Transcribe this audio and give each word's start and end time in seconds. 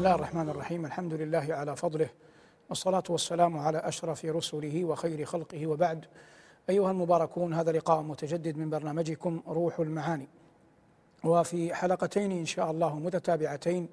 الله 0.00 0.14
الرحمن 0.14 0.48
الرحيم 0.48 0.86
الحمد 0.86 1.14
لله 1.14 1.46
على 1.50 1.76
فضله 1.76 2.08
والصلاة 2.68 3.02
والسلام 3.08 3.58
على 3.58 3.78
أشرف 3.78 4.24
رسله 4.24 4.84
وخير 4.84 5.24
خلقه 5.24 5.66
وبعد 5.66 6.04
أيها 6.70 6.90
المباركون 6.90 7.54
هذا 7.54 7.72
لقاء 7.72 8.02
متجدد 8.02 8.56
من 8.56 8.70
برنامجكم 8.70 9.42
روح 9.48 9.80
المعاني 9.80 10.28
وفي 11.24 11.74
حلقتين 11.74 12.32
إن 12.32 12.46
شاء 12.46 12.70
الله 12.70 12.98
متتابعتين 12.98 13.88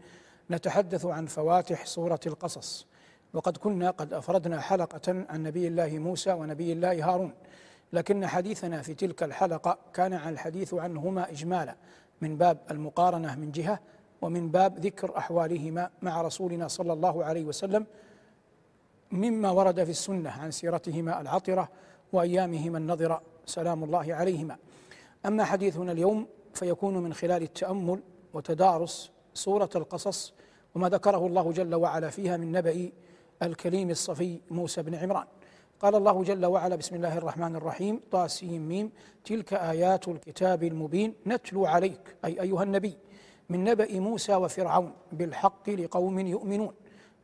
نتحدث 0.51 1.05
عن 1.05 1.25
فواتح 1.25 1.85
سورة 1.85 2.19
القصص 2.27 2.87
وقد 3.33 3.57
كنا 3.57 3.89
قد 3.89 4.13
أفردنا 4.13 4.61
حلقة 4.61 5.25
عن 5.29 5.43
نبي 5.43 5.67
الله 5.67 5.99
موسى 5.99 6.31
ونبي 6.31 6.73
الله 6.73 7.13
هارون 7.13 7.33
لكن 7.93 8.27
حديثنا 8.27 8.81
في 8.81 8.93
تلك 8.93 9.23
الحلقة 9.23 9.77
كان 9.93 10.13
عن 10.13 10.33
الحديث 10.33 10.73
عنهما 10.73 11.31
إجمالا 11.31 11.75
من 12.21 12.37
باب 12.37 12.57
المقارنة 12.71 13.35
من 13.35 13.51
جهة 13.51 13.79
ومن 14.21 14.51
باب 14.51 14.79
ذكر 14.79 15.17
أحوالهما 15.17 15.89
مع 16.01 16.21
رسولنا 16.21 16.67
صلى 16.67 16.93
الله 16.93 17.25
عليه 17.25 17.45
وسلم 17.45 17.85
مما 19.11 19.51
ورد 19.51 19.83
في 19.83 19.89
السنة 19.89 20.29
عن 20.29 20.51
سيرتهما 20.51 21.21
العطرة 21.21 21.69
وأيامهما 22.13 22.77
النضره 22.77 23.21
سلام 23.45 23.83
الله 23.83 24.15
عليهما. 24.15 24.57
أما 25.25 25.43
حديثنا 25.43 25.91
اليوم 25.91 26.27
فيكون 26.53 26.97
من 26.97 27.13
خلال 27.13 27.43
التأمل 27.43 27.99
وتدارس 28.33 29.11
سورة 29.33 29.69
القصص 29.75 30.33
وما 30.75 30.89
ذكره 30.89 31.27
الله 31.27 31.51
جل 31.51 31.75
وعلا 31.75 32.09
فيها 32.09 32.37
من 32.37 32.51
نبأ 32.51 32.91
الكليم 33.43 33.89
الصفي 33.89 34.39
موسى 34.51 34.81
بن 34.81 34.95
عمران. 34.95 35.25
قال 35.79 35.95
الله 35.95 36.23
جل 36.23 36.45
وعلا 36.45 36.75
بسم 36.75 36.95
الله 36.95 37.17
الرحمن 37.17 37.55
الرحيم 37.55 38.01
طاسيم 38.11 38.67
ميم 38.67 38.91
تلك 39.23 39.53
آيات 39.53 40.07
الكتاب 40.07 40.63
المبين 40.63 41.13
نتلو 41.27 41.65
عليك 41.65 42.15
أي 42.25 42.41
أيها 42.41 42.63
النبي. 42.63 42.97
من 43.49 43.63
نبأ 43.63 43.99
موسى 43.99 44.35
وفرعون 44.35 44.93
بالحق 45.11 45.69
لقوم 45.69 46.19
يؤمنون. 46.19 46.73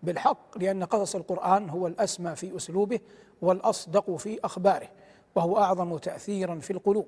بالحق 0.03 0.57
لأن 0.57 0.83
قصص 0.83 1.15
القرآن 1.15 1.69
هو 1.69 1.87
الأسمى 1.87 2.35
في 2.35 2.57
أسلوبه 2.57 2.99
والأصدق 3.41 4.15
في 4.15 4.39
أخباره 4.43 4.87
وهو 5.35 5.57
أعظم 5.57 5.97
تأثيرا 5.97 6.59
في 6.59 6.73
القلوب. 6.73 7.07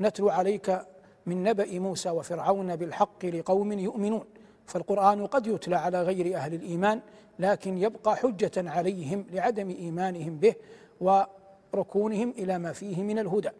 نتلو 0.00 0.28
عليك 0.28 0.86
من 1.26 1.42
نبأ 1.42 1.78
موسى 1.78 2.10
وفرعون 2.10 2.76
بالحق 2.76 3.24
لقوم 3.24 3.72
يؤمنون. 3.72 4.24
فالقرآن 4.66 5.26
قد 5.26 5.46
يتلى 5.46 5.76
على 5.76 6.02
غير 6.02 6.36
أهل 6.36 6.54
الإيمان 6.54 7.00
لكن 7.38 7.78
يبقى 7.78 8.16
حجة 8.16 8.70
عليهم 8.70 9.26
لعدم 9.32 9.70
إيمانهم 9.70 10.38
به 10.38 10.54
وركونهم 11.00 12.30
إلى 12.38 12.58
ما 12.58 12.72
فيه 12.72 13.02
من 13.02 13.18
الهدى. 13.18 13.50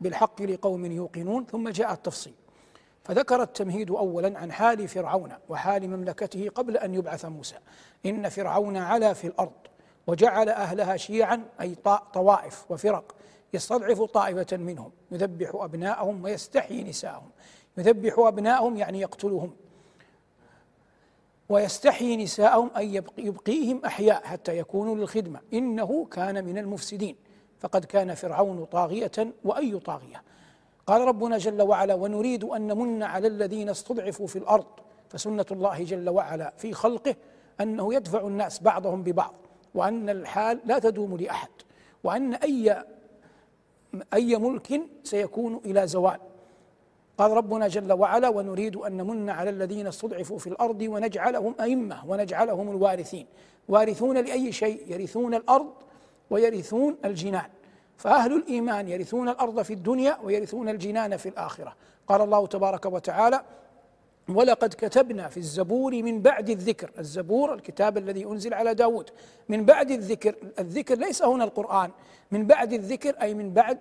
بالحق 0.00 0.42
لقوم 0.42 0.84
يوقنون 0.84 1.46
ثم 1.46 1.68
جاء 1.68 1.92
التفصيل. 1.92 2.34
فذكر 3.06 3.42
التمهيد 3.42 3.90
اولا 3.90 4.38
عن 4.38 4.52
حال 4.52 4.88
فرعون 4.88 5.32
وحال 5.48 5.90
مملكته 5.90 6.48
قبل 6.54 6.76
أن 6.76 6.94
يبعث 6.94 7.24
موسى. 7.24 7.56
إن 8.06 8.28
فرعون 8.28 8.76
علا 8.76 9.12
في 9.12 9.26
الأرض 9.26 9.52
وجعل 10.06 10.48
أهلها 10.48 10.96
شيعا 10.96 11.44
أي 11.60 11.74
طوائف 12.14 12.70
وفرق 12.70 13.14
يستضعف 13.54 14.02
طائفة 14.02 14.56
منهم 14.56 14.92
يذبح 15.10 15.50
أبناءهم 15.54 16.24
ويستحيي 16.24 16.84
نساءهم. 16.84 17.30
يذبح 17.78 18.18
أبناءهم 18.18 18.76
يعني 18.76 19.00
يقتلهم. 19.00 19.56
ويستحيي 21.48 22.16
نساءهم 22.16 22.70
أي 22.76 23.02
يبقيهم 23.18 23.84
أحياء 23.84 24.24
حتى 24.24 24.58
يكونوا 24.58 24.96
للخدمة. 24.96 25.40
إنه 25.52 26.04
كان 26.04 26.44
من 26.44 26.58
المفسدين. 26.58 27.16
فقد 27.60 27.84
كان 27.84 28.14
فرعون 28.14 28.64
طاغية 28.64 29.32
وأي 29.44 29.78
طاغية. 29.78 30.22
قال 30.86 31.00
ربنا 31.00 31.38
جل 31.38 31.62
وعلا 31.62 31.94
ونريد 31.94 32.44
أن 32.44 32.66
نمن 32.66 33.02
على 33.02 33.28
الذين 33.28 33.68
استضعفوا 33.68 34.26
في 34.26 34.36
الأرض. 34.36 34.66
فسنة 35.08 35.46
الله 35.50 35.84
جل 35.84 36.08
وعلا 36.10 36.52
في 36.56 36.72
خلقه 36.72 37.14
أنه 37.60 37.94
يدفع 37.94 38.20
الناس 38.20 38.62
بعضهم 38.62 39.02
ببعض 39.02 39.34
وأن 39.74 40.08
الحال 40.10 40.60
لا 40.64 40.78
تدوم 40.78 41.16
لأحد 41.16 41.48
وأن 42.04 42.34
أي 42.34 42.84
أي 44.14 44.36
ملك 44.36 44.80
سيكون 45.02 45.60
إلى 45.64 45.86
زوال. 45.86 46.18
قال 47.18 47.30
ربنا 47.30 47.68
جل 47.68 47.92
وعلا 47.92 48.28
ونريد 48.28 48.76
أن 48.76 48.96
نمن 48.96 49.30
على 49.30 49.50
الذين 49.50 49.86
استضعفوا 49.86 50.38
في 50.38 50.46
الأرض 50.46 50.80
ونجعلهم 50.80 51.54
أئمة 51.60 52.10
ونجعلهم 52.10 52.70
الوارثين. 52.70 53.26
وارثون 53.68 54.18
لأي 54.18 54.52
شيء؟ 54.52 54.92
يرثون 54.92 55.34
الأرض 55.34 55.72
ويرثون 56.30 56.96
الجنان. 57.04 57.50
فأهل 57.96 58.36
الإيمان 58.36 58.88
يرثون 58.88 59.28
الأرض 59.28 59.62
في 59.62 59.72
الدنيا 59.72 60.18
ويرثون 60.24 60.68
الجنان 60.68 61.16
في 61.16 61.28
الآخرة. 61.28 61.76
قال 62.06 62.20
الله 62.20 62.46
تبارك 62.46 62.86
وتعالى 62.86 63.40
ولقد 64.28 64.74
كتبنا 64.74 65.28
في 65.28 65.36
الزبور 65.36 66.02
من 66.02 66.22
بعد 66.22 66.50
الذكر. 66.50 66.90
الزبور 66.98 67.54
الكتاب 67.54 67.98
الذي 67.98 68.24
أنزل 68.24 68.54
على 68.54 68.74
داود. 68.74 69.10
من 69.48 69.64
بعد 69.64 69.90
الذكر 69.90 70.34
الذكر 70.58 70.94
ليس 70.94 71.22
هنا 71.22 71.44
القرآن. 71.44 71.90
من 72.30 72.46
بعد 72.46 72.72
الذكر 72.72 73.14
أي 73.22 73.34
من 73.34 73.52
بعد 73.52 73.78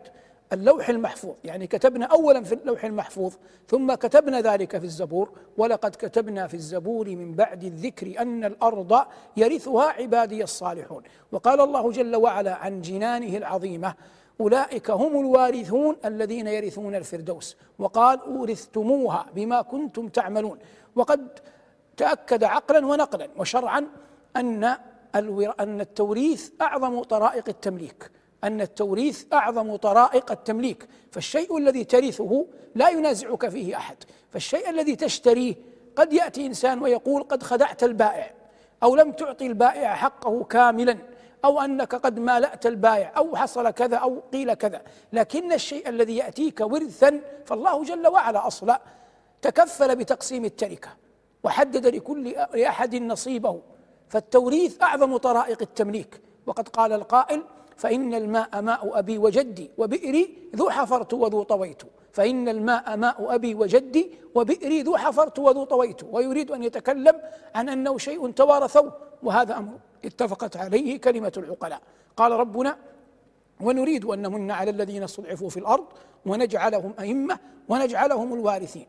اللوح 0.54 0.90
المحفوظ 0.90 1.36
يعني 1.44 1.68
كتبنا 1.68 2.06
اولا 2.06 2.44
في 2.44 2.56
اللوح 2.56 2.86
المحفوظ 2.86 3.34
ثم 3.68 3.94
كتبنا 3.94 4.42
ذلك 4.42 4.78
في 4.78 4.84
الزبور 4.86 5.30
ولقد 5.58 5.96
كتبنا 5.96 6.48
في 6.48 6.54
الزبور 6.54 7.10
من 7.10 7.34
بعد 7.34 7.64
الذكر 7.64 8.22
أن 8.22 8.44
الأرض 8.44 9.06
يرثها 9.38 9.84
عبادي 9.84 10.44
الصالحون. 10.44 11.04
وقال 11.32 11.62
الله 11.62 11.92
جل 11.92 12.16
وعلا 12.16 12.56
عن 12.56 12.82
جنانه 12.82 13.38
العظيمة 13.38 13.96
أولئك 14.42 14.92
هم 14.92 15.20
الوارثون 15.20 15.96
الذين 16.06 16.48
يرثون 16.48 16.96
الفردوس. 16.96 17.58
وقال 17.80 18.20
أورثتموها 18.20 19.26
بما 19.36 19.62
كنتم 19.62 20.08
تعملون. 20.08 20.60
وقد 20.96 21.40
تأكد 21.98 22.44
عقلا 22.44 22.86
ونقلا 22.86 23.30
وشرعا 23.38 23.88
أن 24.36 24.76
أن 25.60 25.82
التوريث 25.82 26.50
أعظم 26.62 27.04
طرائق 27.04 27.50
التمليك. 27.50 28.12
أن 28.46 28.62
التوريث 28.62 29.26
أعظم 29.34 29.76
طرائق 29.76 30.32
التمليك 30.32 30.88
فالشيء 31.12 31.58
الذي 31.58 31.84
ترثه 31.84 32.46
لا 32.76 32.90
ينازعك 32.90 33.50
فيه 33.50 33.78
أحد. 33.78 33.98
فالشيء 34.32 34.70
الذي 34.70 34.96
تشتريه 34.96 35.56
قد 35.96 36.14
يأتي 36.14 36.46
إنسان 36.46 36.82
ويقول 36.82 37.24
قد 37.24 37.44
خدعت 37.44 37.84
البائع 37.84 38.34
أو 38.84 38.96
لم 38.96 39.12
تعطي 39.12 39.48
البائع 39.48 39.96
حقه 39.96 40.44
كاملا 40.44 40.98
أو 41.46 41.62
أنك 41.62 41.96
قد 41.96 42.20
مالأت 42.20 42.66
البائع 42.66 43.14
أو 43.18 43.36
حصل 43.36 43.70
كذا 43.70 43.98
أو 43.98 44.24
قيل 44.34 44.54
كذا. 44.54 44.82
لكن 45.14 45.54
الشيء 45.54 45.90
الذي 45.90 46.18
يأتيك 46.18 46.62
ورثا 46.62 47.22
فالله 47.46 47.84
جل 47.84 48.08
وعلا 48.08 48.48
أصلا 48.48 48.82
تكفل 49.42 49.96
بتقسيم 49.96 50.46
التركة 50.46 50.90
وحدد 51.44 51.88
لكل 51.88 52.36
أحد 52.66 52.96
نصيبه. 52.96 53.62
فالتوريث 54.10 54.82
أعظم 54.82 55.18
طرائق 55.18 55.62
التمليك. 55.62 56.22
وقد 56.46 56.70
قال 56.70 56.94
القائل 56.94 57.44
فإن 57.78 58.14
الماء 58.14 58.62
ماء 58.62 59.00
أبي 59.00 59.18
وجدي 59.18 59.72
وبئري 59.78 60.50
ذو 60.56 60.70
حفرت 60.70 61.14
وذو 61.14 61.44
طويت. 61.44 61.82
فإن 62.12 62.50
الماء 62.50 62.98
ماء 62.98 63.36
أبي 63.36 63.56
وجدي 63.56 64.12
وبئري 64.36 64.82
ذو 64.82 64.98
حفرت 64.98 65.40
وذو 65.40 65.64
طويت. 65.64 66.04
ويريد 66.12 66.52
أن 66.52 66.64
يتكلم 66.64 67.22
عن 67.56 67.70
أنه 67.70 67.98
شيء 67.98 68.32
توارثوه 68.32 68.94
وهذا 69.24 69.58
أمر 69.58 69.74
اتفقت 70.06 70.58
عليه 70.58 71.02
كلمة 71.02 71.32
العقلاء. 71.38 71.82
قال 72.18 72.32
ربنا 72.32 72.78
ونريد 73.62 74.06
أن 74.06 74.22
نمن 74.22 74.52
على 74.52 74.72
الذين 74.72 75.04
استضعفوا 75.04 75.50
في 75.50 75.58
الأرض 75.58 75.86
ونجعلهم 76.26 76.94
أئمة 77.00 77.40
ونجعلهم 77.70 78.34
الوارثين. 78.34 78.88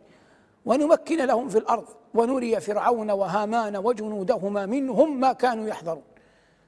ونمكن 0.66 1.24
لهم 1.24 1.48
في 1.48 1.58
الأرض. 1.58 1.84
ونري 2.14 2.60
فرعون 2.60 3.10
وهامان 3.10 3.76
وجنودهما 3.76 4.66
منهم 4.66 5.20
ما 5.20 5.32
كانوا 5.32 5.66
يحذرون. 5.66 6.02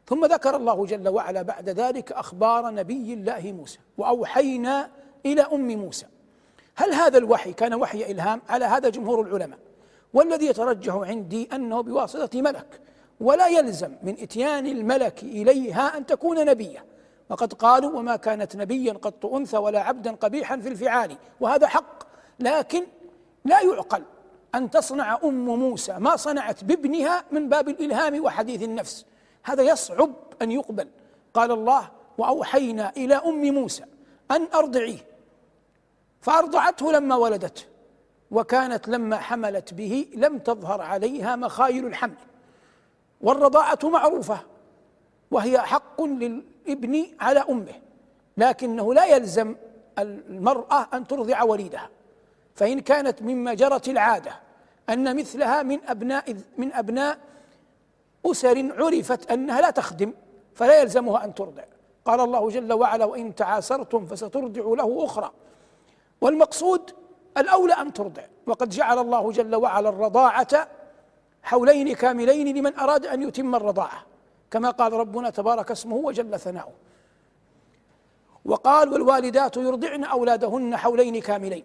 ثم 0.08 0.24
ذكر 0.24 0.56
الله 0.56 0.86
جل 0.86 1.08
وعلا 1.08 1.42
بعد 1.42 1.68
ذلك 1.68 2.12
أخبار 2.12 2.70
نبي 2.70 3.14
الله 3.14 3.52
موسى 3.52 3.78
وأوحينا 3.98 4.90
إلى 5.26 5.42
أم 5.42 5.68
موسى. 5.68 6.06
هل 6.76 6.94
هذا 6.94 7.18
الوحي 7.18 7.52
كان 7.52 7.74
وحي 7.74 8.10
إلهام؟ 8.10 8.42
على 8.48 8.64
هذا 8.64 8.88
جمهور 8.88 9.20
العلماء. 9.20 9.58
والذي 10.14 10.46
يترجح 10.46 10.94
عندي 10.94 11.48
أنه 11.52 11.80
بواسطة 11.80 12.42
ملك 12.42 12.80
ولا 13.20 13.48
يلزم 13.48 13.92
من 14.02 14.16
إتيان 14.20 14.66
الملك 14.66 15.22
إليها 15.22 15.96
أن 15.96 16.06
تكون 16.06 16.44
نبية. 16.44 16.84
وقد 17.30 17.52
قالوا 17.52 17.98
وما 17.98 18.16
كانت 18.16 18.56
نبيا 18.56 18.92
قط 18.92 19.26
أنثى 19.26 19.56
ولا 19.56 19.80
عبدا 19.80 20.12
قبيحا 20.12 20.56
في 20.56 20.68
الفعال 20.68 21.16
وهذا 21.40 21.66
حق. 21.66 22.02
لكن 22.40 22.86
لا 23.44 23.60
يعقل 23.60 24.02
أن 24.54 24.70
تصنع 24.70 25.18
أم 25.24 25.46
موسى 25.46 25.92
ما 25.92 26.16
صنعت 26.16 26.64
بابنها 26.64 27.24
من 27.32 27.48
باب 27.48 27.68
الإلهام 27.68 28.24
وحديث 28.24 28.62
النفس. 28.62 29.04
هذا 29.44 29.62
يصعب 29.62 30.10
أن 30.42 30.50
يقبل. 30.50 30.88
قال 31.34 31.50
الله 31.50 31.90
وأوحينا 32.18 32.92
إلى 32.96 33.14
أم 33.14 33.54
موسى 33.54 33.84
أن 34.30 34.48
أرضعيه. 34.54 34.98
فأرضعته 36.20 36.92
لما 36.92 37.16
ولدته 37.16 37.62
وكانت 38.30 38.88
لما 38.88 39.16
حملت 39.16 39.74
به 39.74 40.06
لم 40.14 40.38
تظهر 40.38 40.80
عليها 40.80 41.36
مخايل 41.36 41.86
الحمل. 41.86 42.16
والرضاعة 43.20 43.78
معروفة 43.82 44.40
وهي 45.30 45.58
حق 45.58 46.02
للابن 46.02 47.06
على 47.20 47.44
أمه 47.50 47.74
لكنه 48.36 48.94
لا 48.94 49.04
يلزم 49.04 49.56
المرأة 49.98 50.88
أن 50.94 51.06
ترضع 51.06 51.42
وليدها. 51.42 51.90
فإن 52.54 52.80
كانت 52.80 53.22
مما 53.22 53.54
جرت 53.54 53.88
العادة 53.88 54.32
أن 54.90 55.16
مثلها 55.16 55.62
من 55.62 55.78
ابناء 55.86 56.36
من 56.58 56.72
أبناء 56.72 57.18
أسر 58.26 58.72
عرفت 58.78 59.30
أنها 59.30 59.60
لا 59.60 59.70
تخدم 59.70 60.12
فلا 60.54 60.80
يلزمها 60.80 61.24
أن 61.24 61.34
ترضع. 61.34 61.64
قال 62.04 62.20
الله 62.20 62.50
جل 62.50 62.72
وعلا 62.72 63.04
وإن 63.04 63.34
تعاسرتم 63.34 64.06
فسترضع 64.06 64.62
له 64.84 65.04
أخرى. 65.04 65.30
والمقصود 66.20 66.90
الأولى 67.36 67.72
أن 67.72 67.92
ترضع. 67.92 68.22
وقد 68.46 68.68
جعل 68.68 68.98
الله 68.98 69.32
جل 69.32 69.54
وعلا 69.54 69.88
الرضاعة 69.88 70.68
حولين 71.42 71.94
كاملين 71.94 72.56
لمن 72.56 72.78
أراد 72.78 73.06
أن 73.06 73.22
يتم 73.22 73.54
الرضاعة 73.54 74.06
كما 74.50 74.70
قال 74.70 74.92
ربنا 74.92 75.30
تبارك 75.30 75.70
اسمه 75.70 75.96
وجل 75.96 76.40
ثناؤه. 76.40 76.72
وقال 78.44 78.92
والوالدات 78.92 79.56
يرضعن 79.56 80.04
أولادهن 80.04 80.76
حولين 80.76 81.20
كاملين. 81.20 81.64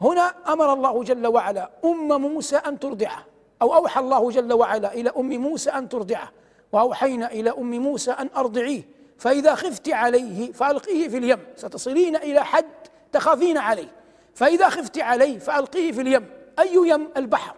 هنا 0.00 0.34
أمر 0.48 0.72
الله 0.72 1.02
جل 1.02 1.26
وعلا 1.26 1.70
أم 1.84 2.22
موسى 2.22 2.56
أن 2.56 2.78
ترضعه. 2.78 3.33
أو 3.64 3.74
أوحى 3.74 4.00
الله 4.00 4.30
جل 4.30 4.52
وعلا 4.52 4.94
إلى 4.94 5.12
أم 5.16 5.28
موسى 5.28 5.70
أن 5.70 5.88
ترضعه 5.88 6.32
وأوحينا 6.72 7.32
إلى 7.32 7.50
أم 7.50 7.70
موسى 7.70 8.10
أن 8.10 8.30
أرضعيه 8.36 8.82
فإذا 9.18 9.54
خفت 9.54 9.88
عليه 9.88 10.52
فألقيه 10.52 11.08
في 11.08 11.18
اليم 11.18 11.38
ستصلين 11.56 12.16
إلى 12.16 12.44
حد 12.44 12.66
تخافين 13.12 13.58
عليه 13.58 13.88
فإذا 14.34 14.68
خفت 14.68 14.98
عليه 14.98 15.38
فألقيه 15.38 15.92
في 15.92 16.00
اليم 16.00 16.26
أي 16.58 16.74
يم؟ 16.74 17.08
البحر. 17.16 17.54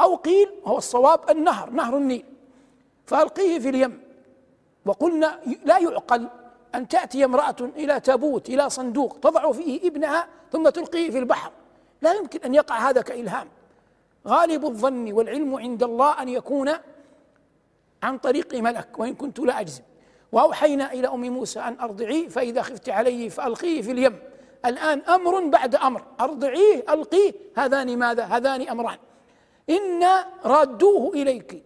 أو 0.00 0.14
قيل 0.14 0.48
هو 0.64 0.78
الصواب 0.78 1.30
النهر 1.30 1.70
نهر 1.70 1.96
النيل 1.96 2.24
فألقيه 3.06 3.58
في 3.58 3.68
اليم. 3.68 4.00
وقلنا 4.86 5.40
لا 5.64 5.78
يعقل 5.78 6.28
أن 6.74 6.88
تأتي 6.88 7.24
امرأة 7.24 7.56
إلى 7.60 8.00
تابوت 8.00 8.48
إلى 8.48 8.70
صندوق 8.70 9.18
تضع 9.22 9.52
فيه 9.52 9.88
ابنها 9.88 10.28
ثم 10.52 10.68
تلقيه 10.68 11.10
في 11.10 11.18
البحر. 11.18 11.52
لا 12.02 12.14
يمكن 12.14 12.38
أن 12.44 12.54
يقع 12.54 12.90
هذا 12.90 13.02
كإلهام. 13.02 13.48
غالب 14.26 14.64
الظن 14.64 15.12
والعلم 15.12 15.54
عند 15.54 15.82
الله 15.82 16.22
أن 16.22 16.28
يكون 16.28 16.70
عن 18.02 18.18
طريق 18.18 18.54
ملك 18.54 18.98
وإن 18.98 19.14
كنت 19.14 19.38
لا 19.38 19.60
أجزم. 19.60 19.82
وأوحينا 20.32 20.92
إلى 20.92 21.08
أم 21.08 21.20
موسى 21.20 21.60
أن 21.60 21.80
أرضعيه 21.80 22.28
فإذا 22.28 22.62
خفت 22.62 22.88
عليه 22.88 23.28
فألقيه 23.28 23.82
في 23.82 23.90
اليم. 23.90 24.18
الآن 24.64 25.00
أمر 25.00 25.46
بعد 25.46 25.74
أمر. 25.74 26.02
أرضعيه 26.20 26.84
ألقيه. 26.88 27.32
هذان 27.56 27.98
ماذا؟ 27.98 28.24
هذان 28.24 28.68
أمران. 28.68 28.98
إنا 29.70 30.26
رادوه 30.44 31.14
إليك 31.14 31.62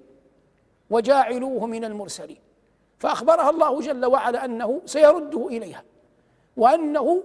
وجاعلوه 0.91 1.67
من 1.67 1.85
المرسلين. 1.85 2.39
فأخبرها 2.99 3.51
الله 3.51 3.81
جل 3.81 4.07
وعلا 4.07 4.45
أنه 4.45 4.83
سيرده 4.87 5.49
إليها 5.49 5.85
وأنه 6.57 7.23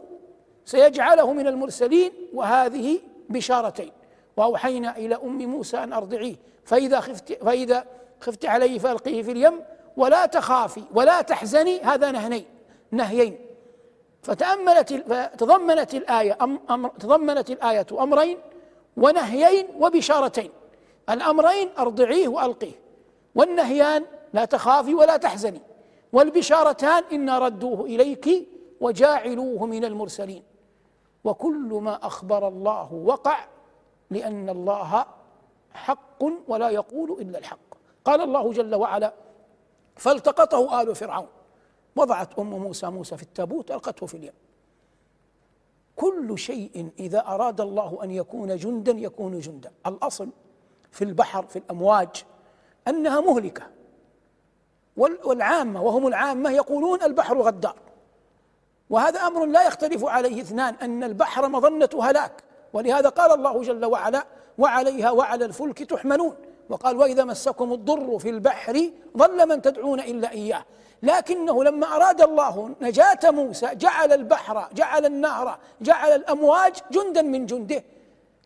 سيجعله 0.65 1.33
من 1.33 1.47
المرسلين 1.47 2.11
وهذه 2.33 2.99
بشارتين. 3.29 3.91
وأوحينا 4.37 4.97
إلى 4.97 5.15
أم 5.15 5.37
موسى 5.37 5.77
أن 5.77 5.93
أرضعيه. 5.93 6.35
فإذا 6.65 6.99
خفت 6.99 7.43
فإذا 7.43 7.85
خفت 8.19 8.45
عليه 8.45 8.79
فألقيه 8.79 9.23
في 9.23 9.31
اليم 9.31 9.61
ولا 9.97 10.25
تخافي 10.25 10.83
ولا 10.93 11.21
تحزني 11.21 11.81
هذا 11.81 12.11
نهنين 12.11 12.45
نهيين. 12.91 13.37
فتأملت 14.21 14.93
تضمنت 15.37 15.95
الآية 15.95 16.37
أم 16.41 16.59
أمر 16.69 16.89
تضمنت 16.89 17.49
الآية 17.49 17.85
أمرين 17.99 18.37
ونهيين 18.97 19.67
وبشارتين. 19.79 20.49
الأمرين 21.09 21.69
أرضعيه 21.77 22.27
وألقيه. 22.27 22.79
والنهيان 23.35 24.05
لا 24.33 24.45
تخافي 24.45 24.93
ولا 24.93 25.17
تحزني. 25.17 25.61
والبشارتان 26.13 27.03
إنا 27.11 27.39
ردوه 27.39 27.81
إليك 27.81 28.29
وجاعلوه 28.81 29.65
من 29.65 29.85
المرسلين. 29.85 30.43
وكل 31.23 31.79
ما 31.81 32.07
أخبر 32.07 32.47
الله 32.47 32.93
وقع 32.93 33.37
لأن 34.09 34.49
الله 34.49 35.05
حق 35.73 36.23
ولا 36.47 36.69
يقول 36.69 37.21
إلا 37.21 37.39
الحق. 37.39 37.59
قال 38.05 38.21
الله 38.21 38.51
جل 38.51 38.75
وعلا 38.75 39.13
فالتقطه 39.95 40.81
آل 40.81 40.95
فرعون. 40.95 41.27
وضعت 41.95 42.39
أم 42.39 42.49
موسى 42.49 42.87
موسى 42.87 43.17
في 43.17 43.23
التابوت 43.23 43.71
ألقته 43.71 44.05
في 44.05 44.17
اليم. 44.17 44.33
كل 45.95 46.37
شيء 46.37 46.89
إذا 46.99 47.27
أراد 47.27 47.61
الله 47.61 47.99
أن 48.03 48.11
يكون 48.11 48.57
جندا 48.57 48.91
يكون 48.91 49.39
جندا. 49.39 49.71
الأصل 49.87 50.29
في 50.91 51.03
البحر 51.03 51.45
في 51.45 51.59
الأمواج 51.59 52.25
أنها 52.87 53.19
مهلكة. 53.21 53.63
والعامة 54.97 55.81
وهم 55.81 56.07
العامة 56.07 56.49
يقولون 56.51 57.03
البحر 57.03 57.41
غدار. 57.41 57.75
وهذا 58.89 59.19
أمر 59.19 59.45
لا 59.45 59.67
يختلف 59.67 60.05
عليه 60.05 60.41
اثنان 60.41 60.75
أن 60.75 61.03
البحر 61.03 61.49
مظنة 61.49 61.89
هلاك. 62.01 62.43
ولهذا 62.75 63.09
قال 63.09 63.31
الله 63.31 63.61
جل 63.61 63.85
وعلا 63.85 64.25
وعليها 64.57 65.11
وعلى 65.11 65.45
الفلك 65.45 65.83
تحملون 65.83 66.35
وقال 66.69 66.97
وإذا 66.97 67.23
مسكم 67.23 67.73
الضر 67.73 68.19
في 68.19 68.29
البحر 68.29 68.91
ضل 69.17 69.49
من 69.49 69.61
تدعون 69.61 69.99
إلا 69.99 70.31
إياه 70.31 70.65
لكنه 71.03 71.63
لما 71.63 71.95
أراد 71.95 72.21
الله 72.21 72.75
نجاة 72.81 73.19
موسى 73.23 73.75
جعل 73.75 74.13
البحر 74.13 74.67
جعل 74.73 75.05
النهر 75.05 75.59
جعل 75.81 76.11
الأمواج 76.11 76.75
جندا 76.91 77.21
من 77.21 77.45
جنده. 77.45 77.83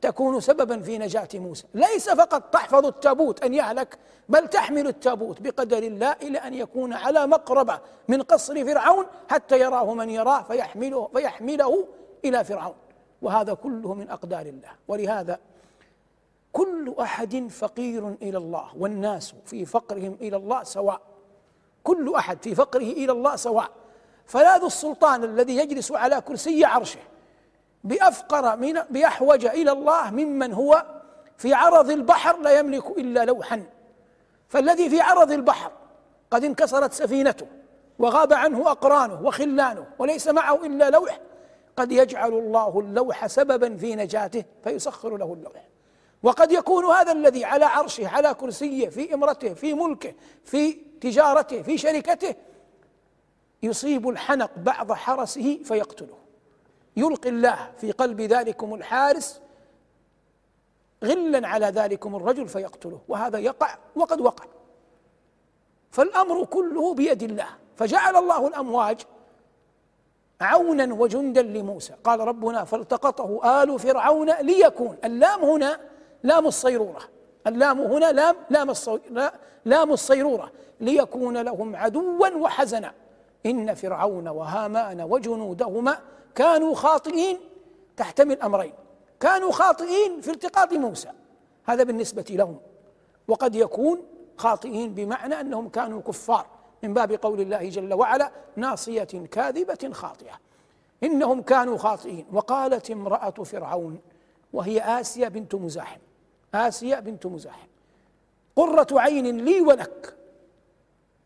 تكون 0.02 0.40
سببا 0.40 0.82
في 0.82 0.98
نجاة 0.98 1.28
موسى. 1.34 1.66
ليس 1.74 2.10
فقط 2.10 2.44
تحفظ 2.44 2.86
التابوت 2.86 3.44
أن 3.44 3.54
يهلك 3.54 3.98
بل 4.30 4.48
تحمل 4.48 4.88
التابوت 4.88 5.42
بقدر 5.42 5.78
الله 5.78 6.12
إلى 6.22 6.38
أن 6.38 6.54
يكون 6.54 6.94
على 6.94 7.28
مقربة 7.28 7.80
من 8.08 8.22
قصر 8.22 8.66
فرعون 8.66 9.06
حتى 9.30 9.60
يراه 9.60 9.94
من 9.94 10.10
يراه 10.10 10.42
فيحمله 10.42 11.10
فيحمله 11.14 11.86
إلى 12.26 12.44
فرعون. 12.44 12.76
وهذا 13.22 13.54
كله 13.54 13.94
من 13.94 14.10
أقدار 14.10 14.46
الله. 14.46 14.70
ولهذا 14.88 15.40
كل 16.54 16.96
أحد 17.02 17.48
فقير 17.48 18.08
إلى 18.22 18.38
الله 18.38 18.70
والناس 18.78 19.34
في 19.46 19.66
فقرهم 19.66 20.18
إلى 20.22 20.38
الله 20.38 20.64
سواء. 20.64 21.02
كل 21.84 22.16
أحد 22.16 22.44
في 22.44 22.56
فقره 22.56 22.78
إلى 22.78 23.12
الله 23.12 23.36
سواء. 23.36 23.70
فلا 24.26 24.58
ذو 24.58 24.68
السلطان 24.68 25.24
الذي 25.24 25.58
يجلس 25.58 25.92
على 25.92 26.22
كرسي 26.22 26.66
عرشه 26.66 27.00
بأفقر 27.84 28.58
من 28.58 28.74
بأحوج 28.90 29.46
إلى 29.46 29.72
الله 29.72 30.12
ممن 30.12 30.54
هو 30.54 30.86
في 31.38 31.54
عرض 31.54 31.90
البحر 31.90 32.38
لا 32.38 32.60
يملك 32.60 32.88
إلا 32.88 33.26
لوحا. 33.26 33.64
فالذي 34.48 34.90
في 34.90 35.02
عرض 35.02 35.32
البحر 35.32 35.72
قد 36.32 36.44
انكسرت 36.44 36.94
سفينته 36.94 37.48
وغاب 38.00 38.34
عنه 38.34 38.72
أقرانه 38.72 39.22
وخلانه 39.22 39.86
وليس 40.00 40.28
معه 40.28 40.66
إلا 40.66 40.90
لوح 40.90 41.20
قد 41.80 41.92
يجعل 41.92 42.34
الله 42.34 42.80
اللوح 42.80 43.28
سببا 43.28 43.78
في 43.78 43.96
نجاته 43.96 44.44
فيسخر 44.64 45.18
له 45.18 45.34
اللوح. 45.34 45.68
وقد 46.24 46.52
يكون 46.52 46.86
هذا 46.86 47.12
الذي 47.12 47.46
على 47.46 47.66
عرشه 47.66 48.08
على 48.08 48.34
كرسيه 48.34 48.90
في 48.90 49.14
إمرته 49.14 49.54
في 49.54 49.74
ملكه 49.74 50.14
في 50.44 50.72
تجارته 51.02 51.62
في 51.62 51.78
شركته 51.78 52.36
يصيب 53.64 54.10
الحنق 54.10 54.52
بعض 54.58 54.92
حرسه 54.92 55.60
فيقتله. 55.64 56.18
يلقي 56.98 57.30
الله 57.30 57.72
في 57.78 57.92
قلب 57.92 58.22
ذلكم 58.22 58.74
الحارس 58.74 59.42
غلا 61.04 61.48
على 61.48 61.66
ذلكم 61.66 62.16
الرجل 62.16 62.48
فيقتله 62.48 63.02
وهذا 63.08 63.40
يقع 63.40 63.78
وقد 63.96 64.22
وقع. 64.22 64.46
فالأمر 65.92 66.46
كله 66.46 66.94
بيد 66.94 67.24
الله. 67.24 67.48
فجعل 67.76 68.16
الله 68.16 68.48
الأمواج 68.48 69.02
عونا 70.42 70.94
وجندا 70.94 71.42
لموسى. 71.42 71.94
قال 72.04 72.20
ربنا 72.20 72.64
فالتقطه 72.64 73.64
آل 73.64 73.80
فرعون 73.80 74.32
ليكون. 74.32 74.98
اللام 75.04 75.44
هنا 75.44 75.80
لام 76.24 76.48
الصيرورة. 76.48 77.02
اللام 77.48 77.82
هنا 77.82 78.12
لام 78.12 78.36
لام 78.50 78.74
لام 79.66 79.92
الصيرورة. 79.92 80.52
ليكون 80.80 81.38
لهم 81.38 81.76
عدوا 81.76 82.28
وحزنا. 82.28 82.94
إن 83.46 83.74
فرعون 83.74 84.28
وهامان 84.28 85.02
وجنودهما 85.02 85.98
كانوا 86.36 86.76
خاطئين 86.76 87.38
تحتمل 87.98 88.42
أمرين. 88.42 88.74
كانوا 89.20 89.52
خاطئين 89.52 90.22
في 90.22 90.32
التقاط 90.32 90.74
موسى. 90.74 91.10
هذا 91.66 91.84
بالنسبة 91.84 92.26
لهم. 92.30 92.60
وقد 93.28 93.56
يكون 93.56 94.02
خاطئين 94.38 94.94
بمعنى 94.94 95.42
أنهم 95.42 95.70
كانوا 95.70 96.02
كفار. 96.02 96.46
من 96.84 96.94
باب 96.94 97.12
قول 97.12 97.42
الله 97.42 97.70
جل 97.70 97.94
وعلا 97.94 98.32
ناصية 98.56 99.04
كاذبة 99.04 99.90
خاطئة. 99.94 100.40
إنهم 101.04 101.42
كانوا 101.42 101.78
خاطئين. 101.78 102.26
وقالت 102.34 102.92
امرأة 102.92 103.30
فرعون 103.30 104.00
وهي 104.54 104.82
آسيا 104.82 105.30
بنت 105.30 105.56
مزاحم. 105.56 106.00
آسيا 106.54 107.00
بنت 107.00 107.26
مزاحم. 107.26 107.68
قرة 108.56 108.88
عين 108.92 109.38
لي 109.46 109.62
ولك. 109.62 110.18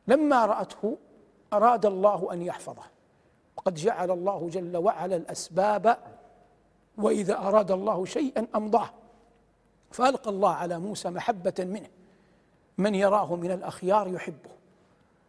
لما 0.08 0.46
رأته 0.46 0.98
أراد 1.54 1.86
الله 1.86 2.34
أن 2.34 2.42
يحفظه. 2.42 2.84
وقد 3.58 3.74
جعل 3.74 4.12
الله 4.12 4.50
جل 4.50 4.78
وعلا 4.78 5.16
الأسباب 5.16 5.98
وإذا 6.98 7.38
أراد 7.38 7.72
الله 7.72 8.06
شيئا 8.06 8.48
أمضاه. 8.56 8.90
فألقى 9.92 10.30
الله 10.30 10.54
على 10.54 10.80
موسى 10.80 11.10
محبة 11.10 11.54
منه. 11.60 11.90
من 12.78 12.96
يراه 12.96 13.36
من 13.36 13.52
الأخيار 13.52 14.08
يحبه. 14.08 14.63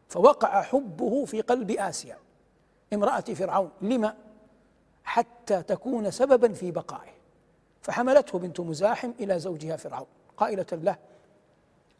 فوقع 0.09 0.63
حبه 0.63 1.25
في 1.25 1.41
قلب 1.41 1.71
آسيا. 1.71 2.19
امرأة 2.93 3.21
فرعون 3.21 3.71
لما؟ 3.83 4.17
حتى 5.05 5.63
تكون 5.63 6.11
سببا 6.11 6.53
في 6.53 6.71
بقائه. 6.71 7.15
فحملته 7.83 8.39
بنت 8.39 8.61
مزاحم 8.61 9.13
إلى 9.21 9.39
زوجها 9.39 9.77
فرعون. 9.77 10.07
قائلة 10.37 10.67
له 10.73 10.97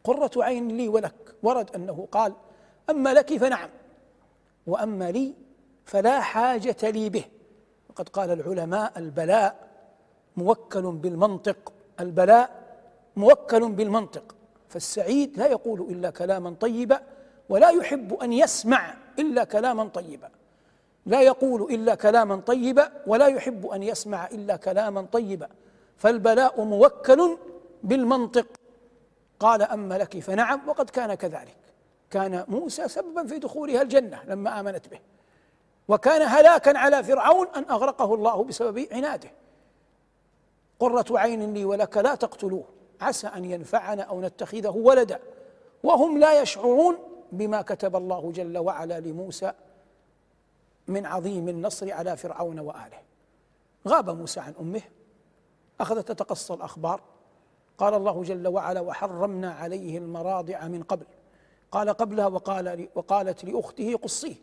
قرة 0.03 0.31
عين 0.37 0.67
لي 0.67 0.87
ولك. 0.87 1.35
ورد 1.43 1.75
أنه 1.75 2.07
قال 2.11 2.33
أما 2.89 3.13
لك 3.13 3.37
فنعم 3.37 3.69
وأما 4.67 5.11
لي 5.11 5.33
فلا 5.85 6.21
حاجة 6.21 6.89
لي 6.89 7.09
به. 7.09 7.25
وقد 7.89 8.09
قال 8.09 8.31
العلماء 8.31 8.99
البلاء 8.99 9.67
موكل 10.37 10.91
بالمنطق 10.91 11.73
البلاء 11.99 12.65
موكل 13.15 13.71
بالمنطق. 13.71 14.35
فالسعيد 14.69 15.37
لا 15.37 15.47
يقول 15.47 15.81
إلا 15.81 16.09
كلاما 16.09 16.55
طيبا 16.59 17.01
ولا 17.49 17.69
يحب 17.69 18.13
أن 18.13 18.33
يسمع 18.33 18.93
إلا 19.19 19.43
كلاما 19.43 19.87
طيبا. 19.87 20.29
لا 21.05 21.21
يقول 21.21 21.73
إلا 21.73 21.95
كلاما 21.95 22.35
طيبا 22.35 22.91
ولا 23.07 23.27
يحب 23.27 23.67
أن 23.67 23.83
يسمع 23.83 24.27
إلا 24.27 24.55
كلاما 24.55 25.01
طيبا. 25.11 25.49
فالبلاء 25.97 26.61
موكل 26.63 27.37
بالمنطق. 27.83 28.45
قال 29.39 29.61
أما 29.61 29.97
لك 29.97 30.19
فنعم 30.19 30.61
وقد 30.67 30.89
كان 30.89 31.13
كذلك. 31.13 31.57
كان 32.11 32.45
موسى 32.47 32.87
سببا 32.87 33.27
في 33.27 33.39
دخولها 33.39 33.81
الجنة 33.81 34.23
لما 34.27 34.59
آمنت 34.59 34.87
به. 34.87 34.99
وكان 35.87 36.21
هلاكا 36.21 36.77
على 36.77 37.03
فرعون 37.03 37.47
أن 37.55 37.65
أغرقه 37.69 38.13
الله 38.13 38.43
بسبب 38.43 38.87
عناده. 38.91 39.31
قرة 40.79 41.05
عين 41.19 41.53
لي 41.53 41.65
ولك 41.65 41.97
لا 41.97 42.15
تقتلوه. 42.15 42.63
عسى 43.01 43.27
أن 43.27 43.45
ينفعنا 43.45 44.03
أو 44.03 44.21
نتخذه 44.21 44.69
ولدا. 44.69 45.19
وهم 45.83 46.17
لا 46.17 46.41
يشعرون 46.41 46.97
بما 47.31 47.61
كتب 47.61 47.95
الله 47.95 48.31
جل 48.31 48.57
وعلا 48.57 48.99
لموسى 48.99 49.51
من 50.87 51.05
عظيم 51.05 51.49
النصر 51.49 51.93
على 51.93 52.17
فرعون 52.17 52.59
وآله. 52.59 53.01
غاب 53.87 54.09
موسى 54.09 54.39
عن 54.39 54.53
أمه 54.59 54.81
أخذت 55.81 56.11
تتقصى 56.11 56.53
الأخبار. 56.53 57.01
قال 57.77 57.93
الله 57.93 58.23
جل 58.23 58.47
وعلا 58.47 58.79
وحرمنا 58.79 59.51
عليه 59.51 59.97
المراضع 59.97 60.67
من 60.67 60.83
قبل 60.83 61.05
قال 61.71 61.89
قبلها 61.89 62.27
وقال 62.27 62.89
وقالت 62.95 63.45
لأخته 63.45 63.95
قصيه 63.95 64.35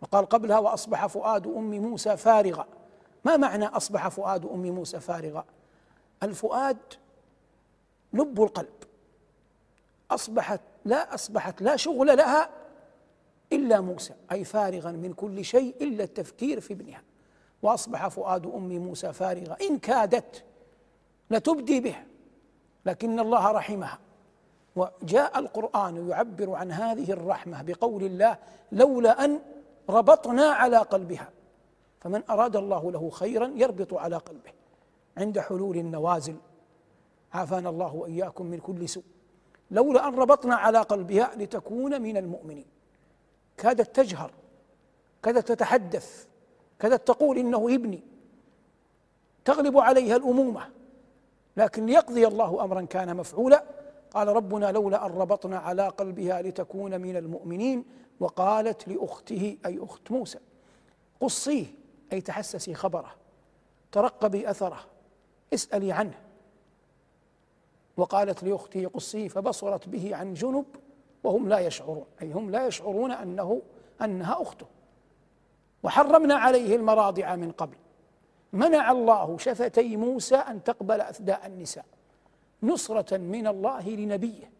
وقال 0.00 0.26
قبلها 0.26 0.58
وأصبح 0.58 1.06
فؤاد 1.06 1.46
أم 1.46 1.70
موسى 1.70 2.16
فارغا 2.16 2.66
ما 3.24 3.36
معنى 3.36 3.66
أصبح 3.66 4.08
فؤاد 4.08 4.46
أم 4.46 4.62
موسى 4.62 5.00
فارغا؟ 5.00 5.44
الفؤاد 6.22 6.78
لب 8.12 8.42
القلب. 8.42 8.74
أصبحت 10.10 10.60
لا 10.84 11.14
أصبحت 11.14 11.62
لا 11.62 11.76
شغل 11.76 12.16
لها 12.16 12.50
إلا 13.52 13.80
موسى 13.80 14.14
أي 14.32 14.44
فارغا 14.44 14.90
من 14.90 15.12
كل 15.12 15.44
شيء 15.44 15.74
إلا 15.80 16.04
التفكير 16.04 16.60
في 16.60 16.72
ابنها. 16.72 17.02
وأصبح 17.62 18.08
فؤاد 18.08 18.46
أم 18.46 18.68
موسى 18.68 19.12
فارغا 19.12 19.56
إن 19.60 19.78
كادت 19.78 20.44
لتبدي 21.30 21.80
به 21.80 21.96
لكن 22.86 23.20
الله 23.20 23.52
رحمها. 23.52 23.98
وجاء 24.76 25.38
القرآن 25.38 26.08
يعبر 26.08 26.54
عن 26.54 26.72
هذه 26.72 27.12
الرحمة 27.12 27.62
بقول 27.62 28.04
الله 28.04 28.38
لولا 28.72 29.24
أن 29.24 29.40
ربطنا 29.88 30.44
على 30.44 30.76
قلبها. 30.76 31.30
فمن 32.00 32.22
أراد 32.30 32.56
الله 32.56 32.92
له 32.92 33.10
خيرا 33.10 33.52
يربط 33.56 33.94
على 33.94 34.16
قلبه. 34.16 34.50
عند 35.16 35.38
حلول 35.38 35.76
النوازل 35.76 36.36
عافانا 37.32 37.68
الله 37.68 37.94
وإياكم 37.94 38.46
من 38.46 38.58
كل 38.58 38.88
سوء. 38.88 39.04
لولا 39.72 40.08
أن 40.08 40.14
ربطنا 40.14 40.54
على 40.54 40.78
قلبها 40.78 41.30
لتكون 41.36 42.02
من 42.02 42.16
المؤمنين. 42.16 42.66
كادت 43.56 43.96
تجهر 43.96 44.30
كادت 45.22 45.48
تتحدث 45.48 46.26
كادت 46.78 47.06
تقول 47.06 47.38
إنه 47.38 47.74
ابني. 47.74 48.02
تغلب 49.44 49.78
عليها 49.78 50.16
الأمومة. 50.16 50.68
لكن 51.56 51.86
ليقضي 51.86 52.26
الله 52.26 52.64
أمرا 52.64 52.82
كان 52.82 53.16
مفعولا. 53.16 53.64
قال 54.10 54.28
ربنا 54.28 54.72
لولا 54.72 55.06
أن 55.06 55.10
ربطنا 55.10 55.58
على 55.58 55.88
قلبها 55.88 56.42
لتكون 56.42 57.00
من 57.00 57.16
المؤمنين. 57.16 57.84
وقالت 58.20 58.88
لأخته 58.88 59.58
أي 59.66 59.78
أخت 59.82 60.10
موسى 60.10 60.38
قصيه 61.20 61.66
أي 62.12 62.20
تحسسي 62.20 62.74
خبره 62.74 63.14
ترقبي 63.92 64.50
أثره 64.50 64.78
اسألي 65.54 65.92
عنه. 65.92 66.18
وقالت 67.96 68.42
لأخته 68.42 68.86
قصيه 68.86 69.28
فبصرت 69.28 69.88
به 69.88 70.16
عن 70.16 70.34
جنب 70.34 70.64
وهم 71.24 71.48
لا 71.48 71.58
يشعرون 71.58 72.04
أي 72.22 72.32
هم 72.32 72.50
لا 72.50 72.66
يشعرون 72.66 73.10
أنه 73.10 73.62
أنها 74.02 74.42
أخته. 74.42 74.66
وحرمنا 75.82 76.34
عليه 76.34 76.76
المراضع 76.76 77.36
من 77.36 77.50
قبل. 77.50 77.76
منع 78.52 78.90
الله 78.90 79.38
شفتي 79.38 79.96
موسى 79.96 80.36
أن 80.36 80.64
تقبل 80.64 81.00
أثداء 81.00 81.46
النساء. 81.46 81.84
نصرة 82.62 83.16
من 83.16 83.46
الله 83.46 83.88
لنبيه. 83.88 84.50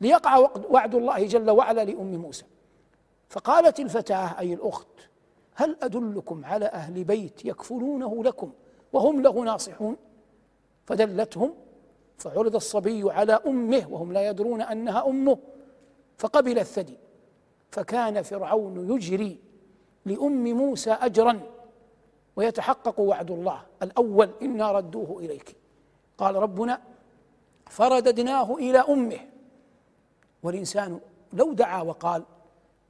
ليقع 0.00 0.38
وعد 0.70 0.94
الله 0.94 1.26
جل 1.26 1.50
وعلا 1.50 1.84
لأم 1.84 2.16
موسى. 2.16 2.44
فقالت 3.28 3.80
الفتاة 3.80 4.38
أي 4.38 4.54
الأخت 4.54 4.86
هل 5.54 5.76
أدلكم 5.82 6.44
على 6.44 6.66
أهل 6.66 7.04
بيت 7.04 7.44
يكفلونه 7.44 8.24
لكم 8.24 8.52
وهم 8.92 9.22
له 9.22 9.40
ناصحون؟ 9.44 9.96
فدلتهم 10.86 11.54
فعرض 12.22 12.54
الصبي 12.54 13.12
على 13.12 13.32
أمه 13.32 13.86
وهم 13.90 14.12
لا 14.12 14.28
يدرون 14.28 14.62
أنها 14.62 15.06
أمه 15.06 15.38
فقبل 16.18 16.58
الثدي 16.58 16.98
فكان 17.70 18.22
فرعون 18.22 18.90
يجري 18.94 19.38
لأم 20.06 20.44
موسى 20.44 20.90
أجرا 20.90 21.40
ويتحقق 22.36 23.00
وعد 23.00 23.30
الله 23.30 23.62
الأول 23.82 24.30
إنا 24.42 24.72
ردوه 24.72 25.18
إليك. 25.18 25.56
قال 26.18 26.34
ربنا 26.34 26.80
فرددناه 27.66 28.54
إلى 28.54 28.78
أمه. 28.78 29.18
والإنسان 30.42 31.00
لو 31.32 31.52
دعا 31.52 31.82
وقال 31.82 32.22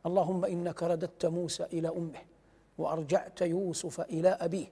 اللهم 0.07 0.45
إنك 0.45 0.83
رددت 0.83 1.27
موسى 1.27 1.65
إلى 1.65 1.89
أمه 1.89 2.21
وأرجعت 2.79 3.43
يوسف 3.43 4.01
إلى 4.01 4.29
أبيه 4.29 4.67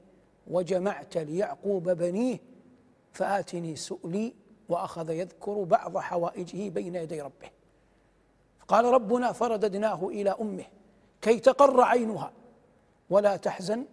وجمعت 0.46 1.16
ليعقوب 1.18 1.90
بنيه 1.90 2.38
فآتني 3.12 3.76
سؤلي 3.76 4.39
وأخذ 4.70 5.10
يذكر 5.10 5.52
بعض 5.52 5.98
حوائجه 5.98 6.70
بين 6.70 6.94
يدي 6.94 7.20
ربه. 7.20 7.50
قال 8.68 8.84
ربنا 8.84 9.32
فرددناه 9.32 10.08
إلى 10.08 10.36
أمه 10.40 10.64
كي 11.22 11.40
تقر 11.40 11.80
عينها. 11.80 12.32
ولا 13.10 13.36
تحزن 13.36 13.84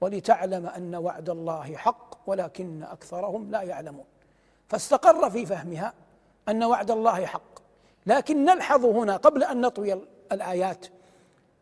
ولتعلم 0.00 0.66
أن 0.66 0.94
وعد 0.94 1.30
الله 1.30 1.76
حق 1.76 2.14
ولكن 2.26 2.82
أكثرهم 2.82 3.50
لا 3.50 3.62
يعلمون. 3.62 4.04
فاستقر 4.68 5.30
في 5.30 5.46
فهمها 5.46 5.92
أن 6.48 6.64
وعد 6.64 6.90
الله 6.90 7.26
حق. 7.26 7.58
لكن 8.06 8.44
نلحظ 8.44 8.84
هنا 8.84 9.16
قبل 9.16 9.44
أن 9.44 9.60
نطوي 9.60 10.00
الآيات 10.32 10.86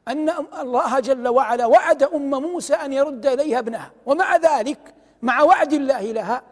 أن 0.09 0.31
الله 0.61 1.01
جل 1.01 1.29
وعلا 1.29 1.67
وعد 1.67 2.03
أم 2.03 2.31
موسى 2.31 2.75
أن 2.75 2.93
يرد 2.93 3.27
إليها 3.27 3.59
ابنها. 3.59 3.91
ومع 4.07 4.37
ذلك 4.37 4.95
مع 5.23 5.43
وعد 5.43 5.73
الله 5.73 6.03
لها 6.03 6.43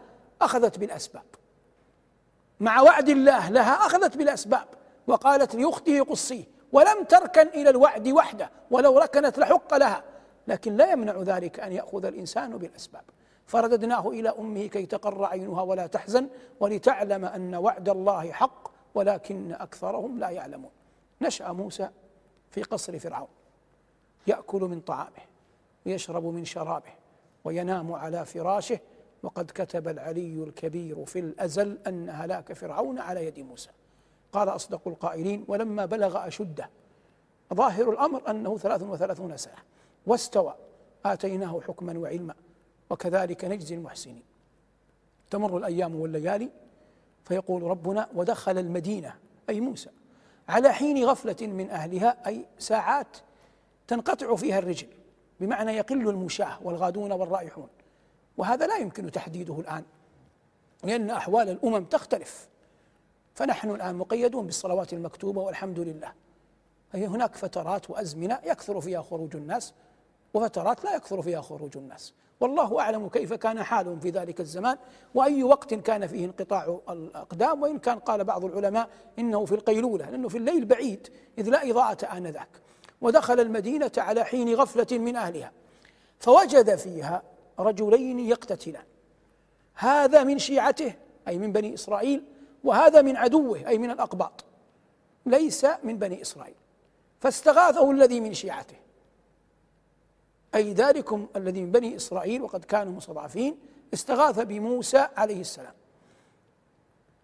أخذت 0.41 0.79
بالأسباب. 0.79 1.23
مع 2.61 2.81
وعد 2.81 3.09
الله 3.09 3.49
لها 3.49 3.73
أخذت 3.73 4.17
بالأسباب 4.17 4.65
وقالت 5.07 5.55
لأخته 5.55 6.03
قصيه 6.03 6.43
ولم 6.71 7.03
تركن 7.03 7.47
إلى 7.47 7.69
الوعد 7.69 8.07
وحده 8.07 8.49
ولو 8.71 8.99
ركنت 8.99 9.39
لحق 9.39 9.77
لها 9.77 10.03
لكن 10.47 10.77
لا 10.77 10.91
يمنع 10.91 11.21
ذلك 11.21 11.59
أن 11.59 11.71
يأخذ 11.71 12.05
الإنسان 12.05 12.57
بالأسباب. 12.57 13.03
فرددناه 13.45 14.09
إلى 14.09 14.29
أمه 14.29 14.65
كي 14.67 14.85
تقر 14.85 15.25
عينها 15.25 15.61
ولا 15.61 15.87
تحزن 15.87 16.27
ولتعلم 16.59 17.25
أن 17.25 17.55
وعد 17.55 17.89
الله 17.89 18.31
حق 18.31 18.71
ولكن 18.95 19.51
أكثرهم 19.51 20.19
لا 20.19 20.29
يعلمون. 20.29 20.71
نشأ 21.21 21.51
موسى 21.51 21.89
في 22.51 22.63
قصر 22.63 22.99
فرعون 22.99 23.27
يأكل 24.27 24.61
من 24.61 24.79
طعامه 24.79 25.21
ويشرب 25.85 26.25
من 26.25 26.45
شرابه 26.45 26.91
وينام 27.43 27.93
على 27.93 28.25
فراشه 28.25 28.79
وقد 29.23 29.51
كتب 29.55 29.87
العلي 29.87 30.43
الكبير 30.43 31.05
في 31.05 31.19
الأزل 31.19 31.77
أن 31.87 32.09
هلاك 32.09 32.53
فرعون 32.53 32.99
على 32.99 33.25
يد 33.25 33.39
موسى. 33.39 33.69
قال 34.31 34.49
أصدق 34.49 34.87
القائلين 34.87 35.45
ولما 35.47 35.85
بلغ 35.85 36.27
أشده 36.27 36.69
ظاهر 37.53 37.89
الأمر 37.89 38.29
أنه 38.29 38.57
ثلاث 38.57 38.83
وثلاثون 38.83 39.37
سنة 39.37 39.55
واستوى 40.05 40.55
آتيناه 41.05 41.61
حكما 41.61 41.99
وعلما 41.99 42.35
وكذلك 42.89 43.45
نجزي 43.45 43.75
المحسنين. 43.75 44.23
تمر 45.29 45.57
الأيام 45.57 45.95
والليالي 45.95 46.49
فيقول 47.23 47.63
ربنا 47.63 48.09
ودخل 48.15 48.57
المدينة 48.57 49.15
أي 49.49 49.61
موسى 49.61 49.89
على 50.49 50.73
حين 50.73 51.05
غفلة 51.05 51.47
من 51.47 51.69
أهلها 51.69 52.27
أي 52.27 52.45
ساعات 52.59 53.17
تنقطع 53.87 54.35
فيها 54.35 54.59
الرجل 54.59 54.87
بمعنى 55.39 55.71
يقل 55.71 56.09
المشاة 56.09 56.57
والغادون 56.63 57.11
والرائحون. 57.11 57.67
وهذا 58.37 58.67
لا 58.67 58.77
يمكن 58.77 59.11
تحديده 59.11 59.59
الآن 59.59 59.83
لأن 60.83 61.09
أحوال 61.09 61.49
الأمم 61.49 61.85
تختلف. 61.85 62.47
فنحن 63.35 63.71
الآن 63.71 63.95
مقيدون 63.95 64.45
بالصلوات 64.45 64.93
المكتوبة 64.93 65.41
والحمد 65.41 65.79
لله. 65.79 66.13
أي 66.95 67.05
هناك 67.07 67.35
فترات 67.35 67.89
وأزمنة 67.89 68.39
يكثر 68.43 68.81
فيها 68.81 69.01
خروج 69.01 69.35
الناس 69.35 69.73
وفترات 70.33 70.83
لا 70.83 70.95
يكثر 70.95 71.21
فيها 71.21 71.41
خروج 71.41 71.77
الناس. 71.77 72.13
والله 72.39 72.79
أعلم 72.79 73.09
كيف 73.09 73.33
كان 73.33 73.63
حالهم 73.63 73.99
في 73.99 74.09
ذلك 74.09 74.39
الزمان 74.39 74.77
وأي 75.15 75.43
وقت 75.43 75.73
كان 75.73 76.07
فيه 76.07 76.25
انقطاع 76.25 76.79
الأقدام 76.89 77.61
وإن 77.61 77.79
كان 77.79 77.99
قال 77.99 78.23
بعض 78.23 78.45
العلماء 78.45 78.89
إنه 79.19 79.45
في 79.45 79.55
القيلولة 79.55 80.09
لأنه 80.09 80.29
في 80.29 80.37
الليل 80.37 80.65
بعيد 80.65 81.07
إذ 81.37 81.49
لا 81.49 81.69
إضاءة 81.69 82.17
آنذاك. 82.17 82.49
ودخل 83.01 83.39
المدينة 83.39 83.91
على 83.97 84.23
حين 84.23 84.53
غفلة 84.55 84.97
من 84.97 85.15
أهلها. 85.15 85.51
فوجد 86.19 86.75
فيها 86.75 87.23
رجلين 87.59 88.19
يقتتلان. 88.19 88.83
هذا 89.73 90.23
من 90.23 90.39
شيعته 90.39 90.93
أي 91.27 91.37
من 91.37 91.51
بني 91.51 91.73
إسرائيل 91.73 92.23
وهذا 92.63 93.01
من 93.01 93.15
عدوه 93.15 93.67
أي 93.67 93.77
من 93.77 93.91
الأقباط. 93.91 94.45
ليس 95.25 95.65
من 95.83 95.97
بني 95.97 96.21
إسرائيل. 96.21 96.55
فاستغاثه 97.19 97.91
الذي 97.91 98.19
من 98.19 98.33
شيعته. 98.33 98.75
أي 100.55 100.73
ذلكم 100.73 101.27
الذي 101.35 101.61
من 101.61 101.71
بني 101.71 101.95
إسرائيل 101.95 102.41
وقد 102.41 102.65
كانوا 102.65 102.93
مستضعفين 102.93 103.57
استغاث 103.93 104.39
بموسى 104.39 105.07
عليه 105.17 105.41
السلام. 105.41 105.73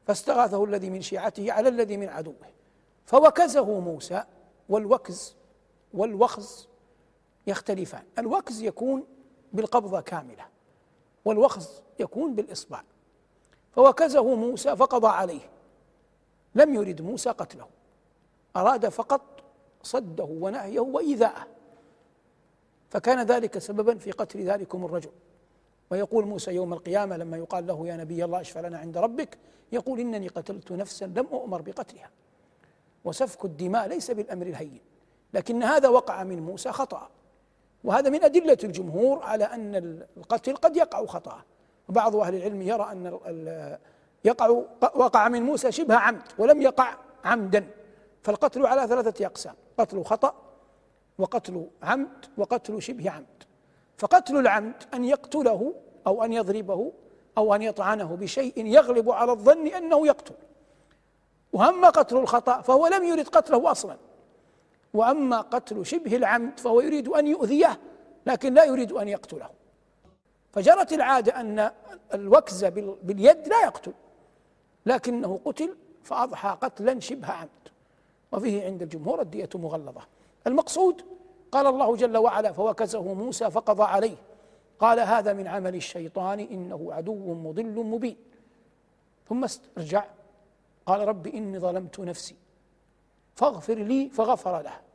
فاستغاثه 0.08 0.64
الذي 0.64 0.90
من 0.90 1.02
شيعته 1.02 1.52
على 1.52 1.70
الذي 1.70 1.98
من 1.98 2.10
عدوه. 2.10 2.36
فوكزه 3.06 3.80
موسى 3.80 4.24
والوكز 4.70 5.36
والوخز 5.94 6.68
يختلفان. 7.48 8.04
الوكز 8.20 8.62
يكون 8.62 9.06
بالقبضة 9.54 10.02
كاملة 10.02 10.46
والوخز 11.26 11.82
يكون 12.00 12.36
بالإصبع. 12.36 12.82
فوكزه 13.72 14.36
موسى 14.36 14.76
فقضى 14.76 15.08
عليه. 15.08 15.50
لم 16.56 16.76
يرد 16.76 17.02
موسى 17.02 17.30
قتله. 17.30 17.68
أراد 18.56 18.90
فقط 18.90 19.22
صده 19.84 20.24
ونهيه 20.24 20.80
وإيذاءه. 20.80 21.48
فكان 22.90 23.26
ذلك 23.26 23.58
سببا 23.58 23.98
في 23.98 24.12
قتل 24.12 24.40
ذلكم 24.40 24.86
الرجل. 24.86 25.12
ويقول 25.90 26.26
موسى 26.26 26.52
يوم 26.52 26.74
القيامة 26.74 27.18
لما 27.18 27.38
يقال 27.38 27.68
له 27.68 27.88
يا 27.88 27.98
نبي 27.98 28.26
الله 28.26 28.42
اشفع 28.42 28.62
لنا 28.62 28.78
عند 28.78 28.98
ربك 28.98 29.38
يقول 29.72 30.00
إنني 30.00 30.28
قتلت 30.28 30.72
نفسا 30.72 31.06
لم 31.06 31.28
أؤمر 31.32 31.62
بقتلها. 31.62 32.10
وسفك 33.06 33.46
الدماء 33.46 33.88
ليس 33.88 34.12
بالأمر 34.12 34.48
الهين. 34.48 34.80
لكن 35.34 35.64
هذا 35.64 35.90
وقع 35.90 36.24
من 36.24 36.40
موسى 36.40 36.72
خطأ. 36.72 37.10
وهذا 37.88 38.10
من 38.10 38.24
أدلة 38.24 38.58
الجمهور 38.64 39.24
على 39.24 39.44
أن 39.44 39.76
القتل 40.18 40.56
قد 40.56 40.78
يقع 40.78 41.06
خطأ 41.06 41.42
وبعض 41.90 42.16
أهل 42.16 42.36
العلم 42.36 42.62
يرى 42.62 42.92
أن 42.92 43.78
يقع 44.26 44.48
وقع 44.96 45.28
من 45.28 45.44
موسى 45.44 45.72
شبه 45.72 45.96
عمد 45.96 46.22
ولم 46.38 46.62
يقع 46.62 46.96
عمدا. 47.26 47.68
فالقتل 48.24 48.66
على 48.66 48.88
ثلاثة 48.88 49.26
أقسام 49.26 49.54
قتل 49.78 50.04
خطأ 50.04 50.36
وقتل 51.18 51.68
عمد 51.84 52.26
وقتل 52.38 52.82
شبه 52.82 53.10
عمد. 53.10 53.44
فقتل 53.98 54.38
العمد 54.38 54.84
أن 54.94 55.06
يقتله 55.06 55.74
أو 56.08 56.24
أن 56.24 56.34
يضربه 56.34 56.92
أو 57.38 57.56
أن 57.56 57.62
يطعنه 57.62 58.16
بشيء 58.16 58.66
يغلب 58.66 59.12
على 59.12 59.32
الظن 59.32 59.68
أنه 59.68 60.08
يقتل. 60.08 60.36
وأما 61.54 61.90
قتل 61.90 62.18
الخطأ 62.18 62.62
فهو 62.62 62.88
لم 62.88 63.04
يرد 63.04 63.28
قتله 63.28 63.72
أصلا. 63.72 63.98
وأما 64.98 65.42
قتل 65.42 65.86
شبه 65.86 66.16
العمد 66.16 66.60
فهو 66.60 66.82
يريد 66.82 67.08
أن 67.08 67.28
يؤذيه 67.28 67.80
لكن 68.26 68.54
لا 68.54 68.64
يريد 68.64 68.92
أن 68.92 69.08
يقتله. 69.08 69.50
فجرت 70.52 70.94
العادة 70.94 71.40
أن 71.42 71.72
الوكز 72.14 72.66
باليد 73.04 73.48
لا 73.48 73.64
يقتل 73.64 73.94
لكنه 74.86 75.40
قتل 75.46 75.76
فأضحى 76.04 76.58
قتلا 76.62 77.00
شبه 77.00 77.28
عمد. 77.28 77.50
وفيه 78.32 78.66
عند 78.66 78.82
الجمهور 78.82 79.22
الدية 79.22 79.50
مغلظة. 79.56 80.02
المقصود 80.48 81.02
قال 81.52 81.68
الله 81.68 81.96
جل 81.96 82.18
وعلا 82.18 82.52
فوكزه 82.52 83.14
موسى 83.14 83.52
فقضى 83.52 83.84
عليه. 83.84 84.18
قال 84.80 85.00
هذا 85.00 85.34
من 85.34 85.48
عمل 85.48 85.76
الشيطان 85.76 86.40
إنه 86.40 86.94
عدو 86.94 87.34
مضل 87.34 87.84
مبين. 87.84 88.18
ثم 89.30 89.44
استرجع 89.44 90.06
قال 90.86 91.08
رب 91.08 91.28
إني 91.28 91.60
ظلمت 91.60 92.00
نفسي 92.00 92.36
فاغفر 93.36 93.76
لي 93.76 94.10
فغفر 94.10 94.62
له. 94.62 94.87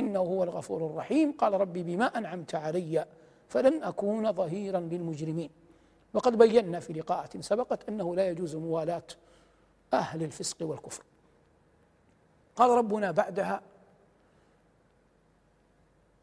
إنه 0.00 0.18
هو 0.18 0.42
الغفور 0.42 0.86
الرحيم. 0.86 1.32
قال 1.32 1.52
ربي 1.52 1.82
بما 1.82 2.18
أنعمت 2.18 2.54
علي 2.54 3.06
فلن 3.48 3.82
أكون 3.82 4.32
ظهيرا 4.32 4.80
للمجرمين. 4.80 5.50
وقد 6.14 6.38
بينا 6.38 6.80
في 6.80 6.92
لقاءات 6.92 7.36
سبقت 7.40 7.88
أنه 7.88 8.16
لا 8.16 8.28
يجوز 8.28 8.56
موالاة 8.56 9.06
أهل 9.92 10.22
الفسق 10.22 10.56
والكفر. 10.62 11.02
قال 12.56 12.70
ربنا 12.70 13.10
بعدها 13.10 13.60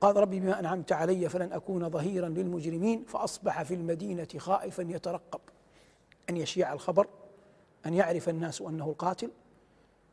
قال 0.01 0.15
ربي 0.17 0.39
بما 0.39 0.59
أنعمت 0.59 0.91
علي 0.91 1.29
فلن 1.29 1.53
أكون 1.53 1.89
ظهيرا 1.89 2.29
للمجرمين 2.29 3.03
فأصبح 3.03 3.63
في 3.63 3.73
المدينة 3.73 4.27
خائفا 4.37 4.81
يترقب. 4.81 5.39
أن 6.29 6.37
يشيع 6.37 6.73
الخبر 6.73 7.07
أن 7.85 7.93
يعرف 7.93 8.29
الناس 8.29 8.61
أنه 8.61 8.85
القاتل 8.85 9.31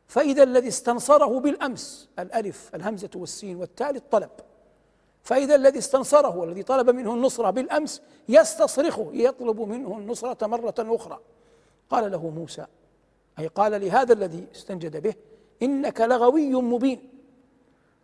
فإذا 0.07 0.43
الذي 0.43 0.67
استنصره 0.67 1.39
بالأمس 1.39 2.09
الألف 2.19 2.75
الهمزة 2.75 3.09
والسين 3.15 3.55
والتالي 3.55 3.97
الطلب 3.97 4.29
فإذا 5.23 5.55
الذي 5.55 5.79
استنصره 5.79 6.37
والذي 6.37 6.63
طلب 6.63 6.89
منه 6.89 7.13
النصرة 7.13 7.49
بالأمس 7.49 8.01
يستصرخه 8.29 9.09
يطلب 9.13 9.61
منه 9.61 9.97
النصرة 9.97 10.47
مرة 10.47 10.75
أخرى. 10.79 11.19
قال 11.89 12.11
له 12.11 12.29
موسى 12.29 12.65
أي 13.39 13.47
قال 13.47 13.81
لهذا 13.81 14.13
الذي 14.13 14.47
استنجد 14.55 14.97
به 14.97 15.13
إنك 15.61 16.01
لغوي 16.01 16.53
مبين. 16.53 17.09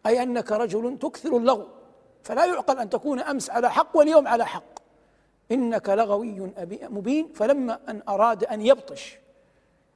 أي 0.05 0.23
أنك 0.23 0.51
رجل 0.51 0.97
تكثر 0.99 1.37
اللغو. 1.37 1.67
فلا 2.23 2.45
يعقل 2.45 2.79
أن 2.79 2.89
تكون 2.89 3.19
أمس 3.19 3.49
على 3.49 3.71
حق 3.71 3.97
واليوم 3.97 4.27
على 4.27 4.45
حق. 4.45 4.81
إنك 5.51 5.89
لغوي 5.89 6.53
مبين 6.89 7.33
فلما 7.33 7.79
أن 7.89 8.01
أراد 8.09 8.43
أن 8.43 8.61
يبطش 8.61 9.17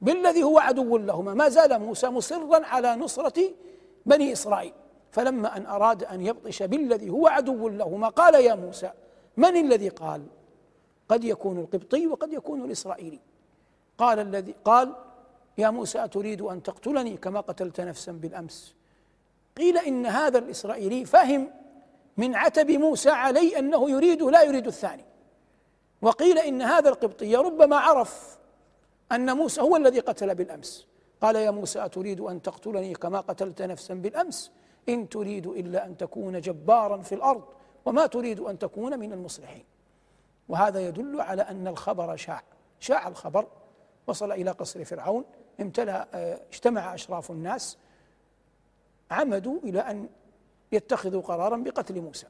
بالذي 0.00 0.42
هو 0.42 0.58
عدو 0.58 0.96
لهما. 0.96 1.34
ما 1.34 1.48
زال 1.48 1.78
موسى 1.78 2.08
مصرا 2.08 2.66
على 2.66 2.96
نصرة 2.96 3.42
بني 4.06 4.32
إسرائيل. 4.32 4.72
فلما 5.10 5.56
أن 5.56 5.66
أراد 5.66 6.04
أن 6.04 6.20
يبطش 6.20 6.62
بالذي 6.62 7.10
هو 7.10 7.26
عدو 7.26 7.68
لهما 7.68 8.08
قال 8.08 8.34
يا 8.34 8.54
موسى 8.54 8.90
من 9.36 9.56
الذي 9.56 9.88
قال؟ 9.88 10.22
قد 11.08 11.24
يكون 11.24 11.58
القبطي 11.58 12.06
وقد 12.06 12.32
يكون 12.32 12.64
الإسرائيلي. 12.64 13.20
قال 13.98 14.18
الذي 14.18 14.54
قال 14.64 14.94
يا 15.58 15.70
موسى 15.70 16.04
أتريد 16.04 16.42
أن 16.42 16.62
تقتلني 16.62 17.16
كما 17.16 17.40
قتلت 17.40 17.80
نفسا 17.80 18.12
بالأمس. 18.12 18.74
قيل 19.56 19.78
إن 19.78 20.06
هذا 20.06 20.38
الإسرائيلي 20.38 21.04
فهم 21.04 21.50
من 22.16 22.34
عتب 22.34 22.70
موسى 22.70 23.10
علي 23.10 23.58
أنه 23.58 23.90
يريد 23.90 24.22
لا 24.22 24.42
يريد 24.42 24.66
الثاني. 24.66 25.04
وقيل 26.02 26.38
إن 26.38 26.62
هذا 26.62 26.88
القبطي 26.88 27.36
ربما 27.36 27.76
عرف 27.76 28.38
أن 29.12 29.36
موسى 29.36 29.60
هو 29.60 29.76
الذي 29.76 30.00
قتل 30.00 30.34
بالأمس. 30.34 30.86
قال 31.20 31.36
يا 31.36 31.50
موسى 31.50 31.84
أتريد 31.84 32.20
أن 32.20 32.42
تقتلني 32.42 32.94
كما 32.94 33.20
قتلت 33.20 33.62
نفسا 33.62 33.94
بالأمس؟ 33.94 34.52
إن 34.88 35.08
تريد 35.08 35.46
إلا 35.46 35.86
أن 35.86 35.96
تكون 35.96 36.40
جبارا 36.40 37.02
في 37.02 37.14
الأرض 37.14 37.44
وما 37.84 38.06
تريد 38.06 38.40
أن 38.40 38.58
تكون 38.58 38.98
من 38.98 39.12
المصلحين. 39.12 39.64
وهذا 40.48 40.88
يدل 40.88 41.20
على 41.20 41.42
أن 41.42 41.66
الخبر 41.66 42.16
شاع. 42.16 42.42
شاع 42.80 43.08
الخبر. 43.08 43.46
وصل 44.06 44.32
إلى 44.32 44.50
قصر 44.50 44.84
فرعون. 44.84 45.24
امتلأ 45.60 46.08
آه، 46.14 46.40
اجتمع 46.52 46.94
أشراف 46.94 47.30
الناس. 47.30 47.78
عمدوا 49.10 49.58
إلى 49.64 49.80
أن 49.80 50.08
يتخذوا 50.72 51.22
قرارا 51.22 51.56
بقتل 51.56 52.00
موسى. 52.00 52.26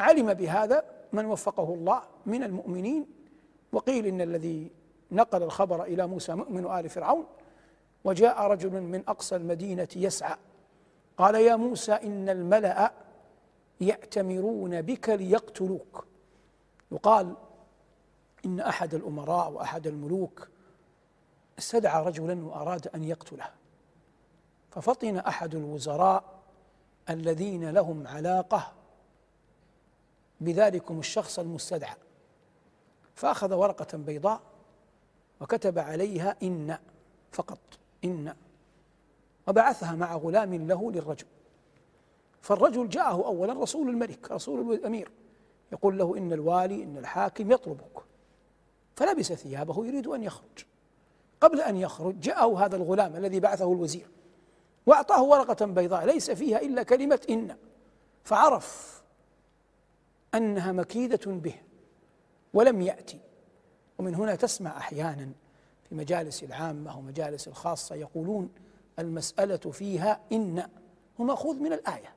علم 0.00 0.34
بهذا 0.34 0.84
من 1.12 1.26
وفقه 1.26 1.74
الله 1.74 2.02
من 2.26 2.42
المؤمنين 2.42 3.06
وقيل 3.72 4.06
إن 4.06 4.20
الذي 4.20 4.70
نقل 5.16 5.42
الخبر 5.42 5.84
إلى 5.84 6.06
موسى 6.06 6.34
مؤمن 6.34 6.66
آل 6.66 6.88
فرعون 6.88 7.26
وجاء 8.04 8.42
رجل 8.42 8.80
من 8.80 9.02
أقصى 9.08 9.36
المدينة 9.36 9.88
يسعى. 9.96 10.36
قال 11.16 11.34
يا 11.34 11.56
موسى 11.56 11.92
إن 11.92 12.28
الملأ 12.28 12.92
يأتمرون 13.80 14.82
بك 14.82 15.08
ليقتلوك. 15.08 16.06
يقال 16.92 17.34
إن 18.44 18.60
أحد 18.60 18.94
الأمراء 18.94 19.50
وأحد 19.50 19.86
الملوك 19.86 20.48
استدعى 21.58 22.04
رجلا 22.04 22.44
وأراد 22.44 22.88
أن 22.94 23.04
يقتله. 23.04 23.50
ففطن 24.70 25.16
أحد 25.16 25.54
الوزراء 25.54 26.24
الذين 27.10 27.70
لهم 27.70 28.06
علاقة 28.06 28.72
بذلكم 30.40 30.98
الشخص 30.98 31.38
المستدعى. 31.38 31.96
فأخذ 33.14 33.54
ورقة 33.54 33.98
بيضاء 33.98 34.40
وكتب 35.40 35.78
عليها 35.78 36.36
إن 36.42 36.78
فقط 37.32 37.58
إن 38.04 38.34
وبعثها 39.48 39.94
مع 39.94 40.16
غلام 40.16 40.54
له 40.54 40.92
للرجل. 40.92 41.26
فالرجل 42.42 42.88
جاءه 42.88 43.26
اولا 43.26 43.52
رسول 43.52 43.88
الملك 43.88 44.30
رسول 44.30 44.72
الأمير. 44.72 45.10
يقول 45.72 45.98
له 45.98 46.16
إن 46.18 46.32
الوالي 46.32 46.82
إن 46.82 46.96
الحاكم 46.96 47.52
يطلبك. 47.52 48.02
فلبس 48.96 49.32
ثيابه 49.32 49.86
يريد 49.86 50.06
أن 50.06 50.22
يخرج. 50.22 50.64
قبل 51.40 51.60
أن 51.60 51.76
يخرج 51.76 52.20
جاءه 52.20 52.64
هذا 52.64 52.76
الغلام 52.76 53.16
الذي 53.16 53.40
بعثه 53.40 53.72
الوزير 53.72 54.10
وأعطاه 54.86 55.22
ورقة 55.22 55.66
بيضاء 55.66 56.04
ليس 56.04 56.30
فيها 56.30 56.60
إلا 56.60 56.82
كلمة 56.82 57.20
إن. 57.30 57.56
فعرف 58.24 59.02
أنها 60.34 60.72
مكيدة 60.72 61.32
به 61.32 61.54
ولم 62.54 62.82
يأتي. 62.82 63.25
ومن 63.98 64.14
هنا 64.14 64.34
تسمع 64.34 64.76
أحيانا 64.76 65.28
في 65.88 65.94
مجالس 65.94 66.42
العامة 66.42 66.98
ومجالس 66.98 67.48
الخاصة 67.48 67.94
يقولون 67.94 68.50
المسألة 68.98 69.56
فيها 69.56 70.20
إن 70.32 70.58
هو 71.20 71.24
مأخوذ 71.24 71.56
من 71.56 71.72
الآية. 71.72 72.14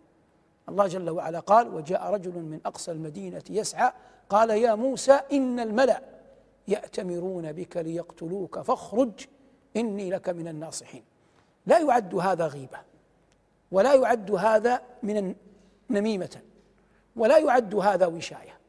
الله 0.70 0.88
جل 0.88 1.10
وعلا 1.10 1.40
قال 1.40 1.76
وجاء 1.76 2.14
رجل 2.14 2.32
من 2.32 2.60
أقصى 2.66 2.92
المدينة 2.92 3.44
يسعى 3.50 3.92
قال 4.30 4.50
يا 4.50 4.76
موسى 4.76 5.20
إن 5.32 5.60
الملأ 5.60 6.02
يأتمرون 6.68 7.52
بك 7.52 7.78
ليقتلوك 7.78 8.60
فاخرج 8.60 9.12
إني 9.76 10.10
لك 10.10 10.30
من 10.30 10.48
الناصحين. 10.48 11.04
لا 11.66 11.80
يعد 11.80 12.16
هذا 12.16 12.48
غيبة 12.48 12.78
ولا 13.72 13.94
يعد 13.94 14.32
هذا 14.32 14.82
من 15.04 15.36
نميمة 15.90 16.42
ولا 17.16 17.38
يعد 17.38 17.76
هذا 17.76 18.06
وشاية. 18.06 18.60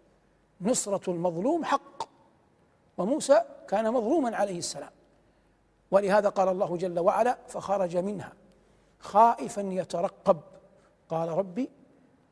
نصرة 0.60 1.10
المظلوم 1.10 1.64
حق. 1.64 2.09
وموسى 3.00 3.42
كان 3.68 3.92
مظلوما 3.92 4.36
عليه 4.36 4.58
السلام. 4.58 4.90
ولهذا 5.90 6.28
قال 6.28 6.48
الله 6.48 6.76
جل 6.76 6.98
وعلا 6.98 7.38
فخرج 7.48 7.96
منها 7.96 8.32
خائفا 8.98 9.60
يترقب. 9.60 10.40
قال 11.08 11.28
ربي 11.28 11.70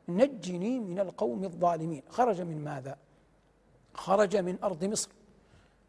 نجني 0.09 0.79
من 0.79 0.99
القوم 0.99 1.43
الظالمين. 1.43 2.03
خرج 2.09 2.41
من 2.41 2.63
ماذا؟ 2.63 2.97
خرج 3.93 4.37
من 4.37 4.57
أرض 4.63 4.83
مصر. 4.83 5.09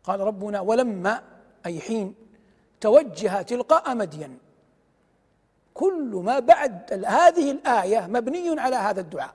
قال 0.04 0.20
ربنا 0.20 0.60
ولما 0.60 1.22
أي 1.66 1.80
حين 1.80 2.14
توجه 2.80 3.42
تلقاء 3.42 3.94
مدين. 3.94 4.38
كل 5.74 6.20
ما 6.24 6.38
بعد 6.38 7.04
هذه 7.06 7.50
الآية 7.50 8.06
مبني 8.06 8.60
على 8.60 8.76
هذا 8.76 9.00
الدعاء. 9.00 9.34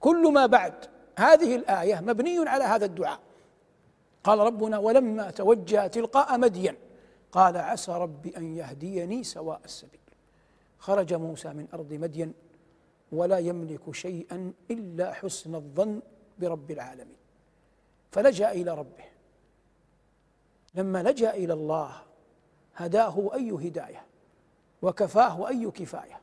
كل 0.00 0.32
ما 0.32 0.46
بعد 0.46 0.74
هذه 1.18 1.56
الآية 1.56 2.00
مبني 2.00 2.48
على 2.48 2.64
هذا 2.64 2.84
الدعاء. 2.84 3.18
قال 4.24 4.38
ربنا 4.38 4.78
ولما 4.78 5.30
توجه 5.30 5.86
تلقاء 5.86 6.38
مدين 6.38 6.74
قال 7.32 7.56
عسى 7.56 7.92
ربي 7.92 8.36
أن 8.36 8.56
يهديني 8.56 9.24
سواء 9.24 9.60
السبيل. 9.64 10.00
خرج 10.78 11.14
موسى 11.14 11.48
من 11.48 11.66
أرض 11.74 11.92
مدين 11.92 12.34
ولا 13.12 13.38
يملك 13.38 13.94
شيئا 13.94 14.52
إلا 14.70 15.12
حسن 15.12 15.54
الظن 15.54 16.02
برب 16.38 16.70
العالمين. 16.70 17.16
فلجأ 18.10 18.52
إلى 18.52 18.74
ربه. 18.74 19.04
لما 20.74 21.02
لجأ 21.02 21.34
إلى 21.34 21.52
الله 21.52 21.92
هداه 22.76 23.30
أي 23.34 23.50
هداية 23.50 24.02
وكفاه 24.82 25.48
أي 25.48 25.70
كفاية 25.70 26.20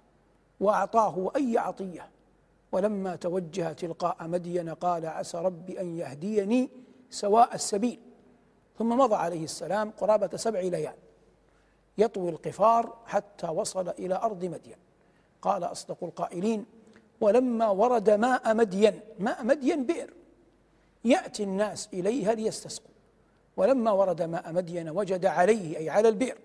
وأعطاه 0.59 1.31
أي 1.35 1.57
عطية. 1.57 2.09
ولما 2.71 3.15
توجه 3.15 3.73
تلقاء 3.73 4.27
مدين 4.27 4.69
قال 4.69 5.05
عسى 5.05 5.38
ربي 5.38 5.81
أن 5.81 5.97
يهديني 5.97 6.69
سواء 7.10 7.56
السبيل. 7.56 8.00
ثم 8.78 8.89
مضى 8.89 9.15
عليه 9.15 9.43
السلام 9.43 9.91
قرابة 9.91 10.38
سبع 10.38 10.60
ليال. 10.60 10.95
يطوي 11.98 12.30
القفار 12.30 12.98
حتى 13.06 13.48
وصل 13.48 13.89
إلى 13.89 14.15
أرض 14.15 14.45
مدين. 14.45 14.78
قال 15.41 15.63
أصدق 15.63 16.04
القائلين 16.04 16.65
ولما 17.22 17.69
ورد 17.69 18.10
ماء 18.10 18.54
مدين 18.54 19.00
ماء 19.19 19.43
مدين 19.43 19.86
بئر 19.86 20.13
يأتي 21.06 21.43
الناس 21.43 21.89
إليها 21.93 22.34
ليستسقوا. 22.34 22.91
ولما 23.58 23.91
ورد 23.91 24.22
ماء 24.22 24.54
مدين 24.54 24.89
وجد 24.89 25.26
عليه 25.26 25.78
أي 25.78 25.89
على 25.89 26.10
البئر 26.10 26.38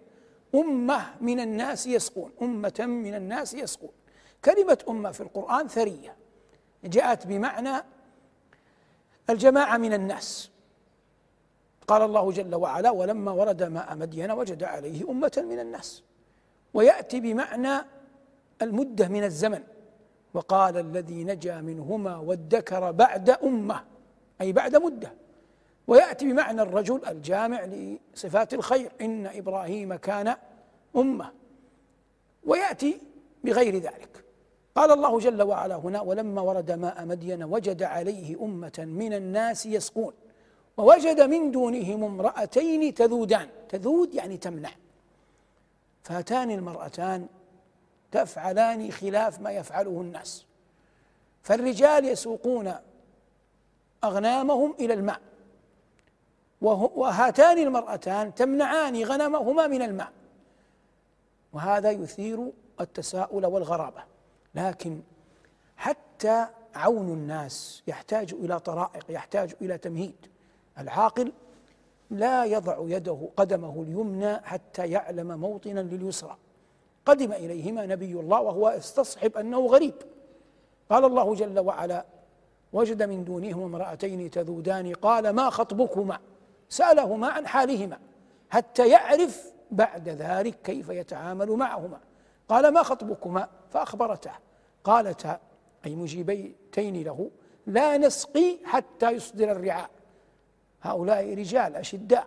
أمة 0.55 1.07
من 1.20 1.40
الناس 1.40 1.87
يسقون 1.87 2.33
أمة 2.42 2.74
من 2.79 3.14
الناس 3.14 3.55
يسقون. 3.55 3.90
كلمة 4.44 4.79
أمة 4.88 5.11
في 5.11 5.20
القرآن 5.20 5.68
ثرية. 5.68 6.16
جاءت 6.85 7.27
بمعنى 7.27 7.85
الجماعة 9.31 9.77
من 9.77 9.92
الناس. 9.92 10.50
قال 11.86 12.02
الله 12.02 12.30
جل 12.30 12.54
وعلا 12.54 12.90
ولما 12.90 13.32
ورد 13.32 13.62
ماء 13.62 13.96
مدين 13.96 14.30
وجد 14.30 14.64
عليه 14.64 15.10
أمة 15.10 15.44
من 15.50 15.58
الناس. 15.58 16.02
ويأتي 16.74 17.20
بمعنى 17.20 17.86
المدة 18.62 19.08
من 19.08 19.24
الزمن. 19.24 19.62
وقال 20.34 20.76
الذي 20.76 21.24
نجا 21.24 21.60
منهما 21.60 22.16
وادكر 22.16 22.90
بعد 22.90 23.30
أمة 23.30 23.84
أي 24.40 24.52
بعد 24.52 24.76
مدة. 24.76 25.12
ويأتي 25.86 26.32
بمعنى 26.32 26.62
الرجل 26.62 27.00
الجامع 27.06 27.64
لصفات 27.64 28.54
الخير 28.54 28.92
إن 29.00 29.26
إبراهيم 29.26 29.94
كان 29.94 30.36
أمة. 30.96 31.32
ويأتي 32.44 33.00
بغير 33.44 33.76
ذلك. 33.76 34.24
قال 34.74 34.90
الله 34.90 35.18
جل 35.18 35.42
وعلا 35.42 35.76
هنا 35.76 36.00
ولما 36.00 36.40
ورد 36.40 36.72
ماء 36.72 37.04
مدين 37.04 37.44
وجد 37.44 37.82
عليه 37.82 38.44
أمة 38.44 38.72
من 38.78 39.12
الناس 39.12 39.66
يسقون. 39.66 40.12
ووجد 40.76 41.20
من 41.20 41.50
دونهم 41.50 42.04
امرأتين 42.04 42.94
تذودان. 42.94 43.48
تذود 43.68 44.14
يعني 44.14 44.37
تمنع 44.37 44.70
فهاتان 46.02 46.50
المرأتان 46.50 47.26
تفعلان 48.12 48.90
خلاف 48.90 49.40
ما 49.40 49.50
يفعله 49.50 50.00
الناس. 50.00 50.44
فالرجال 51.42 52.04
يسوقون 52.04 52.74
أغنامهم 54.04 54.74
إلى 54.80 54.94
الماء. 54.94 55.20
وهاتان 56.60 57.58
المرأتان 57.58 58.34
تمنعان 58.34 59.02
غنمهما 59.02 59.66
من 59.66 59.82
الماء. 59.82 60.12
وهذا 61.52 61.90
يثير 61.90 62.52
التساؤل 62.80 63.46
والغرابة. 63.46 64.04
لكن 64.54 65.00
حتى 65.76 66.46
عون 66.74 67.08
الناس 67.08 67.82
يحتاج 67.87 68.34
إلى 68.34 68.60
طرائق 68.60 69.04
يحتاج 69.08 69.54
إلى 69.60 69.78
تمهيد. 69.78 70.33
العاقل 70.78 71.32
لا 72.10 72.44
يضع 72.44 72.76
يده 72.80 73.28
قدمه 73.37 73.82
اليمنى 73.82 74.37
حتى 74.37 74.87
يعلم 74.87 75.40
موطنا 75.40 75.80
لليسرى. 75.80 76.37
قدم 77.06 77.32
إليهما 77.32 77.87
نبي 77.87 78.12
الله 78.20 78.40
وهو 78.40 78.70
يستصحب 78.70 79.37
أنه 79.37 79.66
غريب. 79.66 79.94
قال 80.90 81.04
الله 81.04 81.34
جل 81.34 81.58
وعلا 81.58 82.04
وجد 82.72 83.02
من 83.02 83.24
دونهما 83.24 83.64
امرأتين 83.64 84.30
تذودان. 84.30 84.92
قال 84.92 85.30
ما 85.30 85.50
خطبكما؟ 85.50 86.18
سألهما 86.68 87.28
عن 87.28 87.46
حالهما 87.46 87.98
حتى 88.50 88.88
يعرف 88.88 89.52
بعد 89.70 90.08
ذلك 90.08 90.62
كيف 90.62 90.88
يتعامل 90.88 91.50
معهما. 91.50 92.00
قال 92.48 92.68
ما 92.68 92.82
خطبكما؟ 92.82 93.48
فأخبرته. 93.70 94.32
قالتا 94.84 95.40
أي 95.87 95.94
مجيبتين 95.94 97.02
له. 97.02 97.30
لا 97.66 97.98
نسقي 97.98 98.58
حتى 98.64 99.10
يصدر 99.10 99.52
الرعاء. 99.52 99.90
هؤلاء 100.84 101.34
رجال 101.34 101.76
أشداء 101.76 102.26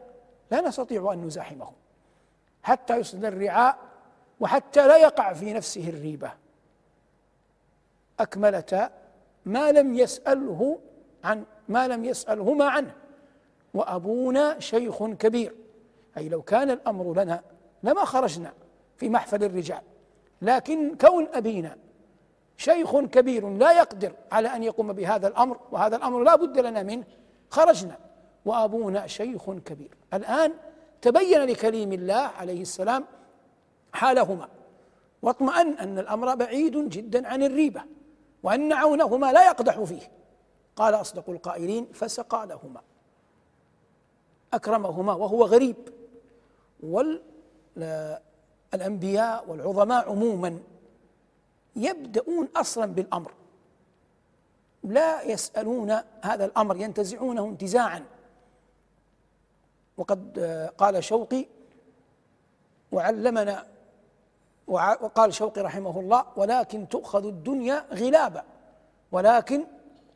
لا 0.51 0.61
نستطيع 0.61 1.13
أن 1.13 1.25
نزاحمهم 1.25 1.73
حتى 2.63 2.97
يصدر 2.97 3.27
الرعاء 3.27 3.77
وحتى 4.39 4.87
لا 4.87 4.97
يقع 4.97 5.33
في 5.33 5.53
نفسه 5.53 5.89
الريبة. 5.89 6.31
أكملتا 8.19 8.89
ما 9.45 9.71
لم 9.71 9.95
يسأله 9.95 10.79
عن 11.23 11.45
ما 11.69 11.87
لم 11.87 12.05
يسألهما 12.05 12.65
عنه. 12.65 12.93
وأبونا 13.73 14.59
شيخ 14.59 15.03
كبير. 15.03 15.55
أي 16.17 16.29
لو 16.29 16.41
كان 16.41 16.69
الأمر 16.69 17.13
لنا 17.23 17.41
لما 17.83 18.05
خرجنا 18.05 18.53
في 18.97 19.09
محفل 19.09 19.43
الرجال. 19.43 19.81
لكن 20.41 20.97
كون 20.97 21.27
أبينا 21.33 21.77
شيخ 22.57 22.99
كبير 22.99 23.49
لا 23.49 23.71
يقدر 23.71 24.13
على 24.31 24.47
أن 24.47 24.63
يقوم 24.63 24.93
بهذا 24.93 25.27
الأمر 25.27 25.59
وهذا 25.71 25.95
الأمر 25.95 26.23
لا 26.23 26.35
بد 26.35 26.59
لنا 26.59 26.83
منه 26.83 27.03
خرجنا. 27.49 28.06
وأبونا 28.47 29.07
شيخ 29.07 29.51
كبير. 29.51 29.97
الآن 30.13 30.53
تبين 31.01 31.41
لكليم 31.41 31.93
الله 31.93 32.15
عليه 32.15 32.61
السلام 32.61 33.05
حالهما. 33.93 34.49
واطمأن 35.21 35.73
أن 35.73 35.99
الأمر 35.99 36.35
بعيد 36.35 36.89
جدا 36.89 37.27
عن 37.27 37.43
الريبة 37.43 37.81
وأن 38.43 38.73
عونهما 38.73 39.31
لا 39.31 39.45
يقدح 39.45 39.79
فيه. 39.79 40.11
قال 40.75 40.93
أصدق 40.93 41.29
القائلين 41.29 41.87
فسقى 41.93 42.47
لهما. 42.47 42.81
أكرمهما 44.53 45.13
وهو 45.13 45.45
غريب. 45.45 45.75
والأنبياء 46.83 49.49
والعظماء 49.49 50.09
عموما 50.09 50.59
يبدأون 51.75 52.47
أصلا 52.55 52.85
بالأمر. 52.85 53.31
لا 54.83 55.21
يسألون 55.21 55.97
هذا 56.21 56.45
الأمر 56.45 56.77
ينتزعونه 56.77 57.45
انتزاعا. 57.45 58.03
وقد 59.97 60.39
قال 60.77 61.03
شوقي 61.03 61.45
وعلمنا 62.91 63.67
وقال 64.67 65.33
شوقي 65.33 65.61
رحمه 65.61 65.99
الله 65.99 66.25
ولكن 66.35 66.89
تؤخذ 66.89 67.25
الدنيا 67.25 67.85
غلابا 67.91 68.43
ولكن 69.11 69.63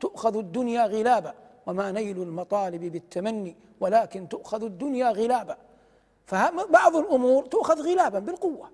تؤخذ 0.00 0.36
الدنيا 0.36 0.86
غلابا 0.86 1.34
وما 1.66 1.92
نيل 1.92 2.22
المطالب 2.22 2.84
بالتمني 2.84 3.56
ولكن 3.80 4.28
تؤخذ 4.28 4.64
الدنيا 4.64 5.10
غلابا 5.10 5.56
فبعض 6.26 6.96
الأمور 6.96 7.46
تؤخذ 7.46 7.82
غلابا 7.82 8.18
بالقوة. 8.18 8.70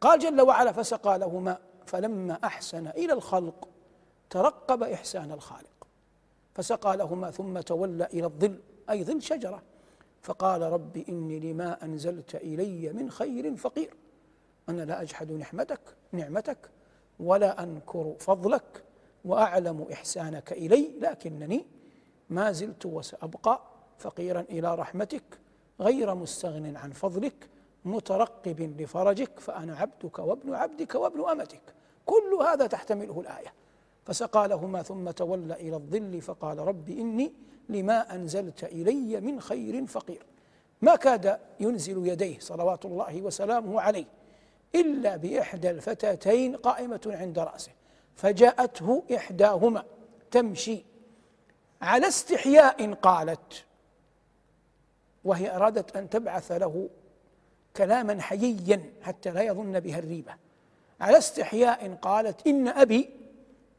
قال 0.00 0.18
جل 0.18 0.40
وعلا 0.40 0.72
فسقى 0.72 1.18
لهما 1.18 1.58
فلما 1.86 2.38
أحسن 2.44 2.86
إلى 2.86 3.12
الخلق 3.12 3.68
ترقب 4.30 4.82
إحسان 4.82 5.32
الخالق. 5.32 5.86
فسقى 6.54 6.96
لهما 6.96 7.30
ثم 7.30 7.60
تولى 7.60 8.04
إلى 8.04 8.26
الظل 8.26 8.60
أي 8.90 9.04
ظل 9.04 9.22
شجرة. 9.22 9.62
فقال 10.24 10.62
رب 10.62 10.96
إني 11.08 11.40
لما 11.40 11.84
أنزلت 11.84 12.34
إلي 12.34 12.92
من 12.92 13.10
خير 13.10 13.56
فقير. 13.56 13.94
أنا 14.68 14.82
لا 14.82 15.02
أجحد 15.02 15.32
نعمتك 15.32 15.80
نعمتك 16.12 16.58
ولا 17.20 17.62
أنكر 17.62 18.14
فضلك 18.18 18.84
وأعلم 19.24 19.86
إحسانك 19.92 20.52
إلي 20.52 20.90
لكنني 21.00 21.66
ما 22.30 22.52
زلت 22.52 22.86
وسأبقى 22.86 23.62
فقيرا 23.98 24.40
إلى 24.40 24.74
رحمتك 24.74 25.22
غير 25.80 26.14
مستغن 26.14 26.76
عن 26.76 26.90
فضلك 26.90 27.48
مترقب 27.84 28.60
لفرجك 28.80 29.40
فأنا 29.40 29.76
عبدك 29.76 30.18
وابن 30.18 30.54
عبدك 30.54 30.94
وابن 30.94 31.28
أمتك. 31.28 31.62
كل 32.06 32.34
هذا 32.42 32.66
تحتمله 32.66 33.20
الآية. 33.20 33.52
فسقى 34.04 34.48
لهما 34.48 34.82
ثم 34.82 35.10
تولى 35.10 35.54
إلى 35.54 35.76
الظل 35.76 36.20
فقال 36.20 36.58
رب 36.58 36.88
إني 36.88 37.32
لما 37.68 38.14
أنزلت 38.14 38.64
إلي 38.64 39.20
من 39.20 39.40
خير 39.40 39.86
فقير. 39.86 40.26
ما 40.82 40.96
كاد 40.96 41.38
ينزل 41.60 42.06
يديه 42.06 42.38
صلوات 42.38 42.84
الله 42.84 43.22
وسلامه 43.22 43.80
عليه 43.80 44.04
إلا 44.74 45.16
بإحدى 45.16 45.70
الفتاتين 45.70 46.56
قائمة 46.56 47.00
عند 47.06 47.38
رأسه. 47.38 47.72
فجاءته 48.16 49.02
إحداهما 49.16 49.84
تمشي 50.30 50.84
على 51.82 52.08
استحياء 52.08 52.92
قالت 52.92 53.64
وهي 55.24 55.56
أرادت 55.56 55.96
أن 55.96 56.10
تبعث 56.10 56.52
له 56.52 56.88
كلاما 57.76 58.20
حييا 58.20 58.82
حتى 59.02 59.30
لا 59.30 59.42
يظن 59.42 59.80
بها 59.80 59.98
الريبة. 59.98 60.34
على 61.00 61.18
استحياء 61.18 61.94
قالت 62.02 62.46
إن 62.46 62.68
أبي 62.68 63.10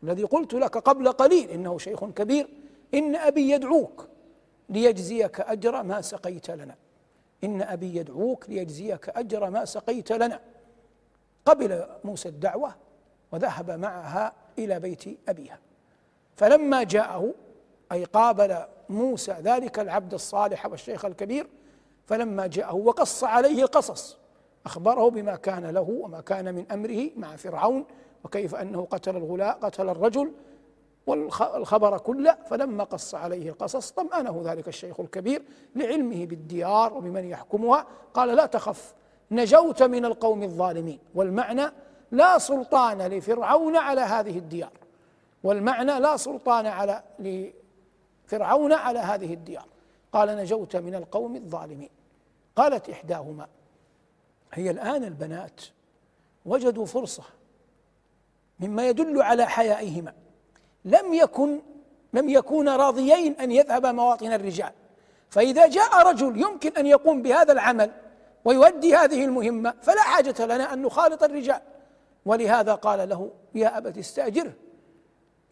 الذي 0.03 0.23
قلت 0.23 0.53
لك 0.53 0.77
قبل 0.77 1.11
قليل 1.11 1.49
إنه 1.49 1.77
شيخ 1.77 2.05
كبير 2.05 2.47
إن 2.93 3.15
أبي 3.15 3.49
يدعوك 3.49 4.07
ليجزيك 4.69 5.39
أجر 5.39 5.83
ما 5.83 6.01
سقيت 6.01 6.51
لنا. 6.51 6.75
إن 7.43 7.61
أبي 7.61 7.95
يدعوك 7.95 8.49
ليجزيك 8.49 9.09
أجر 9.09 9.49
ما 9.49 9.65
سقيت 9.65 10.11
لنا. 10.11 10.39
قبل 11.45 11.85
موسى 12.03 12.29
الدعوة 12.29 12.75
وذهب 13.31 13.71
معها 13.71 14.33
إلى 14.59 14.79
بيت 14.79 15.03
أبيها. 15.29 15.59
فلما 16.35 16.83
جاءه 16.83 17.33
أي 17.91 18.03
قابل 18.03 18.57
موسى 18.89 19.31
ذلك 19.31 19.79
العبد 19.79 20.13
الصالح 20.13 20.65
والشيخ 20.65 21.05
الكبير 21.05 21.47
فلما 22.05 22.47
جاءه 22.47 22.75
وقص 22.75 23.23
عليه 23.23 23.63
القصص 23.63 24.17
أخبره 24.65 25.09
بما 25.09 25.35
كان 25.35 25.65
له 25.65 25.97
وما 26.01 26.21
كان 26.21 26.55
من 26.55 26.71
أمره 26.71 27.09
مع 27.15 27.35
فرعون 27.35 27.85
وكيف 28.23 28.55
أنه 28.55 28.87
قتل 28.91 29.17
الغلاء 29.17 29.57
قتل 29.61 29.89
الرجل 29.89 30.31
والخبر 31.07 31.97
كله 31.97 32.37
فلما 32.49 32.83
قص 32.83 33.15
عليه 33.15 33.49
القصص 33.49 33.91
طمأنه 33.91 34.41
ذلك 34.45 34.67
الشيخ 34.67 34.99
الكبير 34.99 35.43
لعلمه 35.75 36.25
بالديار 36.25 36.93
وبمن 36.93 37.25
يحكمها. 37.25 37.87
قال 38.13 38.35
لا 38.35 38.45
تخف 38.45 38.93
نجوت 39.31 39.83
من 39.83 40.05
القوم 40.05 40.43
الظالمين. 40.43 40.99
والمعنى 41.15 41.71
لا 42.11 42.37
سلطان 42.37 43.01
لفرعون 43.01 43.75
على 43.75 44.01
هذه 44.01 44.37
الديار. 44.37 44.71
والمعنى 45.43 45.99
لا 45.99 46.17
سلطان 46.17 46.65
على 46.65 47.03
لفرعون 47.19 48.73
على 48.73 48.99
هذه 48.99 49.33
الديار. 49.33 49.65
قال 50.13 50.29
نجوت 50.29 50.75
من 50.75 50.95
القوم 50.95 51.35
الظالمين. 51.35 51.89
قالت 52.55 52.89
إحداهما 52.89 53.47
هي 54.53 54.71
الآن 54.71 55.03
البنات 55.03 55.61
وجدوا 56.45 56.85
فرصة 56.85 57.23
مما 58.59 58.89
يدل 58.89 59.21
على 59.21 59.45
حيائهما. 59.45 60.13
لم 60.85 61.13
يكن 61.13 61.61
لم 62.13 62.29
يكونا 62.29 62.75
راضيين 62.75 63.33
أن 63.33 63.51
يذهب 63.51 63.85
مواطن 63.85 64.33
الرجال. 64.33 64.71
فإذا 65.29 65.67
جاء 65.67 66.07
رجل 66.07 66.41
يمكن 66.41 66.71
أن 66.77 66.85
يقوم 66.85 67.21
بهذا 67.21 67.51
العمل 67.51 67.91
ويؤدي 68.45 68.95
هذه 68.95 69.25
المهمة 69.25 69.73
فلا 69.81 70.01
حاجة 70.01 70.45
لنا 70.45 70.73
أن 70.73 70.81
نخالط 70.81 71.23
الرجال. 71.23 71.61
ولهذا 72.25 72.75
قال 72.75 73.09
له 73.09 73.31
يا 73.55 73.77
أبت 73.77 73.97
استأجره 73.97 74.53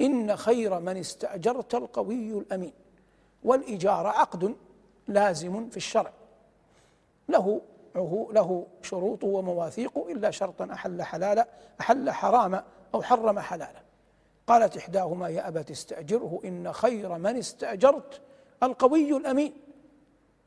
إن 0.02 0.36
خير 0.36 0.80
من 0.80 0.98
استأجرت 0.98 1.76
القوي 1.76 2.32
الأمين. 2.32 2.74
والإجارة 3.44 4.10
عقد 4.10 4.56
لازم 5.08 5.70
في 5.70 5.78
الشرع. 5.78 6.12
له 7.30 7.62
له 8.32 8.68
شروط 8.82 9.24
ومواثيق 9.24 9.98
إلا 9.98 10.32
شرطا 10.32 10.74
أحل 10.74 11.02
حلالا 11.02 11.48
أحل 11.82 12.12
حراما 12.12 12.64
أو 12.94 13.02
حرم 13.02 13.40
حلالا. 13.40 13.83
قالت 14.48 14.78
إحداهما 14.78 15.30
يا 15.30 15.48
أبت 15.48 15.72
استأجره 15.72 16.40
إن 16.46 16.74
خير 16.74 17.18
من 17.18 17.38
استأجرت 17.38 18.22
القوي 18.64 19.18
الأمين. 19.18 19.54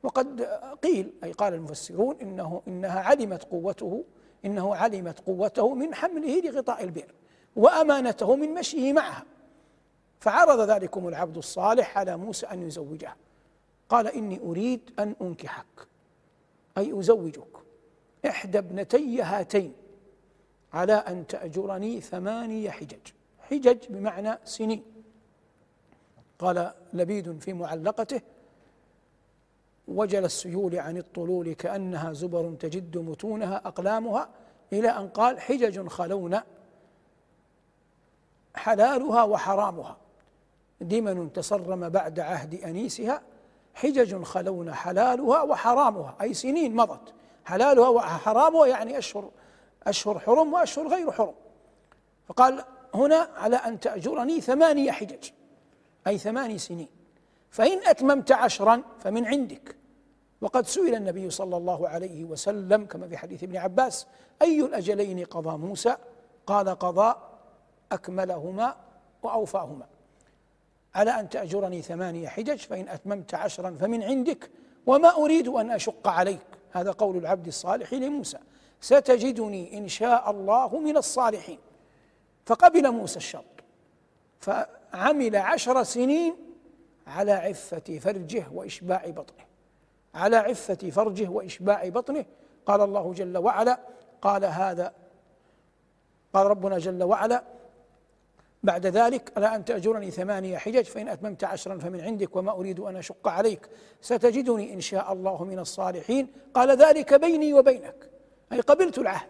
وقد 0.02 0.42
قيل 0.82 1.12
أي 1.24 1.32
قال 1.32 1.54
المفسرون 1.54 2.16
إنه 2.22 2.62
إنها 2.68 3.00
علمت 3.00 3.44
قوته 3.44 4.04
إنه 4.44 4.76
علمت 4.76 5.20
قوته 5.20 5.74
من 5.74 5.94
حمله 5.94 6.40
لغطاء 6.40 6.84
البئر 6.84 7.14
وأمانته 7.56 8.36
من 8.36 8.54
مشيه 8.54 8.92
معها. 8.92 9.24
فعرض 10.20 10.70
ذلكم 10.70 11.08
العبد 11.08 11.36
الصالح 11.36 11.98
على 11.98 12.16
موسى 12.16 12.46
أن 12.46 12.62
يزوجه. 12.62 13.16
قال 13.88 14.06
إني 14.06 14.40
أريد 14.40 14.90
أن 14.98 15.14
أنكحك. 15.22 15.88
أي 16.78 17.00
أزوجك. 17.00 17.56
إحدى 18.26 18.58
ابنتي 18.58 19.22
هاتين 19.22 19.72
على 20.72 20.92
أن 20.92 21.26
تأجرني 21.26 22.00
ثماني 22.00 22.70
حجج. 22.70 23.08
حجج 23.50 23.78
بمعنى 23.88 24.38
سنين 24.44 24.82
قال 26.38 26.72
لبيد 26.92 27.38
في 27.38 27.52
معلقته 27.52 28.20
وجل 29.88 30.24
السيول 30.24 30.76
عن 30.78 30.96
الطلول 30.96 31.52
كأنها 31.52 32.12
زبر 32.12 32.54
تجد 32.54 32.98
متونها 32.98 33.56
أقلامها 33.64 34.28
إلى 34.72 34.88
أن 34.88 35.08
قال 35.08 35.40
حجج 35.40 35.88
خلون 35.88 36.40
حلالها 38.54 39.22
وحرامها. 39.22 39.96
دمن 40.80 41.32
تصرم 41.32 41.88
بعد 41.88 42.20
عهد 42.20 42.54
أنيسها 42.54 43.22
حجج 43.74 44.22
خلون 44.22 44.74
حلالها 44.74 45.42
وحرامها. 45.42 46.16
أي 46.20 46.34
سنين 46.34 46.76
مضت. 46.76 47.14
حلالها 47.44 47.88
وحرامها 47.88 48.66
يعني 48.66 48.98
أشهر 48.98 49.30
أشهر 49.86 50.18
حرم 50.18 50.52
وأشهر 50.52 50.88
غير 50.88 51.12
حرم. 51.12 51.34
فقال 52.28 52.64
هنا 52.96 53.28
على 53.36 53.56
أن 53.56 53.80
تأجرني 53.80 54.40
ثمانية 54.40 54.90
حجج 54.90 55.30
أي 56.06 56.18
ثماني 56.18 56.58
سنين. 56.58 56.88
فإن 57.50 57.78
أتممت 57.86 58.32
عشرا 58.32 58.82
فمن 59.00 59.26
عندك. 59.26 59.76
وقد 60.40 60.66
سئل 60.66 60.94
النبي 60.94 61.30
صلى 61.30 61.56
الله 61.56 61.88
عليه 61.88 62.24
وسلم 62.24 62.84
كما 62.84 63.08
في 63.08 63.16
حديث 63.16 63.42
ابن 63.42 63.56
عباس 63.56 64.06
أي 64.42 64.60
الأجلين 64.60 65.24
قضى 65.24 65.58
موسى؟ 65.58 65.96
قال 66.46 66.68
قضى 66.68 67.14
أكملهما 67.92 68.76
وأوفاهما. 69.22 69.86
على 70.94 71.10
أن 71.10 71.28
تأجرني 71.28 71.82
ثمانية 71.82 72.28
حجج 72.28 72.58
فإن 72.58 72.88
أتممت 72.88 73.34
عشرا 73.34 73.76
فمن 73.80 74.02
عندك 74.02 74.50
وما 74.86 75.16
أريد 75.16 75.48
أن 75.48 75.70
أشق 75.70 76.08
عليك. 76.08 76.46
هذا 76.72 76.90
قول 76.90 77.16
العبد 77.16 77.46
الصالح 77.46 77.92
لموسى. 77.92 78.38
ستجدني 78.80 79.78
إن 79.78 79.88
شاء 79.88 80.30
الله 80.30 80.78
من 80.78 80.96
الصالحين. 80.96 81.58
فقبل 82.46 82.90
موسى 82.90 83.16
الشرط 83.16 83.44
فعمل 84.40 85.36
عشر 85.36 85.82
سنين 85.82 86.36
على 87.06 87.32
عفة 87.32 87.98
فرجه 87.98 88.46
وإشباع 88.52 89.06
بطنه. 89.06 89.46
على 90.14 90.36
عفة 90.36 90.90
فرجه 90.90 91.28
وإشباع 91.28 91.88
بطنه. 91.88 92.24
قال 92.66 92.80
الله 92.80 93.12
جل 93.12 93.38
وعلا 93.38 93.80
قال 94.22 94.44
هذا 94.44 94.92
قال 96.32 96.46
ربنا 96.46 96.78
جل 96.78 97.02
وعلا 97.02 97.44
بعد 98.62 98.86
ذلك 98.86 99.32
لا 99.36 99.56
أن 99.56 99.64
تأجرني 99.64 100.10
ثمانية 100.10 100.56
حجج 100.56 100.84
فإن 100.84 101.08
أتممت 101.08 101.44
عشرا 101.44 101.78
فمن 101.78 102.00
عندك 102.00 102.36
وما 102.36 102.52
أريد 102.52 102.80
أن 102.80 102.96
أشق 102.96 103.28
عليك 103.28 103.68
ستجدني 104.00 104.74
إن 104.74 104.80
شاء 104.80 105.12
الله 105.12 105.44
من 105.44 105.58
الصالحين. 105.58 106.32
قال 106.54 106.70
ذلك 106.70 107.14
بيني 107.14 107.54
وبينك 107.54 108.10
أي 108.52 108.60
قبلت 108.60 108.98
العهد 108.98 109.28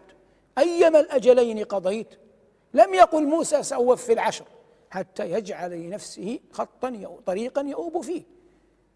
أيما 0.57 0.99
الأجلين 0.99 1.63
قضيت 1.63 2.26
لم 2.73 2.93
يقل 2.93 3.27
موسى 3.27 3.63
سأوفي 3.63 4.13
العشر 4.13 4.45
حتى 4.89 5.31
يجعل 5.31 5.71
لنفسه 5.71 6.39
خطا 6.51 7.17
طريقا 7.25 7.61
يؤوب 7.61 8.01
فيه 8.01 8.23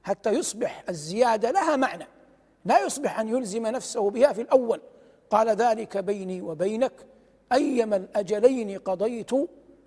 حتى 0.03 0.29
يصبح 0.29 0.84
الزيادة 0.89 1.51
لها 1.51 1.75
معنى. 1.75 2.07
لا 2.65 2.86
يصبح 2.86 3.19
أن 3.19 3.27
يلزم 3.29 3.67
نفسه 3.67 4.10
بها 4.10 4.34
في 4.34 4.41
الأول. 4.41 4.81
قال 5.29 5.49
ذلك 5.49 5.97
بيني 5.97 6.41
وبينك 6.41 6.93
أيما 7.51 7.95
الأجلين 7.95 8.77
قضيت 8.79 9.31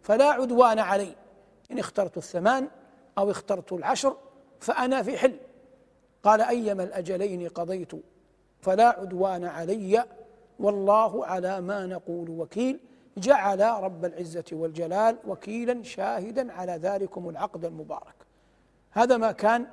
فلا 0.02 0.24
عدوان 0.24 0.78
علي. 0.78 1.14
إن 1.70 1.78
اخترت 1.78 2.16
الثمان 2.16 2.68
أو 3.18 3.30
اخترت 3.30 3.72
العشر 3.72 4.16
فأنا 4.60 5.02
في 5.02 5.18
حل. 5.18 5.36
قال 6.22 6.40
أيما 6.40 6.84
الأجلين 6.84 7.48
قضيت 7.48 7.92
فلا 8.60 8.88
عدوان 8.88 9.44
علي 9.44 10.04
والله 10.58 11.26
على 11.26 11.60
ما 11.60 11.86
نقول 11.86 12.30
وكيل. 12.30 12.80
جعل 13.16 13.60
رب 13.60 14.04
العزة 14.04 14.44
والجلال 14.52 15.18
وكيلا 15.26 15.82
شاهدا 15.82 16.52
على 16.52 16.72
ذلكم 16.72 17.28
العقد 17.28 17.64
المبارك. 17.64 18.14
هذا 18.90 19.16
ما 19.16 19.32
كان 19.32 19.66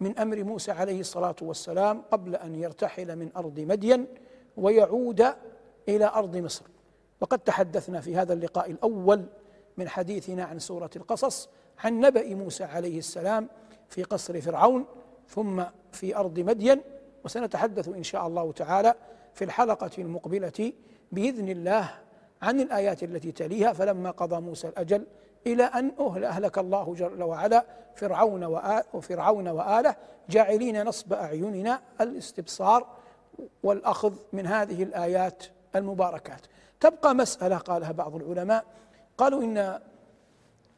من 0.00 0.18
أمر 0.18 0.44
موسى 0.44 0.72
عليه 0.72 1.00
الصلاة 1.00 1.36
والسلام 1.42 2.02
قبل 2.10 2.36
أن 2.36 2.54
يرتحل 2.54 3.16
من 3.16 3.30
أرض 3.36 3.60
مدين 3.60 4.06
ويعود 4.56 5.26
إلى 5.88 6.04
أرض 6.04 6.36
مصر. 6.36 6.64
وقد 7.20 7.38
تحدثنا 7.38 8.00
في 8.00 8.16
هذا 8.16 8.32
اللقاء 8.32 8.70
الأول 8.70 9.24
من 9.76 9.88
حديثنا 9.88 10.44
عن 10.44 10.58
سورة 10.58 10.90
القصص 10.96 11.48
عن 11.78 12.00
نبأ 12.00 12.34
موسى 12.34 12.64
عليه 12.64 12.98
السلام 12.98 13.48
في 13.88 14.02
قصر 14.02 14.40
فرعون 14.40 14.86
ثم 15.28 15.62
في 15.92 16.16
أرض 16.16 16.38
مدين 16.38 16.80
وسنتحدث 17.24 17.88
إن 17.88 18.02
شاء 18.02 18.26
الله 18.26 18.52
تعالى 18.52 18.94
في 19.34 19.44
الحلقة 19.44 19.90
المقبلة 19.98 20.72
بإذن 21.12 21.48
الله. 21.48 22.05
عن 22.42 22.60
الآيات 22.60 23.02
التي 23.02 23.32
تليها 23.32 23.72
فلما 23.72 24.10
قضى 24.10 24.40
موسى 24.40 24.68
الأجل 24.68 25.06
إلى 25.46 25.64
أن 25.64 25.92
أهلك 26.24 26.58
الله 26.58 26.94
جل 26.94 27.22
وعلا 27.22 27.64
فرعون 27.94 28.44
وفرعون 28.94 29.48
وآله 29.48 29.96
جاعلين 30.30 30.84
نصب 30.84 31.12
أعيننا 31.12 31.80
الاستبصار 32.00 32.86
والأخذ 33.62 34.14
من 34.32 34.46
هذه 34.46 34.82
الآيات 34.82 35.44
المباركات. 35.76 36.40
تبقى 36.80 37.14
مسألة 37.14 37.56
قالها 37.56 37.92
بعض 37.92 38.14
العلماء 38.14 38.64
قالوا 39.18 39.42
إن 39.42 39.80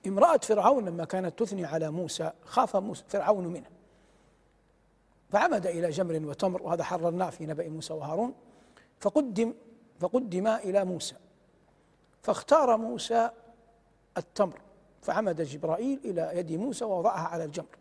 امرأة 0.06 0.36
فرعون 0.36 0.84
لما 0.84 1.04
كانت 1.04 1.38
تثني 1.38 1.64
على 1.64 1.90
موسى 1.90 2.30
خاف 2.44 2.76
موسى 2.76 3.04
فرعون 3.08 3.46
منه. 3.46 3.66
فعمد 5.30 5.66
إلى 5.66 5.90
جمر 5.90 6.28
وتمر 6.28 6.62
وهذا 6.62 6.84
حررناه 6.84 7.30
في 7.30 7.46
نبأ 7.46 7.68
موسى 7.68 7.94
وهارون 7.94 8.34
فقدم 9.00 9.54
فقدما 10.00 10.56
إلى 10.56 10.84
موسى. 10.84 11.14
فاختار 12.22 12.76
موسى 12.76 13.30
التمر 14.16 14.60
فعمد 15.02 15.42
جبرائيل 15.42 16.00
إلى 16.04 16.30
يد 16.34 16.52
موسى 16.52 16.84
ووضعها 16.84 17.28
على 17.28 17.44
الجمر. 17.44 17.78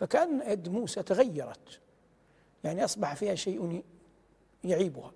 فكأن 0.00 0.42
يد 0.46 0.68
موسى 0.68 1.02
تغيرت 1.02 1.80
يعني 2.64 2.84
أصبح 2.84 3.14
فيها 3.14 3.34
شيء 3.34 3.82
يعيبها. 4.64 5.12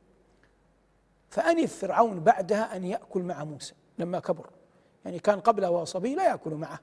فأنف 1.30 1.78
فرعون 1.78 2.20
بعدها 2.20 2.76
أن 2.76 2.84
يأكل 2.84 3.22
مع 3.22 3.44
موسى 3.44 3.74
لما 3.98 4.20
كبر. 4.20 4.50
يعني 5.04 5.18
كان 5.18 5.40
قبل 5.40 5.66
وهو 5.66 5.84
صبي 5.84 6.14
لا 6.14 6.28
يأكل 6.28 6.50
معه 6.50 6.80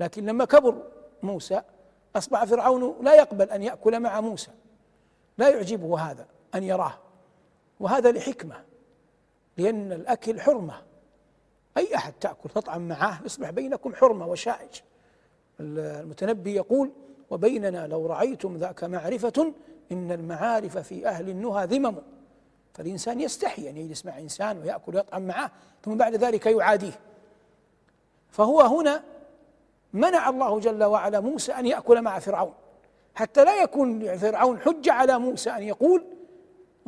لكن 0.00 0.26
لما 0.26 0.44
كبر 0.44 0.82
موسى 1.22 1.62
أصبح 2.16 2.44
فرعون 2.44 3.04
لا 3.04 3.14
يقبل 3.14 3.50
أن 3.50 3.62
يأكل 3.62 4.00
مع 4.00 4.20
موسى. 4.20 4.50
لا 5.38 5.48
يعجبه 5.48 6.00
هذا 6.00 6.26
أن 6.54 6.62
يراه 6.62 6.98
وهذا 7.80 8.12
لحكمة 8.12 8.64
لأن 9.56 9.92
الأكل 9.92 10.40
حرمة. 10.40 10.87
أي 11.78 11.96
أحد 11.96 12.12
تأكل 12.20 12.50
تطعم 12.50 12.88
معه 12.88 13.20
يصبح 13.24 13.50
بينكم 13.50 13.94
حرمة 13.94 14.26
وشائج. 14.26 14.80
المتنبي 15.60 16.54
يقول 16.54 16.90
وبيننا 17.30 17.86
لو 17.86 18.06
رأيتم 18.06 18.56
ذاك 18.56 18.84
معرفة 18.84 19.52
إن 19.92 20.12
المعارف 20.12 20.78
في 20.78 21.08
أهل 21.08 21.28
النهى 21.28 21.66
ذمم. 21.66 21.94
فالإنسان 22.74 23.20
يستحي 23.20 23.70
أن 23.70 23.76
يجلس 23.76 24.06
مع 24.06 24.18
إنسان 24.18 24.58
ويأكل 24.58 24.94
ويطعم 24.94 25.26
معه 25.26 25.50
ثم 25.84 25.96
بعد 25.96 26.14
ذلك 26.14 26.46
يعاديه. 26.46 27.00
فهو 28.30 28.60
هنا 28.60 29.02
منع 29.92 30.28
الله 30.28 30.60
جل 30.60 30.84
وعلا 30.84 31.20
موسى 31.20 31.52
أن 31.52 31.66
يأكل 31.66 32.02
مع 32.02 32.18
فرعون. 32.18 32.54
حتى 33.14 33.44
لا 33.44 33.62
يكون 33.62 34.16
فرعون 34.16 34.60
حجة 34.60 34.92
على 34.92 35.18
موسى 35.18 35.50
أن 35.50 35.62
يقول 35.62 36.04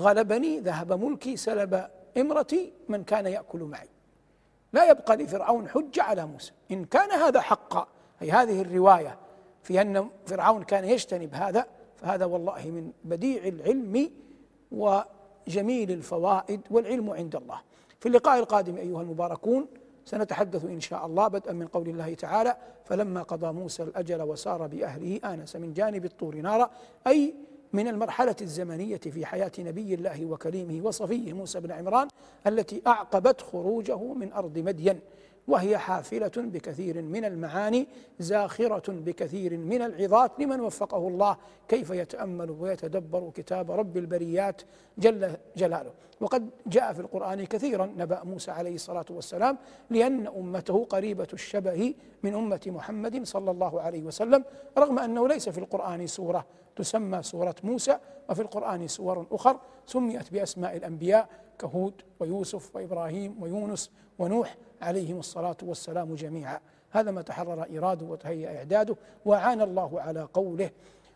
غلبني 0.01 0.61
ذهب 0.61 0.93
ملكي 0.93 1.37
سلب 1.37 1.87
امرتي 2.17 2.73
من 2.89 3.05
كان 3.05 3.27
يأكل 3.27 3.59
معي. 3.59 3.89
لا 4.73 4.91
يبقى 4.91 5.17
لفرعون 5.17 5.69
حجة 5.69 6.03
على 6.03 6.27
موسى. 6.27 6.53
إن 6.71 6.85
كان 6.85 7.11
هذا 7.11 7.41
حقا 7.41 7.87
أي 8.23 8.31
هذه 8.31 8.61
الرواية 8.61 9.19
في 9.63 9.81
أن 9.81 10.09
فرعون 10.27 10.63
كان 10.63 10.85
يجتنب 10.85 11.35
هذا 11.35 11.67
فهذا 11.97 12.25
والله 12.25 12.71
من 12.71 12.93
بديع 13.05 13.45
العلم 13.45 14.11
وجميل 14.73 15.91
الفوائد 15.91 16.61
والعلم 16.71 17.11
عند 17.11 17.37
الله. 17.37 17.61
في 18.01 18.07
اللقاء 18.07 18.39
القادم 18.39 18.77
أيها 18.77 19.03
المباركون 19.03 19.67
سنتحدث 20.05 20.65
إن 20.65 20.81
شاء 20.81 21.07
الله 21.07 21.29
بدءا 21.29 21.53
من 21.53 21.67
قول 21.67 21.89
الله 21.89 22.15
تعالى 22.15 22.57
فلما 22.85 23.23
قضى 23.23 23.53
موسى 23.53 23.83
الأجل 23.83 24.23
وسار 24.23 24.67
بأهله 24.67 25.21
آنس 25.25 25.57
من 25.57 25.73
جانب 25.73 26.05
الطور 26.05 26.37
نارا. 26.37 26.71
أي 27.07 27.35
من 27.73 27.89
المرحلة 27.89 28.37
الزمنية 28.41 28.97
في 28.97 29.27
حياة 29.27 29.53
نبي 29.59 29.95
الله 29.95 30.25
وكليمه 30.25 30.87
وصفيه 30.87 31.33
موسى 31.33 31.61
بن 31.61 31.71
عمران 31.73 32.09
التي 32.47 32.83
أعقبت 32.87 33.41
خروجه 33.41 34.13
من 34.15 34.33
أرض 34.33 34.59
مدين. 34.59 35.01
وهي 35.49 35.79
حافلة 35.79 36.33
بكثير 36.37 37.03
من 37.03 37.25
المعاني 37.25 37.87
زاخرة 38.19 38.93
بكثير 38.93 39.57
من 39.57 39.83
العظات 39.83 40.33
لمن 40.39 40.61
وفقه 40.61 41.09
الله 41.09 41.37
كيف 41.69 41.91
يتأمل 41.91 42.51
ويتدبر 42.51 43.31
كتاب 43.35 43.71
رب 43.71 43.97
البريات 43.97 44.63
جل 44.99 45.33
جلاله. 45.57 45.93
وقد 46.21 46.51
جاء 46.67 46.93
في 46.93 47.01
القرآن 47.01 47.45
كثيرا 47.45 47.87
نبأ 47.87 48.25
موسى 48.25 48.51
عليه 48.51 48.75
الصلاة 48.75 49.05
والسلام 49.11 49.59
لأن 49.91 50.27
أمته 50.27 50.85
قريبة 50.85 51.29
الشبه 51.33 51.95
من 52.23 52.35
أمة 52.35 52.61
محمد 52.67 53.23
صلى 53.25 53.51
الله 53.51 53.81
عليه 53.81 54.03
وسلم 54.03 54.45
رغم 54.79 54.99
أنه 54.99 55.29
ليس 55.29 55.49
في 55.49 55.59
القرآن 55.59 56.07
سورة 56.07 56.47
تسمى 56.77 57.23
سورة 57.23 57.55
موسى 57.65 57.99
وفي 58.31 58.43
القرآن 58.43 58.89
سور 58.89 59.27
أخر 59.33 59.61
سميت 59.87 60.33
بأسماء 60.33 60.77
الأنبياء 60.77 61.29
كهود 61.61 61.95
ويوسف 62.21 62.77
وإبراهيم 62.77 63.43
ويونس 63.43 63.91
ونوح 64.19 64.57
عليهم 64.83 65.19
الصلاة 65.19 65.57
والسلام 65.63 66.15
جميعا. 66.15 66.61
هذا 66.91 67.11
ما 67.11 67.23
تحرر 67.23 67.63
إيراده 67.63 68.07
وتهيأ 68.07 68.59
إعداده 68.59 68.97
وعان 69.25 69.61
الله 69.61 70.01
على 70.01 70.23
قوله 70.39 70.71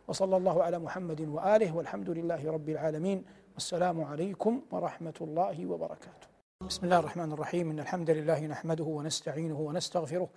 وصلى 0.09 0.37
الله 0.37 0.63
على 0.63 0.79
محمد 0.79 1.21
وآله 1.21 1.77
والحمد 1.77 2.11
لله 2.11 2.53
رب 2.53 2.69
العالمين. 2.69 3.25
والسلام 3.55 4.05
عليكم 4.05 4.61
ورحمة 4.73 5.19
الله 5.21 5.67
وبركاته. 5.67 6.27
بسم 6.69 6.83
الله 6.85 6.99
الرحمن 6.99 7.33
الرحيم. 7.33 7.71
إن 7.71 7.81
الحمد 7.81 8.11
لله 8.11 8.41
نحمده 8.47 8.85
ونستعينه 8.85 9.61
ونستغفره 9.61 10.29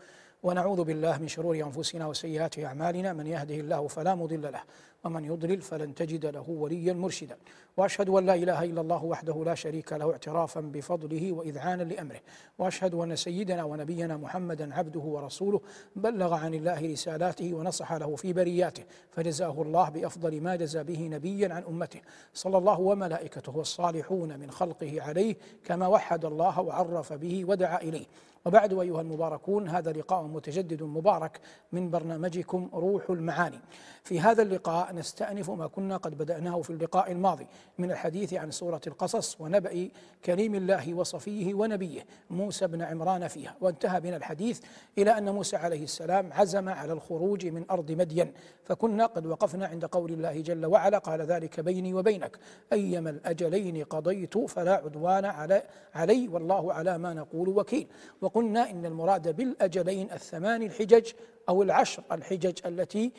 ونعوذ 0.43 0.83
بالله 0.83 1.17
من 1.17 1.27
شرور 1.27 1.55
أنفسنا 1.55 2.07
وسيئات 2.07 2.59
أعمالنا 2.59 3.13
من 3.13 3.27
يهده 3.27 3.55
الله 3.55 3.87
فلا 3.87 4.15
مضل 4.15 4.41
له 4.41 4.61
ومن 5.03 5.25
يضلل 5.25 5.61
فلن 5.61 5.95
تجد 5.95 6.25
له 6.25 6.49
وليا 6.49 6.93
مرشدا. 6.93 7.37
وأشهد 7.77 8.09
أن 8.09 8.25
لا 8.25 8.35
إله 8.35 8.63
إلا 8.63 8.81
الله 8.81 9.03
وحده 9.03 9.43
لا 9.45 9.55
شريك 9.55 9.93
له 9.93 10.11
اعترافا 10.11 10.61
بفضله 10.61 11.31
واذعانا 11.31 11.83
لأمره. 11.83 12.19
وأشهد 12.57 12.93
أن 12.93 13.15
سيدنا 13.15 13.63
ونبينا 13.63 14.17
محمدا 14.17 14.73
عبده 14.73 14.99
ورسوله 14.99 15.61
بلغ 15.95 16.33
عن 16.33 16.53
الله 16.53 16.91
رسالاته 16.91 17.53
ونصح 17.53 17.93
له 17.93 18.15
في 18.15 18.33
برياته 18.33 18.83
فجزاه 19.11 19.61
الله 19.61 19.89
بأفضل 19.89 20.41
ما 20.41 20.55
جزى 20.55 20.83
به 20.83 21.07
نبيا 21.07 21.53
عن 21.53 21.63
أمته. 21.63 22.01
صلى 22.33 22.57
الله 22.57 22.79
وملائكته 22.79 23.57
والصالحون 23.57 24.39
من 24.39 24.51
خلقه 24.51 25.01
عليه 25.01 25.35
كما 25.65 25.87
وحد 25.87 26.25
الله 26.25 26.61
وعرف 26.61 27.13
به 27.13 27.45
ودعا 27.45 27.81
إليه. 27.81 28.05
وبعد 28.47 28.73
أيها 28.73 29.01
المباركون 29.01 29.69
هذا 29.69 29.91
لقاء 29.91 30.23
متجدد 30.23 30.83
مبارك 30.83 31.39
من 31.71 31.89
برنامجكم 31.89 32.69
روح 32.73 33.09
المعاني. 33.09 33.59
في 34.03 34.19
هذا 34.19 34.41
اللقاء 34.41 34.93
نستأنف 34.95 35.49
ما 35.49 35.67
كنا 35.67 35.97
قد 35.97 36.17
بدأناه 36.17 36.61
في 36.61 36.69
اللقاء 36.69 37.11
الماضي 37.11 37.47
من 37.77 37.91
الحديث 37.91 38.33
عن 38.33 38.51
سورة 38.51 38.81
القصص 38.87 39.41
ونبأ 39.41 39.89
كريم 40.25 40.55
الله 40.55 40.93
وصفيه 40.93 41.53
ونبيه 41.53 42.05
موسى 42.29 42.67
بن 42.67 42.81
عمران 42.81 43.27
فيها. 43.27 43.55
وانتهى 43.61 44.01
بنا 44.01 44.15
الحديث 44.17 44.61
إلى 44.97 45.17
أن 45.17 45.29
موسى 45.29 45.55
عليه 45.55 45.83
السلام 45.83 46.33
عزم 46.33 46.69
على 46.69 46.93
الخروج 46.93 47.45
من 47.47 47.65
أرض 47.71 47.91
مدين. 47.91 48.33
فكنا 48.63 49.05
قد 49.05 49.25
وقفنا 49.25 49.67
عند 49.67 49.85
قول 49.85 50.11
الله 50.11 50.41
جل 50.41 50.65
وعلا 50.65 50.97
قال 50.97 51.21
ذلك 51.21 51.59
بيني 51.59 51.93
وبينك 51.93 52.37
أيما 52.73 53.09
الأجلين 53.09 53.83
قضيت 53.83 54.37
فلا 54.37 54.73
عدوان 54.73 55.25
علي, 55.25 55.63
علي 55.95 56.27
والله 56.27 56.73
على 56.73 56.97
ما 56.97 57.13
نقول 57.13 57.49
وكيل. 57.49 57.87
وقلنا 58.37 58.69
إن 58.69 58.85
المراد 58.85 59.35
بالأجلين 59.35 60.11
الثمان 60.11 60.63
الحجج 60.63 61.11
أو 61.49 61.63
العشر 61.63 62.03
الحجج 62.11 62.59
التي 62.65 63.11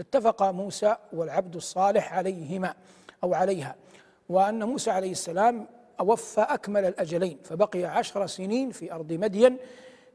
اتفق 0.00 0.42
موسى 0.42 0.96
والعبد 1.12 1.56
الصالح 1.56 2.14
عليهما 2.14 2.74
أو 3.24 3.34
عليها 3.34 3.76
وأن 4.28 4.64
موسى 4.64 4.90
عليه 4.90 5.10
السلام 5.10 5.66
وفى 6.00 6.40
أكمل 6.40 6.84
الأجلين 6.84 7.38
فبقي 7.44 7.84
عشر 7.84 8.26
سنين 8.26 8.70
في 8.70 8.92
أرض 8.92 9.12
مدين 9.12 9.56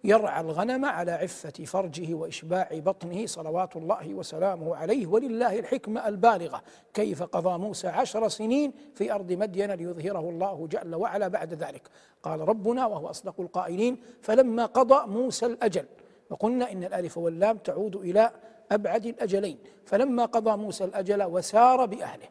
يرعى 0.04 0.42
الغنم 0.42 0.86
على 0.86 1.12
عفة 1.12 1.66
فرجه 1.66 2.14
وإشباع 2.14 2.70
بطنه 2.72 3.26
صلوات 3.26 3.76
الله 3.76 4.14
وسلامه 4.14 4.76
عليه 4.76 5.08
ولله 5.08 5.60
الحكمة 5.60 6.08
البالغة. 6.08 6.64
كيف 6.94 7.24
قضى 7.24 7.58
موسى 7.58 7.88
عشر 7.88 8.28
سنين 8.28 8.74
في 8.96 9.12
أرض 9.12 9.32
مدين 9.32 9.72
ليظهره 9.72 10.30
الله 10.30 10.68
جل 10.68 10.96
وعلا 10.96 11.28
بعد 11.28 11.54
ذلك؟ 11.54 11.82
قال 12.24 12.40
ربنا 12.40 12.86
وهو 12.86 13.10
أصدق 13.10 13.40
القائلين 13.40 13.98
فلما 14.22 14.66
قضى 14.66 15.12
موسى 15.12 15.46
الأجل 15.46 15.86
وقلنا 16.30 16.72
إن 16.72 16.84
الألف 16.84 17.18
واللام 17.18 17.58
تعود 17.58 17.96
إلى 17.96 18.32
أبعد 18.72 19.06
الأجلين 19.06 19.58
فلما 19.86 20.26
قضى 20.26 20.58
موسى 20.58 20.84
الأجل 20.84 21.24
وسار 21.24 21.86
بأهله. 21.86 22.28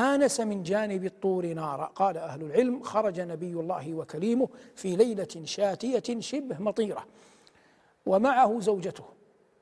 آنس 0.00 0.40
من 0.40 0.62
جانب 0.62 1.04
الطور 1.04 1.46
نارا. 1.46 1.84
قال 1.84 2.16
أهل 2.16 2.42
العلم 2.42 2.82
خرج 2.82 3.20
نبي 3.20 3.52
الله 3.52 3.94
وكليمه 3.94 4.48
في 4.76 4.96
ليلة 4.96 5.44
شاتية 5.44 6.20
شبه 6.20 6.58
مطيرة 6.58 7.06
ومعه 8.06 8.60
زوجته. 8.60 9.04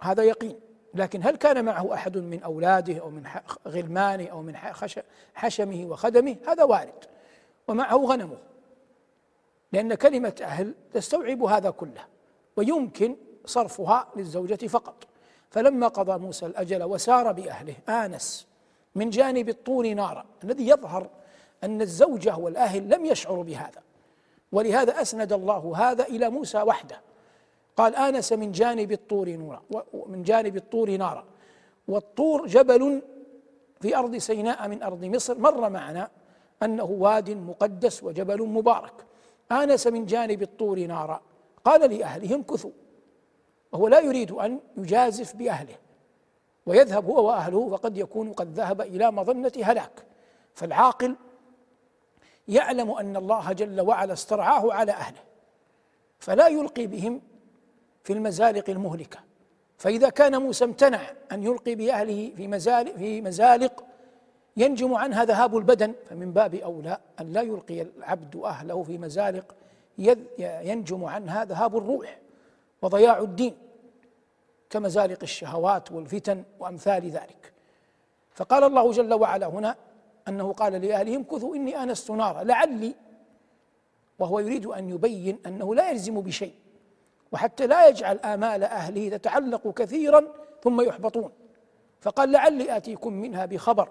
هذا 0.01 0.23
يقين. 0.23 0.61
لكن 0.95 1.23
هل 1.23 1.37
كان 1.37 1.65
معه 1.65 1.95
أحد 1.95 2.19
من 2.19 2.43
أولاده 2.43 2.99
أو 2.99 3.11
من 3.11 3.23
غلمانه 3.69 4.27
أو 4.27 4.43
من 4.43 4.57
حشمه 5.35 5.87
وخدمه؟ 5.87 6.37
هذا 6.49 6.65
وارد. 6.65 7.05
ومعه 7.69 7.97
غنمه. 7.97 8.39
لأن 9.73 9.95
كلمة 9.95 10.35
أهل 10.43 10.75
تستوعب 10.93 11.43
هذا 11.43 11.71
كله 11.71 12.05
ويمكن 12.57 13.17
صرفها 13.47 14.09
للزوجة 14.17 14.67
فقط. 14.67 15.07
فلما 15.51 15.89
قضى 15.89 16.19
موسى 16.19 16.47
الأجل 16.47 16.83
وسار 16.83 17.33
بأهله 17.33 17.75
آنس 17.89 18.48
من 18.99 19.11
جانب 19.11 19.49
الطور 19.49 19.95
نارا 19.95 20.25
الذي 20.45 20.69
يظهر 20.69 21.11
أن 21.65 21.83
الزوجة 21.83 22.37
والأهل 22.37 22.89
لم 22.89 23.05
يشعروا 23.05 23.45
بهذا. 23.45 23.83
ولهذا 24.53 25.03
أسند 25.03 25.33
الله 25.33 25.73
هذا 25.77 26.05
إلى 26.05 26.31
موسى 26.31 26.63
وحده. 26.63 27.01
قال 27.77 27.97
آنس 27.97 28.33
من 28.33 28.53
جانب 28.53 28.93
الطور 28.93 29.29
نورا 29.29 29.63
ومن 29.93 30.23
جانب 30.23 30.57
الطور 30.57 30.97
نارا. 30.97 31.25
والطور 31.89 32.47
جبل 32.47 33.03
في 33.81 33.97
أرض 33.97 34.17
سيناء 34.17 34.69
من 34.69 34.83
أرض 34.83 35.05
مصر 35.05 35.39
مر 35.39 35.69
معنا 35.71 36.11
أنه 36.63 36.85
واد 36.85 37.31
مقدس 37.31 38.05
وجبل 38.05 38.43
مبارك. 38.43 38.95
آنس 39.53 39.87
من 39.87 40.07
جانب 40.07 40.43
الطور 40.43 40.79
نارا 40.79 41.21
قال 41.65 41.99
لأهلهم 41.99 42.43
كثوا 42.43 42.71
وهو 43.73 43.89
لا 43.89 44.01
يريد 44.01 44.31
أن 44.31 44.61
يجازف 44.77 45.37
بأهله. 45.37 45.75
ويذهب 46.69 47.05
هو 47.05 47.27
وأهله 47.27 47.69
فقد 47.71 47.97
يكون 47.97 48.33
قد 48.33 48.55
ذهب 48.55 48.81
إلى 48.81 49.11
مظنة 49.11 49.53
هلاك. 49.63 50.05
فالعاقل 50.55 51.17
يعلم 52.49 52.91
أن 52.91 53.17
الله 53.17 53.53
جل 53.53 53.81
وعلا 53.81 54.13
استرعاه 54.13 54.73
على 54.73 54.93
أهله 54.93 55.19
فلا 56.19 56.49
يلقي 56.49 56.87
بهم 56.87 57.21
في 58.05 58.13
المزالق 58.13 58.71
المهلكة. 58.71 59.19
فإذا 59.79 60.09
كان 60.09 60.43
موسى 60.43 60.65
امتنع 60.65 61.01
أن 61.33 61.45
يلقي 61.45 61.75
بأهله 61.75 62.33
في 62.37 62.49
مزالق 62.49 62.97
في 62.97 63.21
مزالق 63.21 63.85
ينجم 64.57 64.95
عنها 64.95 65.25
ذهاب 65.25 65.57
البدن. 65.57 65.95
فمن 66.11 66.33
باب 66.33 66.55
أولى 66.55 66.99
أن 67.21 67.33
لا 67.33 67.43
يلقي 67.43 67.83
العبد 67.83 68.37
أهله 68.37 68.83
في 68.83 68.99
مزالق 68.99 69.55
ينجم 70.39 71.05
عنها 71.05 71.45
ذهاب 71.45 71.77
الروح 71.77 72.19
وضياع 72.83 73.19
الدين. 73.19 73.55
كمزالق 74.71 75.19
الشهوات 75.23 75.93
والفتن 75.93 76.45
وأمثال 76.61 77.11
ذلك. 77.11 77.53
فقال 78.35 78.65
الله 78.65 78.93
جل 78.93 79.15
وعلا 79.15 79.47
هنا 79.47 79.77
أنه 80.29 80.53
قال 80.53 80.73
لأهلهم 80.73 81.25
كثوا 81.25 81.57
إني 81.57 81.83
آنست 81.83 82.11
نارا 82.11 82.45
لعلي 82.45 82.95
وهو 84.19 84.41
يريد 84.41 84.67
أن 84.67 84.91
يبين 84.91 85.39
أنه 85.47 85.75
لا 85.75 85.91
يلزم 85.91 86.21
بشيء 86.21 86.55
وحتى 87.33 87.67
لا 87.67 87.89
يجعل 87.89 88.19
آمال 88.19 88.65
أهله 88.65 89.09
تتعلق 89.09 89.75
كثيرا 89.75 90.25
ثم 90.63 90.81
يحبطون. 90.81 91.31
فقال 92.01 92.33
لعلي 92.33 92.77
آتيكم 92.77 93.13
منها 93.13 93.47
بخبر. 93.47 93.89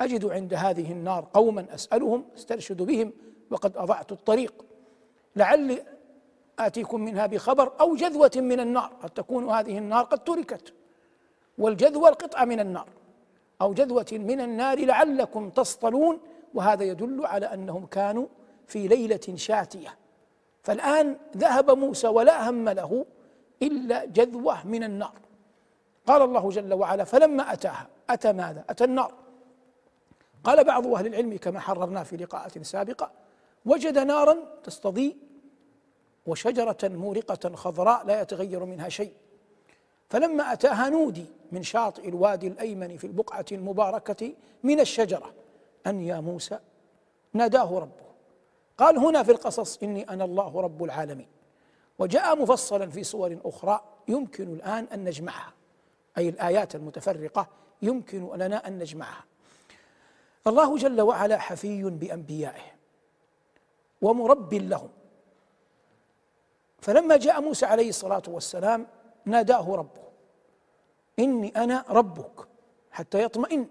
أجد 0.00 0.24
عند 0.24 0.54
هذه 0.54 0.92
النار 0.92 1.28
قوما 1.32 1.66
أسألهم 1.74 2.24
استرشد 2.36 2.82
بهم 2.82 3.12
وقد 3.50 3.76
أضعت 3.76 4.12
الطريق. 4.12 4.64
لعلي 5.36 5.82
آتيكم 6.58 7.00
منها 7.00 7.26
بخبر 7.26 7.72
أو 7.80 7.96
جذوة 7.96 8.30
من 8.36 8.60
النار. 8.60 8.92
قد 9.02 9.10
تكون 9.10 9.50
هذه 9.50 9.78
النار 9.78 10.04
قد 10.04 10.24
تركت 10.24 10.72
والجذوة 11.58 12.08
القطعة 12.08 12.44
من 12.44 12.60
النار 12.60 12.88
أو 13.60 13.72
جذوة 13.72 14.06
من 14.12 14.40
النار 14.40 14.84
لعلكم 14.84 15.50
تصطلون. 15.50 16.20
وهذا 16.54 16.84
يدل 16.84 17.26
على 17.26 17.46
أنهم 17.46 17.86
كانوا 17.86 18.26
في 18.66 18.88
ليلة 18.88 19.34
شاتية. 19.34 19.96
فالآن 20.62 21.16
ذهب 21.36 21.70
موسى 21.70 22.08
ولا 22.08 22.50
هم 22.50 22.68
له 22.68 23.06
إلا 23.62 24.04
جذوة 24.04 24.66
من 24.66 24.84
النار. 24.84 25.18
قال 26.06 26.22
الله 26.22 26.48
جل 26.48 26.74
وعلا 26.74 27.04
فلما 27.04 27.52
أتاها 27.52 27.88
أتى 28.10 28.32
ماذا؟ 28.32 28.64
أتى 28.70 28.84
النار. 28.84 29.14
قال 30.44 30.64
بعض 30.64 30.86
أهل 30.86 31.06
العلم 31.06 31.36
كما 31.36 31.60
حررنا 31.60 32.04
في 32.04 32.16
لقاءات 32.16 32.62
سابقة 32.62 33.10
وجد 33.66 33.98
نارا 33.98 34.36
تستضيء 34.64 35.16
وشجرة 36.28 36.78
مورقة 36.82 37.56
خضراء 37.56 38.06
لا 38.06 38.20
يتغير 38.20 38.64
منها 38.64 38.88
شيء. 38.88 39.12
فلما 40.08 40.52
أتاها 40.52 40.88
نودي 40.88 41.26
من 41.52 41.62
شاطئ 41.62 42.08
الوادي 42.08 42.46
الأيمن 42.46 42.96
في 42.96 43.06
البقعة 43.06 43.46
المباركة 43.52 44.32
من 44.62 44.80
الشجرة 44.80 45.34
أن 45.86 46.00
يا 46.00 46.20
موسى 46.20 46.58
ناداه 47.32 47.78
ربه. 47.78 48.08
قال 48.78 48.98
هنا 48.98 49.22
في 49.22 49.32
القصص 49.32 49.82
إني 49.82 50.10
أنا 50.10 50.24
الله 50.24 50.60
رب 50.60 50.84
العالمين. 50.84 51.28
وجاء 51.98 52.36
مفصلا 52.36 52.90
في 52.90 53.04
صور 53.04 53.38
أخرى 53.44 53.80
يمكن 54.08 54.52
الآن 54.52 54.84
أن 54.84 55.04
نجمعها. 55.04 55.52
أي 56.18 56.28
الآيات 56.28 56.74
المتفرقة 56.74 57.48
يمكن 57.82 58.36
لنا 58.36 58.68
أن 58.68 58.78
نجمعها. 58.78 59.24
الله 60.46 60.76
جل 60.76 61.00
وعلا 61.00 61.38
حفي 61.38 61.82
بأنبيائه 61.82 62.62
ومرب 64.02 64.54
لهم. 64.54 64.88
فلما 66.78 67.16
جاء 67.16 67.40
موسى 67.40 67.66
عليه 67.66 67.88
الصلاة 67.88 68.22
والسلام 68.28 68.86
ناداه 69.24 69.74
ربه 69.74 70.08
إني 71.18 71.52
أنا 71.56 71.84
ربك 71.88 72.48
حتى 72.90 73.22
يطمئن 73.22 73.66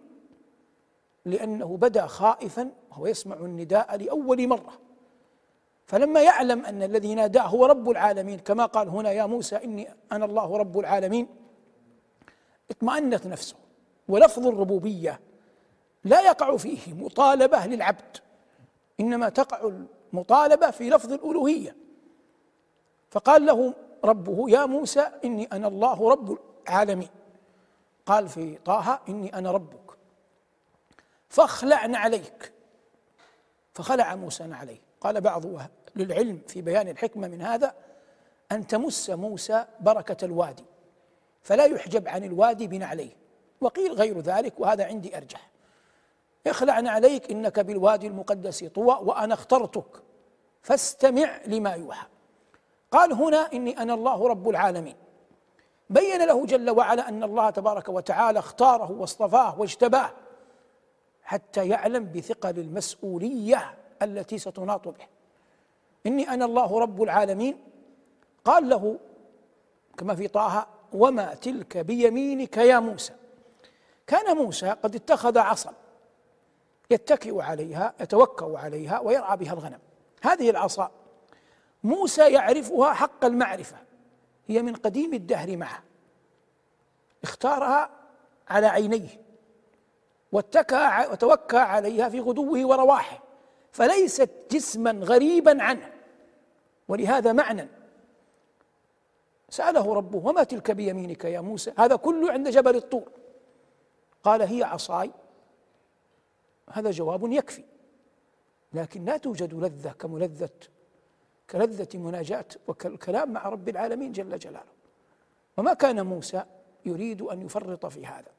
لأنه 1.25 1.77
بدأ 1.77 2.07
خائفا 2.07 2.71
وهو 2.91 3.07
يسمع 3.07 3.35
النداء 3.35 3.95
لأول 3.95 4.47
مرة. 4.47 4.73
فلما 5.85 6.21
يعلم 6.21 6.65
أن 6.65 6.83
الذي 6.83 7.15
ناداه 7.15 7.41
هو 7.41 7.65
رب 7.65 7.89
العالمين 7.89 8.39
كما 8.39 8.65
قال 8.65 8.89
هنا 8.89 9.11
يا 9.11 9.25
موسى 9.25 9.55
إني 9.55 9.89
أنا 10.11 10.25
الله 10.25 10.57
رب 10.57 10.79
العالمين 10.79 11.27
اطمأنت 12.71 13.27
نفسه 13.27 13.55
ولفظ 14.07 14.47
الربوبية 14.47 15.19
لا 16.03 16.21
يقع 16.21 16.57
فيه 16.57 16.93
مطالبة 16.93 17.65
للعبد 17.65 18.17
إنما 18.99 19.29
تقع 19.29 19.71
المطالبة 20.13 20.71
في 20.71 20.89
لفظ 20.89 21.13
الألوهية. 21.13 21.75
فقال 23.09 23.45
له 23.45 23.73
ربه 24.03 24.49
يا 24.49 24.65
موسى 24.65 25.11
إني 25.25 25.45
أنا 25.45 25.67
الله 25.67 26.09
رب 26.09 26.37
العالمين. 26.67 27.09
قال 28.05 28.29
في 28.29 28.55
طه 28.65 28.99
إني 29.09 29.33
أنا 29.37 29.51
ربك. 29.51 29.97
فاخلعن 31.29 31.95
عليك. 31.95 32.51
فخلع 33.73 34.15
موسى 34.15 34.53
عليه. 34.53 34.81
قال 35.01 35.21
بعض 35.21 35.43
للعلم 35.95 36.41
في 36.47 36.61
بيان 36.61 36.87
الحكمة 36.87 37.27
من 37.27 37.41
هذا 37.41 37.75
أن 38.51 38.67
تمس 38.67 39.09
موسى 39.09 39.65
بركة 39.79 40.25
الوادي. 40.25 40.65
فلا 41.41 41.65
يحجب 41.65 42.07
عن 42.07 42.23
الوادي 42.23 42.67
بنعليه 42.67 43.15
وقيل 43.61 43.93
غير 43.93 44.19
ذلك 44.19 44.59
وهذا 44.59 44.85
عندي 44.85 45.17
أرجح. 45.17 45.49
اخلعن 46.47 46.87
عليك 46.87 47.31
إنك 47.31 47.59
بالوادي 47.59 48.07
المقدس 48.07 48.63
طوى 48.63 48.97
وأنا 49.01 49.33
اخترتك. 49.33 50.03
فاستمع 50.61 51.39
لما 51.45 51.73
يوحى. 51.73 52.07
قال 52.91 53.13
هنا 53.13 53.37
إني 53.53 53.81
أنا 53.81 53.93
الله 53.93 54.27
رب 54.27 54.49
العالمين. 54.49 54.95
بين 55.89 56.25
له 56.25 56.45
جل 56.45 56.69
وعلا 56.69 57.09
أن 57.09 57.23
الله 57.23 57.49
تبارك 57.49 57.89
وتعالى 57.89 58.39
اختاره 58.39 58.91
واصطفاه 58.91 59.59
واجتباه 59.59 60.11
حتى 61.23 61.67
يعلم 61.67 62.11
بثقل 62.15 62.59
المسؤولية 62.59 63.77
التي 64.01 64.37
ستناط 64.37 64.87
به. 64.87 65.05
إني 66.05 66.29
أنا 66.29 66.45
الله 66.45 66.79
رب 66.79 67.03
العالمين. 67.03 67.57
قال 68.45 68.69
له 68.69 68.99
كما 69.97 70.15
في 70.15 70.27
طه 70.27 70.67
وما 70.93 71.33
تلك 71.33 71.77
بيمينك 71.77 72.57
يا 72.57 72.79
موسى؟ 72.79 73.13
كان 74.07 74.37
موسى 74.37 74.69
قد 74.69 74.95
اتخذ 74.95 75.37
عصا 75.37 75.73
يتكئ 76.91 77.41
عليها 77.41 77.93
يتوكأ 77.99 78.57
عليها 78.57 78.99
ويرعى 78.99 79.37
بها 79.37 79.53
الغنم. 79.53 79.79
هذه 80.21 80.49
العصا 80.49 80.91
موسى 81.87 82.33
يعرفها 82.33 82.93
حق 82.93 83.25
المعرفة. 83.25 83.77
هي 84.47 84.61
من 84.61 84.75
قديم 84.75 85.13
الدهر 85.13 85.57
معه. 85.57 85.83
اختارها 87.23 87.89
على 88.47 88.67
عينيه. 88.67 89.21
واتكى 90.31 91.05
وتوكى 91.11 91.57
عليها 91.57 92.09
في 92.09 92.19
غدوه 92.19 92.67
ورواحه. 92.67 93.23
فليست 93.71 94.29
جسما 94.51 94.91
غريبا 94.91 95.63
عنه. 95.63 95.93
ولهذا 96.87 97.33
معنى. 97.33 97.67
سأله 99.49 99.93
ربه 99.93 100.27
وما 100.27 100.43
تلك 100.43 100.71
بيمينك 100.71 101.25
يا 101.25 101.41
موسى؟ 101.41 101.73
هذا 101.77 101.95
كله 101.95 102.31
عند 102.31 102.49
جبل 102.49 102.75
الطور. 102.75 103.11
قال 104.23 104.41
هي 104.41 104.63
عصاي. 104.63 105.11
هذا 106.69 106.91
جواب 106.91 107.31
يكفي. 107.31 107.63
لكن 108.73 109.05
لا 109.05 109.17
توجد 109.17 109.53
لذة 109.53 109.89
كملذة 109.89 110.49
كلذة 111.49 111.97
مناجاة 111.97 112.45
وكالكلام 112.67 113.33
مع 113.33 113.49
رب 113.49 113.69
العالمين 113.69 114.11
جل 114.11 114.39
جلاله. 114.39 114.77
وما 115.57 115.73
كان 115.73 116.05
موسى 116.05 116.43
يريد 116.85 117.21
أن 117.21 117.41
يفرط 117.41 117.85
في 117.85 118.05
هذا. 118.05 118.31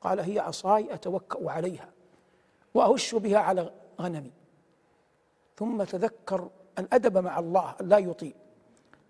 قال 0.00 0.20
هي 0.20 0.38
عصاي 0.38 0.94
أتوكأ 0.94 1.50
عليها 1.50 1.88
وأهش 2.74 3.14
بها 3.14 3.38
على 3.38 3.72
غنمي. 4.00 4.32
ثم 5.56 5.82
تذكر 5.82 6.48
الأدب 6.78 7.18
مع 7.18 7.38
الله 7.38 7.74
لا 7.80 7.98
يطيع. 7.98 8.32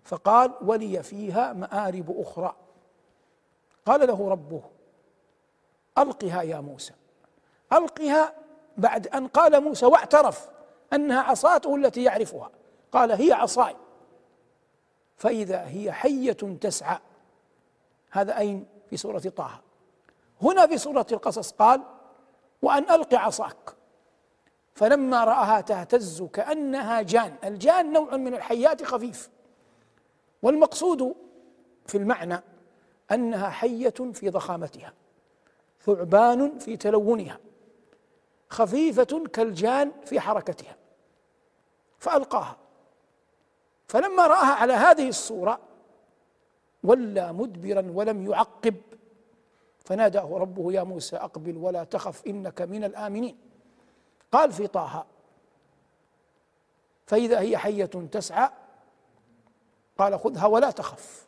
فقال 0.03 0.53
ولي 0.61 1.03
فيها 1.03 1.53
مآرب 1.53 2.19
أخرى. 2.19 2.55
قال 3.85 4.07
له 4.07 4.29
ربه 4.29 4.61
ألقها 5.97 6.41
يا 6.41 6.59
موسى. 6.59 6.93
ألقها 7.73 8.33
بعد 8.77 9.07
أن 9.07 9.27
قال 9.27 9.63
موسى 9.63 9.85
واعترف 9.85 10.49
أنها 10.93 11.21
عصاته 11.21 11.75
التي 11.75 12.03
يعرفها. 12.03 12.49
قال 12.91 13.11
هي 13.11 13.33
عصاي. 13.33 13.75
فإذا 15.17 15.67
هي 15.67 15.91
حية 15.91 16.57
تسعى. 16.61 16.99
هذا 18.11 18.37
أين؟ 18.37 18.65
في 18.89 18.97
سورة 18.97 19.19
طه. 19.19 19.61
هنا 20.41 20.67
في 20.67 20.77
سورة 20.77 21.05
القصص 21.11 21.51
قال 21.51 21.81
وأن 22.61 22.83
ألق 22.91 23.13
عصاك. 23.13 23.75
فلما 24.73 25.23
رآها 25.23 25.61
تهتز 25.61 26.23
كأنها 26.23 27.01
جان. 27.01 27.35
الجان 27.43 27.93
نوع 27.93 28.17
من 28.17 28.33
الحيات 28.33 28.83
خفيف. 28.83 29.29
والمقصود 30.41 31.15
في 31.87 31.97
المعنى 31.97 32.43
أنها 33.11 33.49
حية 33.49 33.93
في 34.13 34.29
ضخامتها. 34.29 34.93
ثعبان 35.85 36.59
في 36.59 36.77
تلونها. 36.77 37.39
خفيفة 38.49 39.23
كالجان 39.33 39.91
في 40.05 40.19
حركتها. 40.19 40.75
فألقاها. 41.99 42.60
فلما 43.91 44.27
رآها 44.27 44.53
على 44.53 44.73
هذه 44.73 45.09
الصورة 45.09 45.59
ولى 46.83 47.33
مدبرا 47.33 47.91
ولم 47.93 48.31
يعقب 48.31 48.75
فناداه 49.85 50.37
ربه 50.37 50.73
يا 50.73 50.83
موسى 50.83 51.15
أقبل 51.15 51.57
ولا 51.57 51.83
تخف 51.83 52.27
إنك 52.27 52.61
من 52.61 52.83
الآمنين. 52.83 53.37
قال 54.31 54.51
في 54.51 54.67
طه 54.67 55.05
فإذا 57.07 57.39
هي 57.39 57.57
حية 57.57 57.85
تسعى. 57.85 58.49
قال 59.97 60.19
خذها 60.19 60.45
ولا 60.45 60.71
تخف. 60.71 61.27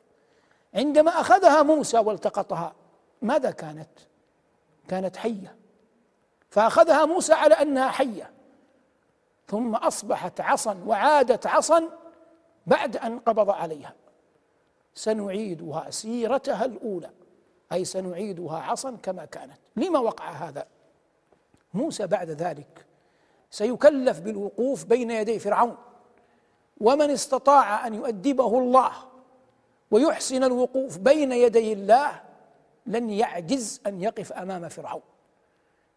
عندما 0.73 1.11
أخذها 1.11 1.63
موسى 1.63 1.97
والتقطها 1.97 2.73
ماذا 3.21 3.51
كانت؟ 3.51 3.99
كانت 4.87 5.17
حية. 5.17 5.55
فأخذها 6.49 7.05
موسى 7.05 7.33
على 7.33 7.53
أنها 7.53 7.91
حية 7.91 8.31
ثم 9.47 9.75
أصبحت 9.75 10.41
عصا 10.41 10.83
وعادت 10.85 11.47
عصا 11.47 12.02
بعد 12.67 12.97
أن 12.97 13.19
قبض 13.19 13.49
عليها. 13.49 13.93
سنعيدها 14.93 15.89
سيرتها 15.89 16.65
الأولى. 16.65 17.09
أي 17.71 17.85
سنعيدها 17.85 18.57
عصا 18.57 18.97
كما 19.03 19.25
كانت. 19.25 19.57
لما 19.75 19.99
وقع 19.99 20.31
هذا؟ 20.31 20.67
موسى 21.73 22.07
بعد 22.07 22.29
ذلك 22.29 22.85
سيكلف 23.49 24.19
بالوقوف 24.19 24.85
بين 24.85 25.11
يدي 25.11 25.39
فرعون. 25.39 25.77
ومن 26.81 27.09
استطاع 27.09 27.87
أن 27.87 27.93
يؤدبه 27.93 28.59
الله 28.59 28.91
ويحسن 29.91 30.43
الوقوف 30.43 30.97
بين 30.97 31.31
يدي 31.31 31.73
الله 31.73 32.21
لن 32.85 33.09
يعجز 33.09 33.81
أن 33.87 34.01
يقف 34.01 34.33
أمام 34.33 34.69
فرعون. 34.69 35.01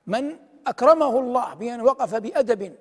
من 0.07 0.37
أكرمه 0.67 1.19
الله 1.19 1.55
بأن 1.55 1.81
وقف 1.81 2.15
بأدب 2.15 2.77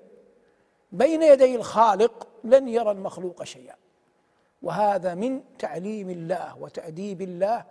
بين 0.92 1.24
يدي 1.24 1.56
الخالق 1.56 2.28
لن 2.46 2.68
يرى 2.68 2.92
المخلوق 2.92 3.44
شيئا. 3.44 3.76
وهذا 4.62 5.16
من 5.16 5.42
تعليم 5.60 6.10
الله 6.10 6.58
وتأديب 6.58 7.22
الله 7.22 7.66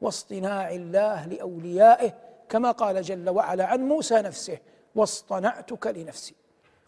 واصطناع 0.00 0.70
الله 0.70 1.26
لأوليائه 1.26 2.12
كما 2.48 2.70
قال 2.70 3.02
جل 3.02 3.30
وعلا 3.30 3.64
عن 3.66 3.80
موسى 3.80 4.14
نفسه 4.14 4.58
واصطنعتك 4.94 5.86
لنفسي. 5.86 6.34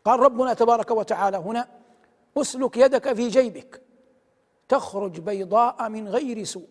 قال 0.04 0.20
ربنا 0.20 0.54
تبارك 0.54 0.90
وتعالى 0.90 1.36
هنا 1.36 1.68
أسلك 2.36 2.76
يدك 2.76 3.12
في 3.12 3.28
جيبك 3.28 3.82
تخرج 4.68 5.20
بيضاء 5.20 5.88
من 5.88 6.08
غير 6.08 6.44
سوء. 6.44 6.68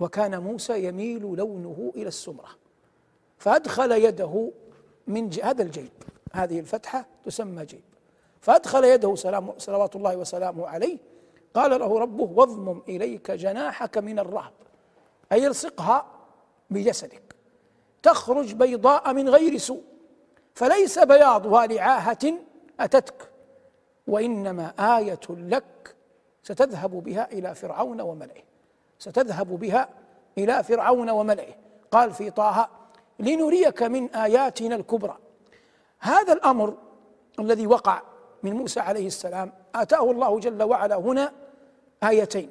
وكان 0.00 0.42
موسى 0.42 0.84
يميل 0.84 1.22
لونه 1.22 1.92
إلى 1.96 2.08
السمرة 2.08 2.50
فأدخل 3.38 3.92
يده 3.92 4.50
من 5.06 5.32
هذا 5.42 5.62
الجيب 5.62 5.92
هذه 6.32 6.60
الفتحة 6.60 7.06
تسمى 7.24 7.64
جيب. 7.64 7.87
فأدخل 8.40 8.84
يده 8.84 9.14
سلام 9.14 9.52
صلوات 9.58 9.96
الله 9.96 10.16
وسلامه 10.16 10.68
عليه. 10.68 10.98
قال 11.54 11.80
له 11.80 11.98
ربه 11.98 12.24
واضمم 12.34 12.82
إليك 12.88 13.30
جناحك 13.30 13.98
من 13.98 14.18
الرهب. 14.18 14.52
أي 15.32 15.46
الصقها 15.46 16.06
بجسدك. 16.70 17.36
تخرج 18.02 18.54
بيضاء 18.54 19.12
من 19.12 19.28
غير 19.28 19.58
سوء. 19.58 19.82
فليس 20.54 20.98
بياضها 20.98 21.66
لعاهه 21.66 22.34
أتتك. 22.80 23.30
وإنما 24.06 24.72
آية 24.78 25.20
لك 25.30 25.94
ستذهب 26.42 26.90
بها 26.90 27.32
إلى 27.32 27.54
فرعون 27.54 28.00
وملئه. 28.00 28.42
ستذهب 28.98 29.48
بها 29.48 29.88
إلى 30.38 30.62
فرعون 30.62 31.10
وملئه. 31.10 31.54
قال 31.90 32.12
في 32.12 32.30
طه 32.30 32.68
لنريك 33.18 33.82
من 33.82 34.14
آياتنا 34.14 34.74
الكبرى. 34.74 35.18
هذا 35.98 36.32
الأمر 36.32 36.74
الذي 37.38 37.66
وقع 37.66 38.02
من 38.42 38.52
موسى 38.52 38.80
عليه 38.80 39.06
السلام. 39.06 39.52
آتاه 39.74 40.10
الله 40.10 40.40
جل 40.40 40.62
وعلا 40.62 40.96
هنا 40.96 41.32
آيتين. 42.02 42.50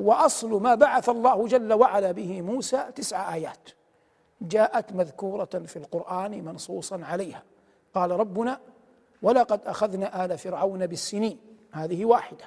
وأصل 0.00 0.62
ما 0.62 0.74
بعث 0.74 1.08
الله 1.08 1.46
جل 1.46 1.72
وعلا 1.72 2.12
به 2.12 2.42
موسى 2.42 2.86
تسع 2.94 3.34
آيات. 3.34 3.68
جاءت 4.40 4.92
مذكورة 4.92 5.44
في 5.44 5.76
القرآن 5.76 6.44
منصوصا 6.44 7.00
عليها. 7.04 7.42
قال 7.94 8.10
ربنا 8.10 8.60
ولقد 9.22 9.60
أخذنا 9.66 10.24
آل 10.24 10.38
فرعون 10.38 10.86
بالسنين. 10.86 11.38
هذه 11.72 12.04
واحدة. 12.04 12.44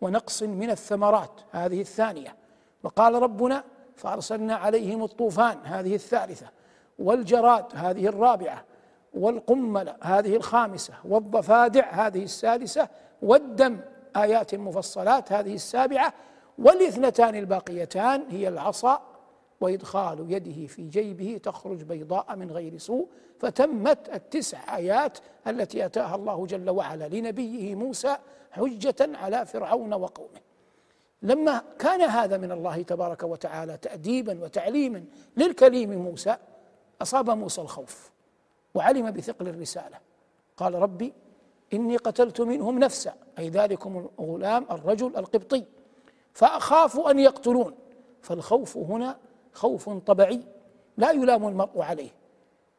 ونقص 0.00 0.42
من 0.42 0.70
الثمرات. 0.70 1.40
هذه 1.52 1.80
الثانية. 1.80 2.36
وقال 2.82 3.14
ربنا 3.14 3.64
فأرسلنا 3.96 4.54
عليهم 4.54 5.04
الطوفان. 5.04 5.58
هذه 5.64 5.94
الثالثة. 5.94 6.46
والجراد. 6.98 7.64
هذه 7.74 8.06
الرابعة. 8.06 8.64
والقمل 9.16 9.94
هذه 10.02 10.36
الخامسة 10.36 10.94
والضفادع 11.04 11.90
هذه 11.90 12.22
السادسة 12.22 12.88
والدم 13.22 13.78
آيات 14.16 14.54
مفصلات 14.54 15.32
هذه 15.32 15.54
السابعة 15.54 16.12
والاثنتان 16.58 17.34
الباقيتان 17.34 18.24
هي 18.30 18.48
العصا 18.48 19.02
وإدخال 19.60 20.32
يده 20.32 20.66
في 20.66 20.88
جيبه 20.88 21.40
تخرج 21.42 21.82
بيضاء 21.82 22.36
من 22.36 22.50
غير 22.50 22.78
سوء 22.78 23.08
فتمت 23.40 24.08
التسع 24.14 24.76
آيات 24.76 25.18
التي 25.46 25.86
أتاها 25.86 26.14
الله 26.14 26.46
جل 26.46 26.70
وعلا 26.70 27.08
لنبيه 27.08 27.74
موسى 27.74 28.16
حجة 28.50 28.96
على 29.00 29.46
فرعون 29.46 29.94
وقومه. 29.94 30.40
لما 31.22 31.62
كان 31.78 32.00
هذا 32.00 32.36
من 32.36 32.52
الله 32.52 32.82
تبارك 32.82 33.22
وتعالى 33.22 33.76
تأديبا 33.76 34.44
وتعليما 34.44 35.04
للكليم 35.36 35.92
موسى 35.92 36.36
أصاب 37.02 37.30
موسى 37.30 37.60
الخوف. 37.60 38.15
وعلم 38.76 39.10
بثقل 39.10 39.48
الرسالة. 39.48 39.98
قال 40.56 40.74
ربي 40.74 41.12
إني 41.72 41.96
قتلت 41.96 42.40
منهم 42.40 42.78
نفسا 42.78 43.14
أي 43.38 43.48
ذلكم 43.48 44.08
الغلام 44.20 44.66
الرجل 44.70 45.16
القبطي 45.16 45.64
فأخاف 46.32 47.00
أن 47.00 47.18
يقتلون. 47.18 47.74
فالخوف 48.22 48.76
هنا 48.76 49.18
خوف 49.52 49.88
طبيعي 49.88 50.40
لا 50.96 51.10
يلام 51.10 51.48
المرء 51.48 51.82
عليه. 51.82 52.10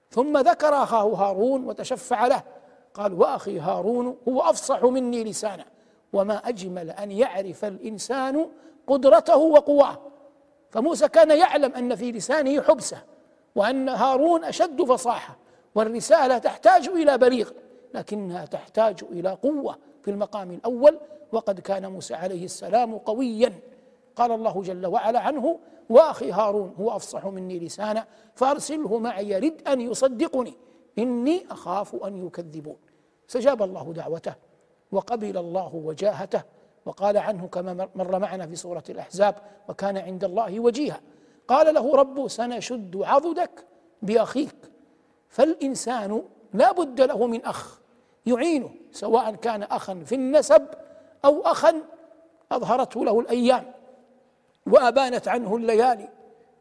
ثم 0.10 0.38
ذكر 0.38 0.84
اخاه 0.84 1.04
هارون 1.04 1.66
وتشفع 1.66 2.28
له. 2.28 2.44
قال 2.94 3.14
وأخي 3.14 3.60
هارون 3.60 4.18
هو 4.28 4.42
أفصح 4.42 4.84
مني 4.84 5.24
لسانا 5.24 5.66
وما 6.14 6.38
أجمل 6.38 6.90
أن 6.90 7.12
يعرف 7.12 7.66
الإنسان 7.66 8.50
قدرته 8.88 9.38
وقواه. 9.38 9.98
فموسى 10.70 11.08
كان 11.08 11.38
يعلم 11.38 11.74
أن 11.74 11.96
في 11.96 12.12
لسانه 12.12 12.62
حبسة 12.62 13.04
وأن 13.56 13.90
هارون 13.90 14.44
أشد 14.44 14.84
فصاحة. 14.84 15.47
والرسالة 15.76 16.38
تحتاج 16.38 16.88
إلى 16.88 17.18
بليغ 17.18 17.50
لكنها 17.94 18.46
تحتاج 18.46 19.04
إلى 19.12 19.30
قوة 19.30 19.78
في 20.04 20.12
المقام 20.12 20.52
الأول 20.52 21.00
وقد 21.32 21.60
كان 21.60 21.92
موسى 21.92 22.14
عليه 22.14 22.46
السلام 22.46 22.98
قويا. 22.98 23.54
قال 24.16 24.32
الله 24.32 24.62
جل 24.62 24.86
وعلا 24.86 25.20
عنه 25.20 25.60
وأخي 25.90 26.32
هارون 26.32 26.74
هو 26.80 26.96
أفصح 26.96 27.26
مني 27.26 27.60
لسانا 27.60 28.06
فأرسله 28.36 29.00
معي 29.00 29.30
يرد 29.30 29.68
أن 29.68 29.82
يصدقني 29.82 30.54
إني 31.00 31.46
أخاف 31.52 31.96
أن 31.96 32.28
يكذبون. 32.28 32.78
استجاب 33.30 33.64
الله 33.64 33.94
دعوته 33.94 34.34
وقبل 34.92 35.38
الله 35.38 35.76
وجاهته 35.76 36.42
وقال 36.86 37.18
عنه 37.18 37.48
كما 37.48 37.90
مر 37.96 38.20
معنا 38.20 38.48
في 38.48 38.56
سورة 38.56 38.84
الأحزاب 38.90 39.36
وكان 39.70 39.98
عند 39.98 40.24
الله 40.24 40.60
وجيها 40.60 41.02
قال 41.48 41.74
له 41.74 41.96
ربه 41.96 42.28
سنشد 42.28 43.02
عضدك 43.04 43.66
بأخيك 44.02 44.56
فالإنسان 45.30 46.24
لا 46.54 46.72
بد 46.72 47.02
له 47.02 47.28
من 47.28 47.46
أخ 47.46 47.80
يعينه 48.26 48.70
سواء 48.92 49.36
كان 49.36 49.64
أخا 49.64 50.04
في 50.06 50.16
النسب 50.16 50.68
أو 51.26 51.42
أخا 51.42 51.82
أظهرته 52.52 53.06
له 53.06 53.20
الأيام. 53.20 53.74
وأبانت 54.66 55.28
عنه 55.28 55.56
الليالي 55.56 56.10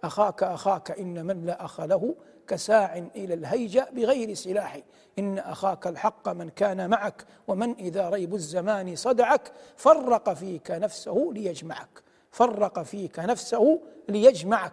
أخاك 0.05 0.43
أخاك 0.43 0.91
إن 0.91 1.27
من 1.27 1.47
لا 1.47 1.65
أخ 1.65 1.81
له 1.81 2.15
كساع 2.49 2.97
إلى 3.17 3.35
الهيجة 3.35 3.89
بغير 3.93 4.35
سلاح. 4.35 4.81
إن 5.19 5.39
أخاك 5.39 5.87
الحق 5.87 6.29
من 6.29 6.49
كان 6.49 6.91
معك 6.91 7.25
ومن 7.49 7.75
إذا 7.75 8.09
ريب 8.09 8.35
الزمان 8.35 8.97
صدعك. 8.97 9.53
فرق 9.77 10.33
فيك 10.33 10.71
نفسه 10.71 11.31
ليجمعك 11.33 12.03
فرق 12.31 12.83
فيك 12.83 13.19
نفسه 13.19 13.81
ليجمعك. 14.09 14.73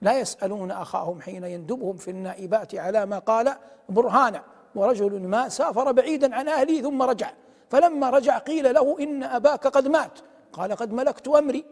لا 0.00 0.18
يسألون 0.18 0.70
أخاهم 0.70 1.20
حين 1.20 1.44
يندبهم 1.44 1.96
في 1.96 2.10
النائبات 2.10 2.74
على 2.74 3.06
ما 3.06 3.18
قال 3.18 3.54
برهانا 3.88 4.42
ورجل 4.74 5.22
ما 5.22 5.48
سافر 5.48 5.92
بعيدا 5.92 6.34
عن 6.34 6.48
أهله 6.48 6.82
ثم 6.82 7.02
رجع. 7.02 7.30
فلما 7.70 8.10
رجع 8.10 8.38
قيل 8.38 8.74
له 8.74 8.96
إن 9.00 9.22
أباك 9.22 9.66
قد 9.66 9.88
مات. 9.88 10.18
قال 10.52 10.72
قد 10.72 10.92
ملكت 10.92 11.28
أمري. 11.28 11.64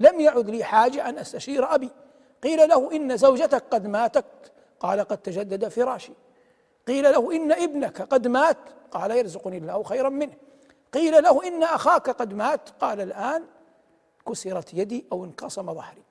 لم 0.00 0.20
يعد 0.20 0.50
لي 0.50 0.64
حاجة 0.64 1.08
أن 1.08 1.18
أستشير 1.18 1.74
أبي. 1.74 1.90
قيل 2.42 2.68
له 2.68 2.92
إن 2.92 3.16
زوجتك 3.16 3.64
قد 3.70 3.86
ماتت. 3.86 4.52
قال 4.80 5.00
قد 5.00 5.18
تجدد 5.18 5.68
فراشي. 5.68 6.12
قيل 6.86 7.04
له 7.04 7.36
إن 7.36 7.52
ابنك 7.52 8.02
قد 8.02 8.28
مات. 8.28 8.56
قال 8.90 9.10
يرزقني 9.10 9.58
الله 9.58 9.82
خيرا 9.82 10.08
منه. 10.08 10.34
قيل 10.92 11.22
له 11.22 11.48
إن 11.48 11.62
أخاك 11.62 12.10
قد 12.10 12.34
مات. 12.34 12.68
قال 12.80 13.00
الآن 13.00 13.44
كسرت 14.28 14.74
يدي 14.74 15.04
أو 15.12 15.24
انقسم 15.24 15.74
ظهري. 15.74 16.07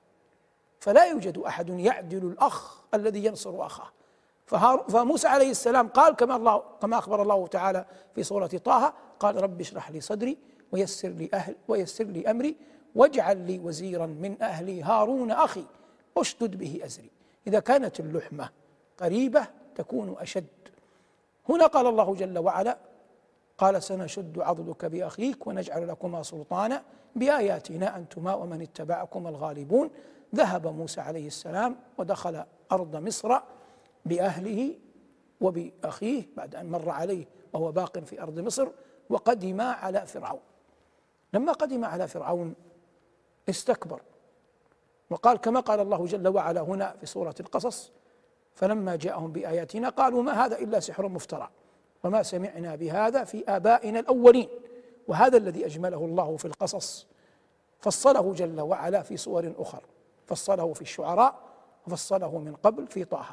فلا 0.80 1.04
يوجد 1.04 1.38
أحد 1.38 1.68
يعدل 1.68 2.26
الأخ 2.26 2.78
الذي 2.94 3.24
ينصر 3.24 3.66
أخاه. 3.66 3.90
فموسى 4.88 5.28
عليه 5.28 5.50
السلام 5.50 5.88
قال 5.88 6.14
كما 6.14 6.36
الله 6.36 6.62
كما 6.82 6.98
أخبر 6.98 7.22
الله 7.22 7.46
تعالى 7.46 7.84
في 8.14 8.22
سورة 8.22 8.46
طه 8.46 8.94
قال 9.20 9.42
رب 9.42 9.60
اشرح 9.60 9.90
لي 9.90 10.00
صدري 10.00 10.38
ويسر 10.72 11.08
لي 11.08 11.30
أهل 11.34 11.54
ويسر 11.68 12.04
لي 12.04 12.30
أمري 12.30 12.56
واجعل 12.94 13.36
لي 13.36 13.58
وزيرا 13.58 14.06
من 14.06 14.42
أهلي 14.42 14.82
هارون 14.82 15.30
أخي 15.30 15.64
أشدد 16.16 16.56
به 16.58 16.80
أزري. 16.84 17.10
إذا 17.46 17.60
كانت 17.60 18.00
اللحمة 18.00 18.50
قريبة 18.98 19.46
تكون 19.74 20.16
أشد. 20.18 20.46
هنا 21.48 21.66
قال 21.66 21.86
الله 21.86 22.14
جل 22.14 22.38
وعلا 22.38 22.78
قال 23.58 23.82
سنشد 23.82 24.38
عضدك 24.38 24.84
بأخيك 24.84 25.46
ونجعل 25.46 25.88
لكما 25.88 26.22
سلطانا 26.22 26.82
بآياتنا 27.16 27.96
أنتما 27.96 28.34
ومن 28.34 28.62
اتبعكما 28.62 29.28
الغالبون. 29.28 29.90
ذهب 30.34 30.66
موسى 30.66 31.00
عليه 31.00 31.26
السلام 31.26 31.76
ودخل 31.98 32.44
أرض 32.72 32.96
مصر 32.96 33.38
بأهله 34.04 34.74
وبأخيه 35.40 36.24
بعد 36.36 36.54
أن 36.54 36.70
مر 36.70 36.90
عليه 36.90 37.24
وهو 37.52 37.72
باق 37.72 37.98
في 37.98 38.22
أرض 38.22 38.38
مصر 38.38 38.68
وقدم 39.10 39.60
على 39.60 40.06
فرعون. 40.06 40.40
لما 41.34 41.52
قدم 41.52 41.84
على 41.84 42.08
فرعون 42.08 42.54
استكبر 43.48 44.02
وقال 45.10 45.36
كما 45.36 45.60
قال 45.60 45.80
الله 45.80 46.06
جل 46.06 46.28
وعلا 46.28 46.60
هنا 46.60 46.94
في 47.00 47.06
سورة 47.06 47.34
القصص 47.40 47.92
فلما 48.54 48.96
جاءهم 48.96 49.32
بآياتنا 49.32 49.88
قالوا 49.88 50.22
ما 50.22 50.44
هذا 50.44 50.58
إلا 50.58 50.80
سحر 50.80 51.08
مفترى 51.08 51.50
وما 52.04 52.22
سمعنا 52.22 52.74
بهذا 52.74 53.24
في 53.24 53.44
آبائنا 53.48 54.00
الأولين 54.00 54.48
وهذا 55.08 55.36
الذي 55.36 55.66
أجمله 55.66 56.04
الله 56.04 56.36
في 56.36 56.44
القصص. 56.44 57.06
فصله 57.80 58.32
جل 58.32 58.60
وعلا 58.60 59.02
في 59.02 59.16
سور 59.16 59.52
أخر. 59.58 59.82
فصله 60.28 60.72
في 60.72 60.82
الشعراء 60.82 61.34
وفصله 61.86 62.38
من 62.38 62.54
قبل 62.54 62.86
في 62.86 63.04
طه. 63.04 63.26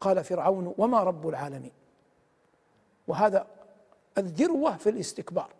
قال 0.00 0.24
فرعون 0.24 0.74
وما 0.78 1.02
رب 1.02 1.28
العالمين؟ 1.28 1.72
وهذا 3.08 3.46
الذروة 4.18 4.76
في 4.76 4.90
الاستكبار. 4.90 5.52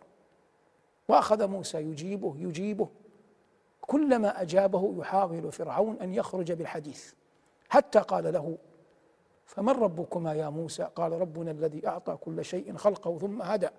وأخذ 1.07 1.47
موسى 1.47 1.77
يجيبه 1.77 2.35
يجيبه. 2.37 2.89
كلما 3.81 4.41
أجابه 4.41 4.95
يحاول 4.97 5.51
فرعون 5.51 5.97
أن 6.01 6.13
يخرج 6.13 6.51
بالحديث. 6.51 7.13
حتى 7.69 7.99
قال 7.99 8.33
له 8.33 8.57
فمن 9.45 9.73
ربكما 9.73 10.33
يا 10.33 10.49
موسى؟ 10.49 10.83
قال 10.95 11.11
ربنا 11.11 11.51
الذي 11.51 11.87
أعطى 11.87 12.15
كل 12.15 12.45
شيء 12.45 12.77
خلقه 12.77 13.17
ثم 13.17 13.41
هدى. 13.41 13.69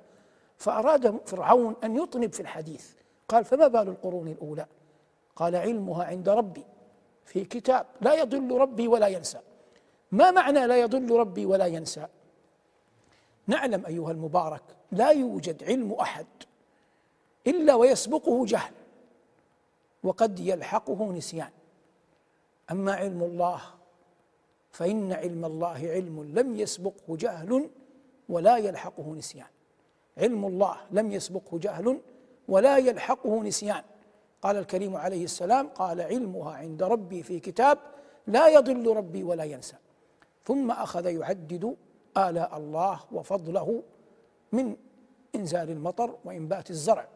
فأراد 0.57 1.29
فرعون 1.29 1.77
أن 1.85 1.97
يطنب 1.97 2.33
في 2.33 2.41
الحديث. 2.41 2.95
قال 3.29 3.45
فما 3.45 3.69
بال 3.69 3.89
القرون 3.89 4.29
الأولى؟ 4.29 4.67
قال 5.37 5.57
علمها 5.57 6.05
عند 6.05 6.29
ربي 6.29 6.65
في 7.25 7.45
كتاب 7.45 7.87
لا 8.01 8.15
يضل 8.15 8.59
ربي 8.59 8.89
ولا 8.89 9.09
ينسى. 9.09 9.41
ما 10.13 10.31
معنى 10.31 10.67
لا 10.67 10.81
يضل 10.81 11.17
ربي 11.17 11.47
ولا 11.47 11.67
ينسى؟ 11.67 12.07
نعلم 13.47 13.87
أيها 13.87 14.11
المبارك 14.11 14.63
لا 14.93 15.11
يوجد 15.11 15.65
علم 15.65 15.93
أحد 15.93 16.27
إلا 17.47 17.75
ويسبقه 17.75 18.47
جهل 18.47 18.73
وقد 20.03 20.41
يلحقه 20.41 21.13
نسيان. 21.13 21.51
أما 22.71 22.93
علم 22.93 23.23
الله 23.23 23.61
فإن 24.71 25.13
علم 25.13 25.45
الله 25.45 25.89
علم 25.89 26.33
لم 26.39 26.57
يسبقه 26.57 27.17
جهل 27.17 27.71
ولا 28.29 28.57
يلحقه 28.57 29.15
نسيان. 29.15 29.47
علم 30.19 30.45
الله 30.45 30.77
لم 30.91 31.13
يسبقه 31.13 31.59
جهل 31.59 32.01
ولا 32.49 32.77
يلحقه 32.79 33.43
نسيان. 33.43 33.83
قال 34.43 34.57
الكريم 34.57 34.97
عليه 34.97 35.25
السلام 35.25 35.69
قال 35.69 36.01
علمها 36.01 36.53
عند 36.53 36.83
ربي 36.83 37.23
في 37.23 37.41
كتاب 37.41 37.79
لا 38.27 38.49
يضل 38.49 38.97
ربي 38.97 39.23
ولا 39.23 39.45
ينسى. 39.45 39.77
ثم 40.45 40.71
أخذ 40.71 41.07
يعدد 41.07 41.77
آلاء 42.17 42.57
الله 42.57 43.01
وفضله 43.13 43.83
من 44.53 44.77
إنزال 45.35 45.71
المطر 45.71 46.19
وإنبات 46.25 46.71
الزرع 46.71 47.09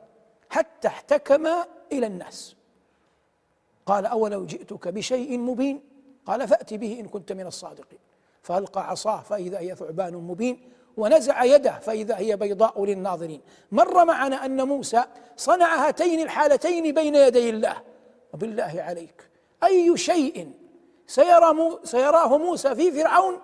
حتى 0.50 0.88
احتكم 0.88 1.46
إلى 1.92 2.06
الناس. 2.06 2.56
قال 3.86 4.06
أولو 4.06 4.46
جئتك 4.46 4.88
بشيء 4.88 5.38
مبين؟ 5.38 5.80
قال 6.26 6.48
فأت 6.48 6.74
به 6.74 7.00
إن 7.00 7.08
كنت 7.08 7.32
من 7.32 7.46
الصادقين. 7.46 7.98
فألقى 8.42 8.90
عصاه 8.90 9.20
فإذا 9.20 9.58
هي 9.58 9.74
ثعبان 9.74 10.14
مبين 10.14 10.70
ونزع 10.96 11.44
يده 11.44 11.78
فإذا 11.78 12.16
هي 12.16 12.36
بيضاء 12.36 12.84
للناظرين. 12.84 13.40
مر 13.72 14.04
معنا 14.04 14.44
أن 14.44 14.62
موسى 14.68 15.04
صنع 15.36 15.88
هاتين 15.88 16.20
الحالتين 16.20 16.94
بين 16.94 17.14
يدي 17.14 17.50
الله. 17.50 17.76
وبالله 18.34 18.82
عليك. 18.88 19.30
أي 19.64 19.96
شيء 19.96 20.52
سيرى 21.06 21.52
مو 21.52 21.78
سيراه 21.84 22.38
موسى 22.38 22.74
في 22.74 22.92
فرعون 22.92 23.38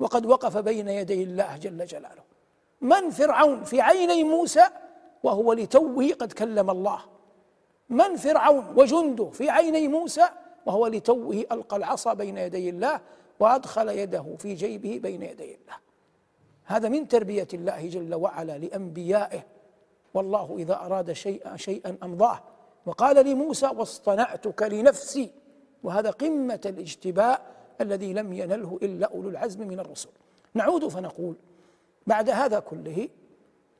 وقد 0.00 0.26
وقف 0.26 0.56
بين 0.56 0.88
يدي 0.88 1.22
الله 1.22 1.56
جل 1.56 1.86
جلاله. 1.86 2.28
من 2.80 3.10
فرعون؟ 3.10 3.64
في 3.64 3.80
عيني 3.80 4.24
موسى 4.24 4.64
وهو 5.22 5.52
لتوه 5.52 6.08
قد 6.18 6.32
كلم 6.32 6.70
الله. 6.70 7.00
من 7.88 8.16
فرعون 8.16 8.74
وجنده؟ 8.76 9.30
في 9.30 9.50
عيني 9.50 9.88
موسى 9.88 10.28
وهو 10.66 10.86
لتوه 10.86 11.44
ألقى 11.52 11.76
العصا 11.76 12.14
بين 12.14 12.38
يدي 12.38 12.70
الله 12.70 13.00
وأدخل 13.40 13.88
يده 13.88 14.36
في 14.38 14.54
جيبه 14.54 14.98
بين 15.02 15.22
يدي 15.22 15.44
الله. 15.44 15.87
هذا 16.68 16.88
من 16.88 17.08
تربية 17.08 17.48
الله 17.54 17.88
جل 17.88 18.14
وعلا 18.14 18.58
لأنبيائه. 18.58 19.44
والله 20.14 20.56
إذا 20.58 20.74
أراد 20.74 21.12
شيئا 21.12 21.56
شيئا 21.56 21.96
أمضاه. 22.02 22.40
وقال 22.86 23.26
لموسى 23.26 23.66
واصطنعتك 23.66 24.62
لنفسي. 24.62 25.30
وهذا 25.82 26.10
قمة 26.10 26.60
الاجتباء 26.66 27.56
الذي 27.80 28.12
لم 28.12 28.32
ينله 28.32 28.78
إلا 28.82 29.06
أولو 29.06 29.28
العزم 29.28 29.68
من 29.68 29.80
الرسل. 29.80 30.08
نعود 30.54 30.88
فنقول 30.88 31.36
بعد 32.06 32.30
هذا 32.30 32.58
كله 32.58 33.08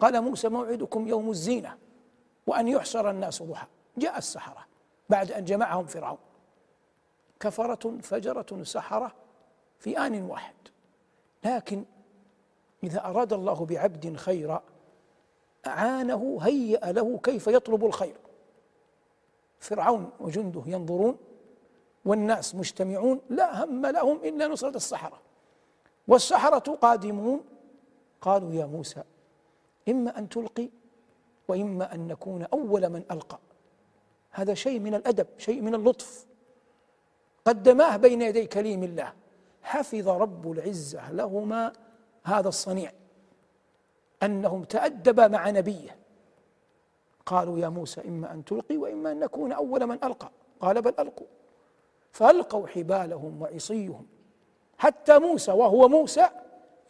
قال 0.01 0.21
موسى 0.21 0.49
موعدكم 0.49 1.09
يوم 1.09 1.31
الزينة 1.31 1.77
وأن 2.47 2.69
يحشر 2.69 3.11
الناس 3.11 3.43
ضحى. 3.43 3.67
جاء 3.99 4.19
السحرة 4.19 4.67
بعد 5.09 5.33
أن 5.33 5.45
جمعهم 5.45 5.87
فرعون. 5.87 6.19
كفرة 7.41 7.99
فجرة 8.03 8.63
سحرة 8.63 9.15
في 9.79 9.99
آن 9.99 10.23
واحد. 10.23 10.55
لكن 11.45 11.85
إذا 12.85 13.05
أراد 13.05 13.33
الله 13.33 13.67
بعبد 13.67 14.17
خيرا 14.17 14.63
أعانه 15.67 16.39
هيأ 16.43 16.93
له 16.93 17.19
كيف 17.19 17.47
يطلب 17.47 17.85
الخير. 17.85 18.17
فرعون 19.61 20.11
وجنده 20.21 20.63
ينظرون 20.67 21.17
والناس 22.05 22.55
مجتمعون 22.55 23.21
لا 23.31 23.65
هم 23.65 23.87
لهم 23.87 24.17
إلا 24.17 24.47
نصرة 24.47 24.77
السحرة 24.77 25.21
والسحرة 26.09 26.75
قادمون 26.75 27.41
قالوا 28.21 28.53
يا 28.53 28.67
موسى 28.67 29.03
إما 29.89 30.19
أن 30.19 30.29
تلقي 30.29 30.69
وإما 31.49 31.95
أن 31.95 32.07
نكون 32.09 32.43
أول 32.43 32.89
من 32.89 33.03
ألقى. 33.11 33.39
هذا 34.31 34.55
شيء 34.55 34.81
من 34.81 34.95
الأدب 34.95 35.27
شيء 35.39 35.61
من 35.61 35.75
اللطف. 35.75 36.27
قدماه 37.45 37.97
بين 37.97 38.23
يدي 38.23 38.47
كليم 38.47 38.85
الله. 38.85 39.13
حفظ 39.63 40.09
رب 40.09 40.53
العزة 40.53 41.13
لهما 41.13 41.73
هذا 42.29 42.49
الصنيع. 42.49 42.93
أنهم 44.23 44.65
تادبا 44.65 45.29
مع 45.29 45.51
نبيه. 45.51 45.97
قالوا 47.27 47.59
يا 47.59 47.69
موسى 47.69 48.01
إما 48.01 48.33
أن 48.33 48.45
تلقي 48.45 48.77
وإما 48.77 49.13
أن 49.13 49.21
نكون 49.21 49.53
أول 49.53 49.87
من 49.87 50.05
ألقى. 50.05 50.31
قال 50.61 50.83
بل 50.83 50.95
ألقوا. 50.99 51.27
فألقوا 52.13 52.67
حبالهم 52.67 53.43
وعصيهم. 53.43 54.07
حتى 54.79 55.19
موسى 55.19 55.53
وهو 55.53 55.89
موسى 55.89 56.29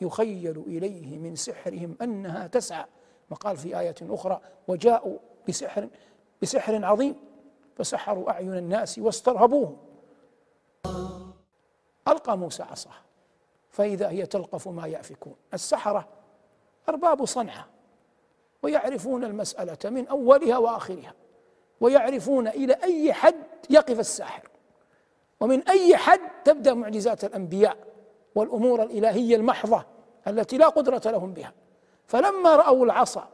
يخيل 0.00 0.64
إليه 0.66 1.18
من 1.18 1.36
سحرهم 1.36 1.96
أنها 2.02 2.46
تسعى. 2.46 2.84
وقال 3.30 3.56
في 3.56 3.80
آية 3.80 3.94
أخرى 4.02 4.40
وجاءوا 4.68 5.18
بسحر 5.48 5.88
بسحر 6.42 6.84
عظيم. 6.84 7.16
فسحروا 7.76 8.30
أعين 8.30 8.54
الناس 8.54 8.98
واسترهبوهم. 8.98 9.76
ألقى 12.08 12.38
موسى 12.38 12.62
عصاه. 12.62 13.07
فإذا 13.70 14.08
هي 14.08 14.26
تلقف 14.26 14.68
ما 14.68 14.86
يأفكون. 14.86 15.34
السحرة 15.54 16.08
أرباب 16.88 17.24
صنعة 17.24 17.66
ويعرفون 18.62 19.24
المسألة 19.24 19.90
من 19.90 20.08
أولها 20.08 20.58
وآخرها 20.58 21.14
ويعرفون 21.80 22.48
إلى 22.48 22.72
أي 22.72 23.12
حد 23.12 23.34
يقف 23.70 24.00
الساحر. 24.00 24.48
ومن 25.40 25.68
أي 25.68 25.96
حد 25.96 26.20
تبدأ 26.44 26.74
معجزات 26.74 27.24
الأنبياء 27.24 27.76
والأمور 28.34 28.82
الإلهية 28.82 29.36
المحضة 29.36 29.84
التي 30.26 30.58
لا 30.58 30.68
قدرة 30.68 31.02
لهم 31.10 31.32
بها. 31.32 31.52
فلما 32.06 32.56
رأوا 32.56 32.84
العصا 32.84 33.28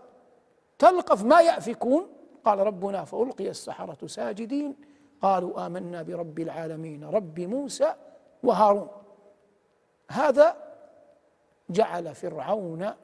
تلقف 0.79 1.25
ما 1.25 1.41
يأفكون 1.41 2.07
قال 2.45 2.59
ربنا 2.59 3.05
فألقي 3.05 3.49
السحرة 3.49 4.07
ساجدين 4.07 4.77
قالوا 5.23 5.67
آمنا 5.67 6.03
برب 6.03 6.39
العالمين 6.39 7.05
رب 7.05 7.41
موسى 7.41 7.95
وهارون. 8.43 8.89
هذا 10.11 10.57
جعل 11.71 12.15
فرعون 12.15 12.95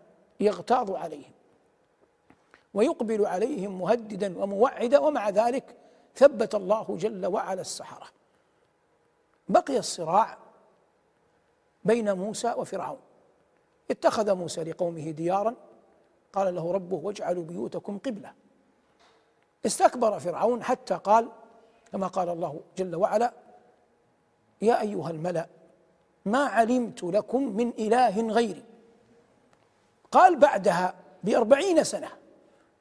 يغتاظ 0.41 0.91
عليهم 0.91 1.33
ويقبل 2.75 3.27
عليهم 3.27 3.79
مهددا 3.79 4.43
وموعدا 4.43 4.99
ومع 4.99 5.29
ذلك 5.29 5.77
ثبت 6.17 6.55
الله 6.55 6.97
جل 7.01 7.27
وعلا 7.27 7.61
السحرة. 7.61 8.07
بقي 9.49 9.79
الصراع 9.79 10.39
بين 11.85 12.13
موسى 12.13 12.55
وفرعون. 12.57 13.01
اتخذ 13.91 14.35
موسى 14.35 14.65
لقومه 14.65 15.11
ديارا. 15.11 15.55
قال 16.33 16.55
له 16.55 16.73
ربه 16.73 16.97
واجعلوا 16.97 17.45
بيوتكم 17.45 17.99
قبلة. 17.99 18.33
استكبر 19.67 20.19
فرعون 20.19 20.63
حتى 20.63 20.95
قال 20.95 21.29
كما 21.93 22.07
قال 22.07 22.29
الله 22.29 22.61
جل 22.77 22.97
وعلا 22.97 23.33
يا 24.63 24.81
أيها 24.81 25.11
الملأ 25.11 25.47
ما 26.31 26.45
علمت 26.45 27.03
لكم 27.03 27.43
من 27.43 27.69
إله 27.79 28.29
غيري. 28.29 28.65
قال 30.13 30.37
بعدها 30.37 30.95
بأربعين 31.25 31.85
سنة 31.85 32.09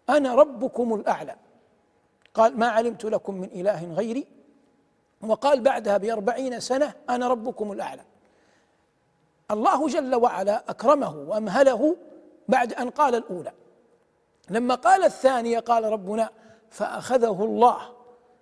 أنا 0.10 0.36
ربكم 0.36 0.94
الأعلى. 0.94 1.36
قال 2.34 2.60
ما 2.60 2.68
علمت 2.68 3.06
لكم 3.06 3.36
من 3.36 3.50
إله 3.52 3.94
غيري. 3.94 4.28
وقال 5.22 5.62
بعدها 5.62 5.98
بأربعين 5.98 6.60
سنة 6.60 6.94
أنا 7.10 7.28
ربكم 7.28 7.72
الأعلى. 7.72 8.02
الله 9.52 9.88
جل 9.88 10.16
وعلا 10.16 10.64
أكرمه 10.70 11.16
وأمهله 11.18 11.96
بعد 12.48 12.74
أن 12.74 12.90
قال 12.90 13.16
الأولى. 13.16 13.52
لما 14.50 14.76
قال 14.76 15.04
الثانية 15.04 15.60
قال 15.60 15.84
ربنا 15.84 16.30
فأخذه 16.70 17.44
الله. 17.44 17.99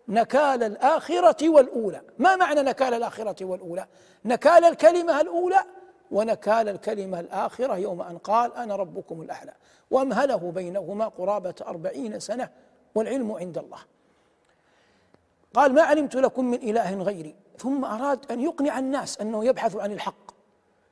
نكال 0.09 0.63
الآخرة 0.63 1.49
والأولى. 1.49 2.01
ما 2.17 2.35
معنى 2.35 2.61
نكال 2.61 2.93
الآخرة 2.93 3.45
والأولى؟ 3.45 3.87
نكال 4.25 4.65
الكلمة 4.65 5.21
الأولى 5.21 5.63
ونكال 6.11 6.69
الكلمة 6.69 7.19
الآخرة 7.19 7.77
يوم 7.77 8.01
أن 8.01 8.17
قال 8.17 8.55
أنا 8.55 8.75
ربكم 8.75 9.21
الأعلى. 9.21 9.53
وأمهله 9.91 10.51
بينهما 10.51 11.07
قرابة 11.07 11.55
أربعين 11.67 12.19
سنة 12.19 12.49
والعلم 12.95 13.31
عند 13.31 13.57
الله. 13.57 13.79
قال 15.53 15.73
ما 15.73 15.81
علمت 15.81 16.15
لكم 16.15 16.45
من 16.45 16.57
إله 16.57 16.95
غيري. 16.95 17.35
ثم 17.57 17.85
أراد 17.85 18.31
أن 18.31 18.41
يقنع 18.41 18.79
الناس 18.79 19.21
أنه 19.21 19.45
يبحث 19.45 19.75
عن 19.75 19.91
الحق. 19.91 20.31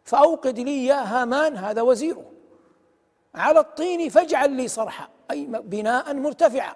فأوقد 0.03 0.59
لي 0.59 0.85
يا 0.85 1.03
هامان 1.03 1.57
هذا 1.57 1.81
وزيره 1.81 2.31
على 3.35 3.59
الطين 3.59 4.09
فاجعل 4.09 4.51
لي 4.51 4.67
صرحا 4.67 5.07
أي 5.31 5.45
بناء 5.45 6.13
مرتفعا. 6.13 6.75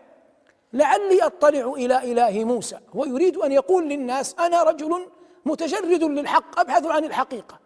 لعلي 0.74 1.24
أطلع 1.24 1.74
إلى 1.74 2.12
إله 2.12 2.44
موسى. 2.44 2.80
هو 2.96 3.06
يريد 3.06 3.38
أن 3.38 3.52
يقول 3.52 3.90
للناس 3.90 4.36
أنا 4.40 4.64
رجل 4.64 5.08
متجرد 5.46 6.04
للحق 6.04 6.60
أبحث 6.60 6.86
عن 6.86 7.04
الحقيقة. 7.04 7.60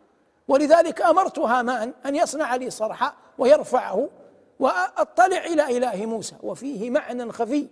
ولذلك 0.48 1.02
أمرت 1.02 1.40
هامان 1.40 1.94
أن 2.06 2.16
يصنع 2.16 2.56
لي 2.56 2.70
صرحا 2.70 3.14
ويرفعه 3.38 4.10
وأطلع 4.60 5.46
إلى 5.46 5.78
إله 5.78 6.06
موسى. 6.06 6.36
وفيه 6.44 6.90
معنى 6.90 7.32
خفي 7.32 7.68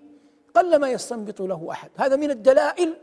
قلما 0.55 0.89
يستنبط 0.89 1.41
له 1.41 1.67
أحد. 1.71 1.89
هذا 1.97 2.15
من 2.15 2.31
الدلائل 2.31 2.97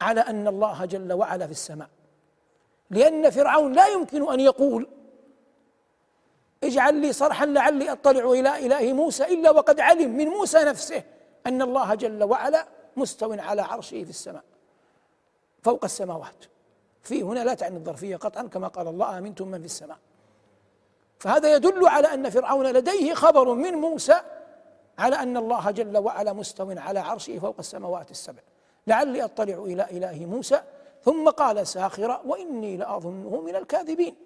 على 0.00 0.20
أن 0.20 0.48
الله 0.48 0.84
جل 0.84 1.12
وعلا 1.12 1.46
في 1.46 1.52
السماء. 1.52 1.88
لأن 2.90 3.30
فرعون 3.30 3.72
لا 3.72 3.86
يمكن 3.86 4.32
أن 4.32 4.40
يقول 4.40 4.88
اجعل 6.64 6.94
لي 6.94 7.12
صرحا 7.12 7.46
لعلي 7.46 7.92
اطلع 7.92 8.30
إلى 8.30 8.66
اله 8.66 8.92
موسى 8.92 9.24
الا 9.24 9.50
وقد 9.50 9.80
علم 9.80 10.16
من 10.16 10.26
موسى 10.26 10.58
نفسه 10.58 11.02
ان 11.46 11.62
الله 11.62 11.94
جل 11.94 12.24
وعلا 12.24 12.66
مستو 12.96 13.32
على 13.32 13.62
عرشه 13.62 14.04
في 14.04 14.10
السماء 14.10 14.42
فوق 15.62 15.84
السماوات. 15.84 16.44
في 17.02 17.22
هنا 17.22 17.44
لا 17.44 17.54
تعني 17.54 17.76
الظرفية 17.76 18.16
قطعا 18.16 18.42
كما 18.42 18.68
قال 18.68 18.88
الله 18.88 19.18
آمنتم 19.18 19.48
من 19.48 19.58
في 19.58 19.64
السماء. 19.64 19.98
فهذا 21.18 21.54
يدل 21.54 21.88
على 21.88 22.14
أن 22.14 22.30
فرعون 22.30 22.66
لديه 22.66 23.14
خبر 23.14 23.54
من 23.54 23.74
موسى 23.74 24.20
على 24.98 25.16
أن 25.16 25.36
الله 25.36 25.70
جل 25.70 25.98
وعلا 25.98 26.32
مستو 26.32 26.74
على 26.76 27.00
عرشه 27.00 27.38
فوق 27.38 27.54
السماوات 27.58 28.10
السبع. 28.10 28.42
لعلي 28.86 29.24
أطلع 29.24 29.54
إلى 29.54 29.86
إله 29.90 30.26
موسى 30.26 30.62
ثم 31.04 31.28
قال 31.28 31.66
ساخرا 31.66 32.22
وإني 32.26 32.76
لأظنه 32.76 33.40
من 33.40 33.56
الكاذبين. 33.56 34.16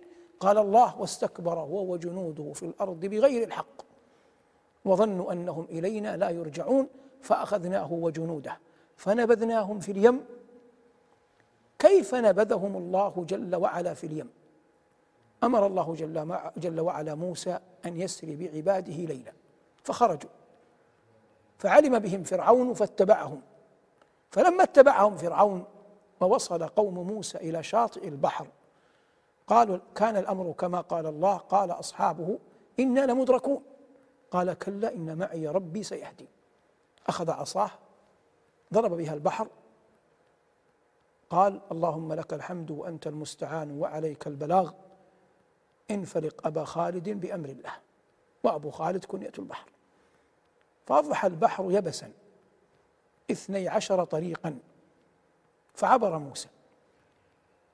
قال 0.44 0.58
الله 0.58 1.00
واستكبر 1.00 1.58
هو 1.58 1.92
وجنوده 1.92 2.52
في 2.52 2.62
الأرض 2.62 3.00
بغير 3.00 3.42
الحق. 3.46 3.82
وظنوا 4.84 5.32
أنهم 5.32 5.64
إلينا 5.70 6.16
لا 6.16 6.30
يرجعون 6.30 6.88
فأخذناه 7.20 7.92
وجنوده 7.92 8.58
فنبذناهم 8.96 9.80
في 9.80 9.92
اليم. 9.92 10.24
كيف 11.78 12.14
نبذهم 12.14 12.76
الله 12.76 13.24
جل 13.28 13.56
وعلا 13.56 13.94
في 13.94 14.06
اليم؟ 14.06 14.30
أمر 15.44 15.66
الله 15.66 15.94
جل, 15.94 16.38
جل 16.56 16.80
وعلا 16.80 17.14
موسى 17.14 17.58
أن 17.86 18.00
يسري 18.00 18.36
بعباده 18.36 18.94
ليلا 18.94 19.32
فخرجوا. 19.82 20.30
فعلم 21.58 21.98
بهم 21.98 22.22
فرعون 22.22 22.74
فاتبعهم. 22.74 23.40
فلما 24.30 24.62
اتبعهم 24.62 25.16
فرعون 25.16 25.64
ووصل 26.20 26.66
قوم 26.66 27.06
موسى 27.06 27.38
إلى 27.38 27.62
شاطئ 27.62 28.08
البحر. 28.08 28.46
قالوا 29.46 29.78
كان 29.94 30.16
الأمر 30.16 30.52
كما 30.52 30.80
قال 30.80 31.06
الله 31.06 31.36
قال 31.36 31.70
أصحابه 31.70 32.38
إنا 32.80 33.06
لمدركون. 33.06 33.62
قال 34.30 34.52
كلا 34.52 34.94
إن 34.94 35.18
معي 35.18 35.48
ربي 35.48 35.82
سيهدي. 35.82 36.28
أخذ 37.06 37.30
عصاه 37.30 37.70
ضرب 38.74 38.92
بها 38.92 39.14
البحر. 39.14 39.48
قال 41.30 41.60
اللهم 41.72 42.12
لك 42.12 42.32
الحمد 42.32 42.70
وأنت 42.70 43.06
المستعان 43.06 43.78
وعليك 43.80 44.26
البلاغ. 44.26 44.72
انفلق 45.90 46.46
أبا 46.46 46.64
خالد 46.64 47.08
بأمر 47.08 47.48
الله. 47.48 47.72
وأبو 48.44 48.70
خالد 48.70 49.04
كنية 49.04 49.32
البحر. 49.38 49.68
فاصبح 50.86 51.24
البحر 51.24 51.66
يبسا 51.70 52.12
اثني 53.30 53.68
عشر 53.68 54.04
طريقا 54.04 54.58
فعبر 55.74 56.18
موسى. 56.18 56.48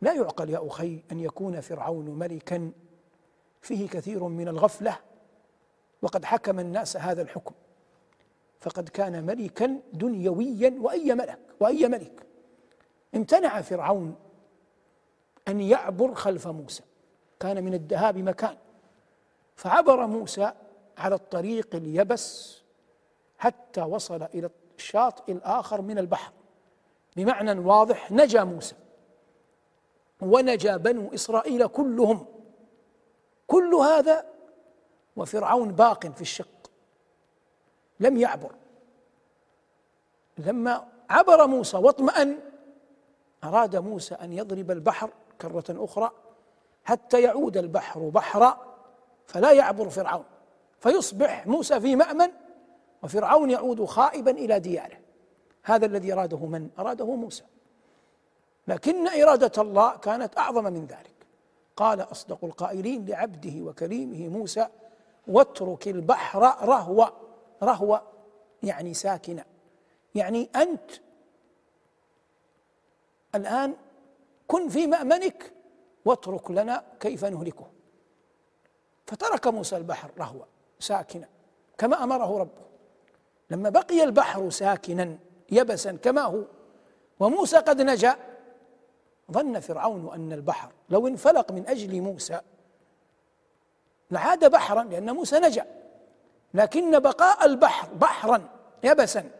لا 0.01 0.15
يعقل 0.15 0.51
يا 0.51 0.67
أخي 0.67 1.03
أن 1.13 1.21
يكون 1.21 1.61
فرعون 1.61 2.05
ملكا 2.05 2.73
فيه 3.61 3.89
كثير 3.89 4.25
من 4.25 4.49
الغفلة 4.49 4.99
وقد 6.03 6.25
حكم 6.25 6.61
الناس 6.61 6.97
هذا 6.97 7.23
الحكم. 7.23 7.55
فقد 8.61 8.89
كان 8.89 9.27
ملكا 9.27 9.81
دنيويا 9.93 10.75
وأي 10.81 11.15
ملك 11.15 11.39
وأي 11.61 11.89
ملك. 11.89 12.27
امتنع 13.15 13.61
فرعون 13.61 14.15
أن 15.49 15.61
يعبر 15.61 16.15
خلف 16.15 16.49
موسى. 16.49 16.83
كان 17.41 17.65
من 17.65 17.75
الدهاء 17.75 18.13
بمكان 18.13 18.57
فعبر 19.57 20.07
موسى 20.07 20.53
على 20.99 21.15
الطريق 21.15 21.75
اليبس 21.75 22.61
حتى 23.39 23.83
وصل 23.83 24.23
إلى 24.23 24.51
الشاطئ 24.79 25.33
الآخر 25.33 25.83
من 25.83 25.99
البحر. 25.99 26.33
بمعنى 27.17 27.61
واضح 27.61 28.13
نجا 28.13 28.45
موسى. 28.45 28.75
ونجا 30.23 30.77
بنو 30.77 31.15
إسرائيل 31.15 31.67
كلهم. 31.67 32.27
كل 33.47 33.75
هذا 33.75 34.27
وفرعون 35.17 35.73
باق 35.73 36.07
في 36.07 36.21
الشق 36.21 36.71
لم 38.01 38.17
يعبر. 38.17 38.55
لما 40.39 40.89
عبر 41.11 41.47
موسى 41.47 41.77
واطمأن 41.77 42.39
أراد 43.45 43.77
موسى 43.77 44.15
أن 44.15 44.33
يضرب 44.33 44.71
البحر 44.71 45.11
كرة 45.41 45.65
أخرى 45.71 46.11
حتى 46.85 47.23
يعود 47.23 47.57
البحر 47.57 48.09
بحرا 48.09 48.77
فلا 49.27 49.53
يعبر 49.53 49.89
فرعون. 49.89 50.25
فيصبح 50.81 51.47
موسى 51.47 51.81
في 51.81 51.97
مأمن 51.97 52.31
وفرعون 53.03 53.51
يعود 53.51 53.85
خائبا 53.85 54.31
إلى 54.31 54.59
دياره. 54.59 54.97
هذا 55.63 55.87
الذي 55.87 56.13
أراده 56.13 56.47
من؟ 56.47 56.69
أراده 56.79 57.15
موسى. 57.15 57.45
لكن 58.71 59.09
إرادة 59.09 59.63
الله 59.63 59.97
كانت 59.97 60.39
أعظم 60.39 60.65
من 60.65 60.87
ذلك. 60.87 61.27
قال 61.77 62.01
أصدق 62.01 62.45
القائلين 62.45 63.07
لعبده 63.07 63.63
وكريمه 63.63 64.29
موسى 64.29 64.67
واترك 65.29 65.89
البحر 65.89 66.43
رهوة 66.43 67.13
رهوة 67.63 68.03
يعني 68.63 68.95
ساكنة. 68.95 69.45
يعني 70.15 70.51
أنت 70.57 70.91
الآن 73.35 73.75
كن 74.47 74.69
في 74.69 74.87
مأمنك 74.87 75.53
واترك 76.05 76.51
لنا 76.51 76.85
كيف 77.01 77.25
نهلكه. 77.25 77.67
فترك 79.07 79.47
موسى 79.47 79.77
البحر 79.77 80.11
رهوة 80.19 80.47
ساكنة 80.79 81.29
كما 81.79 82.05
أمره 82.05 82.39
ربه. 82.39 82.63
لما 83.51 83.69
بقي 83.69 84.05
البحر 84.05 84.51
ساكنا 84.51 85.19
يبسا 85.51 85.93
كما 85.93 86.23
هو. 86.23 86.45
وموسى 87.21 87.57
قد 87.57 87.83
نجا 87.83 88.30
ظن 89.33 89.61
فرعون 89.61 90.11
أن 90.15 90.33
البحر 90.33 90.73
لو 90.91 91.07
انفلق 91.07 91.53
من 91.53 91.69
أجل 91.69 92.01
موسى 92.01 92.41
لعاد 94.11 94.51
بحرا 94.51 94.83
لأن 94.83 95.11
موسى 95.11 95.39
نجا. 95.39 95.67
لكن 96.55 96.99
بقاء 96.99 97.47
البحر 97.47 97.89
بحرا 97.95 98.49
يبسا. 98.83 99.31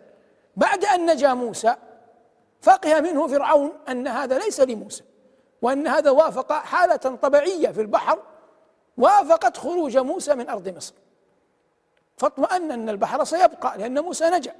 بعد 0.57 0.85
أن 0.85 1.11
نجا 1.11 1.35
موسى 1.35 1.77
فقه 2.61 3.01
منه 3.01 3.27
فرعون 3.27 3.73
أن 3.89 4.09
هذا 4.09 4.39
ليس 4.39 4.61
لموسى 4.61 5.05
وأن 5.63 5.87
هذا 5.87 6.11
وافق 6.11 6.53
حالة 6.53 6.97
طبيعية 6.97 7.69
في 7.69 7.81
البحر 7.81 8.23
وافقت 8.97 9.57
خروج 9.57 9.99
موسى 9.99 10.35
من 10.35 10.49
أرض 10.49 10.69
مصر. 10.69 10.95
فاطمأن 12.17 12.71
أن 12.71 12.89
البحر 12.89 13.25
سيبقى 13.25 13.79
لأن 13.79 14.01
موسى 14.01 14.31
نجا. 14.31 14.55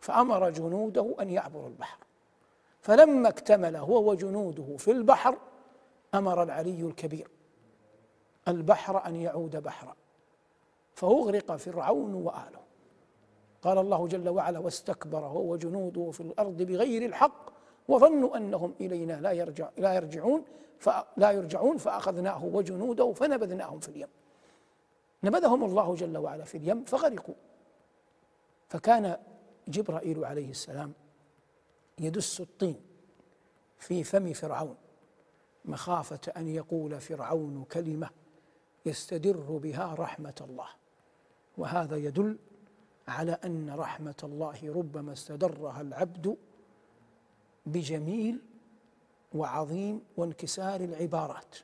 فأمر 0.00 0.50
جنوده 0.50 1.14
أن 1.20 1.30
يعبروا 1.30 1.68
البحر. 1.68 1.98
فلما 2.80 3.28
اكتمل 3.28 3.76
هو 3.76 4.10
وجنوده 4.10 4.76
في 4.76 4.90
البحر 4.90 5.38
أمر 6.14 6.42
العلي 6.42 6.82
الكبير 6.82 7.30
البحر 8.48 9.06
أن 9.06 9.16
يعود 9.16 9.56
بحرا. 9.56 9.96
فأغرق 10.94 11.56
فرعون 11.56 12.14
واهله 12.14 12.58
قال 13.62 13.78
الله 13.78 14.06
جل 14.06 14.28
وعلا 14.28 14.58
واستكبر 14.58 15.18
هو 15.18 15.52
وجنوده 15.52 16.10
في 16.10 16.20
الأرض 16.20 16.62
بغير 16.62 17.04
الحق 17.04 17.50
وظنوا 17.88 18.36
أنهم 18.36 18.74
إلينا 18.80 19.20
لا 19.20 19.32
يرجع 19.32 19.68
لا 19.76 19.94
يرجعون 19.94 20.44
فلا 20.78 21.30
يرجعون 21.30 21.76
فأخذناه 21.76 22.44
وجنوده 22.44 23.12
فنبذناهم 23.12 23.80
في 23.80 23.88
اليم. 23.88 24.08
نبذهم 25.24 25.64
الله 25.64 25.94
جل 25.94 26.18
وعلا 26.18 26.44
في 26.44 26.58
اليم 26.58 26.84
فغرقوا. 26.84 27.34
فكان 28.68 29.16
جبرائيل 29.68 30.24
عليه 30.24 30.50
السلام 30.50 30.92
يدس 32.00 32.40
الطين 32.40 32.80
في 33.78 34.04
فم 34.04 34.32
فرعون 34.32 34.76
مخافة 35.64 36.32
أن 36.36 36.48
يقول 36.48 37.00
فرعون 37.00 37.64
كلمة 37.64 38.10
يستدر 38.86 39.58
بها 39.58 39.94
رحمة 39.94 40.34
الله. 40.40 40.68
وهذا 41.58 41.96
يدل 41.96 42.38
على 43.08 43.32
أن 43.32 43.70
رحمة 43.70 44.14
الله 44.24 44.58
ربما 44.64 45.12
استدرها 45.12 45.80
العبد 45.80 46.36
بجميل 47.66 48.40
وعظيم 49.34 50.00
وانكسار 50.16 50.80
العبارات 50.80 51.56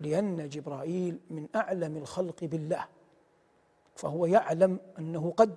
لأن 0.00 0.48
جبرائيل 0.48 1.18
من 1.30 1.48
أعلم 1.54 1.96
الخلق 1.96 2.44
بالله 2.44 2.84
فهو 3.96 4.26
يعلم 4.26 4.80
أنه 4.98 5.30
قد 5.36 5.56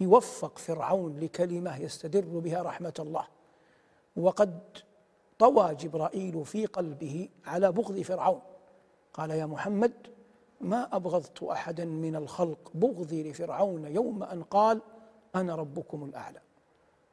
يوفق 0.00 0.58
فرعون 0.58 1.18
لكلمة 1.18 1.76
يستدر 1.76 2.38
بها 2.38 2.62
رحمة 2.62 2.94
الله. 2.98 3.26
وقد 4.16 4.60
طوى 5.38 5.74
جبرائيل 5.74 6.44
في 6.44 6.66
قلبه 6.66 7.28
على 7.46 7.72
بغض 7.72 8.00
فرعون. 8.00 8.40
قال 9.12 9.30
يا 9.30 9.46
محمد 9.46 9.92
ما 10.60 10.96
أبغضت 10.96 11.42
أحدا 11.42 11.84
من 11.84 12.16
الخلق 12.16 12.70
بغضي 12.74 13.30
لفرعون 13.30 13.84
يوم 13.84 14.22
أن 14.22 14.42
قال 14.42 14.80
أنا 15.34 15.54
ربكم 15.54 16.04
الأعلى. 16.04 16.40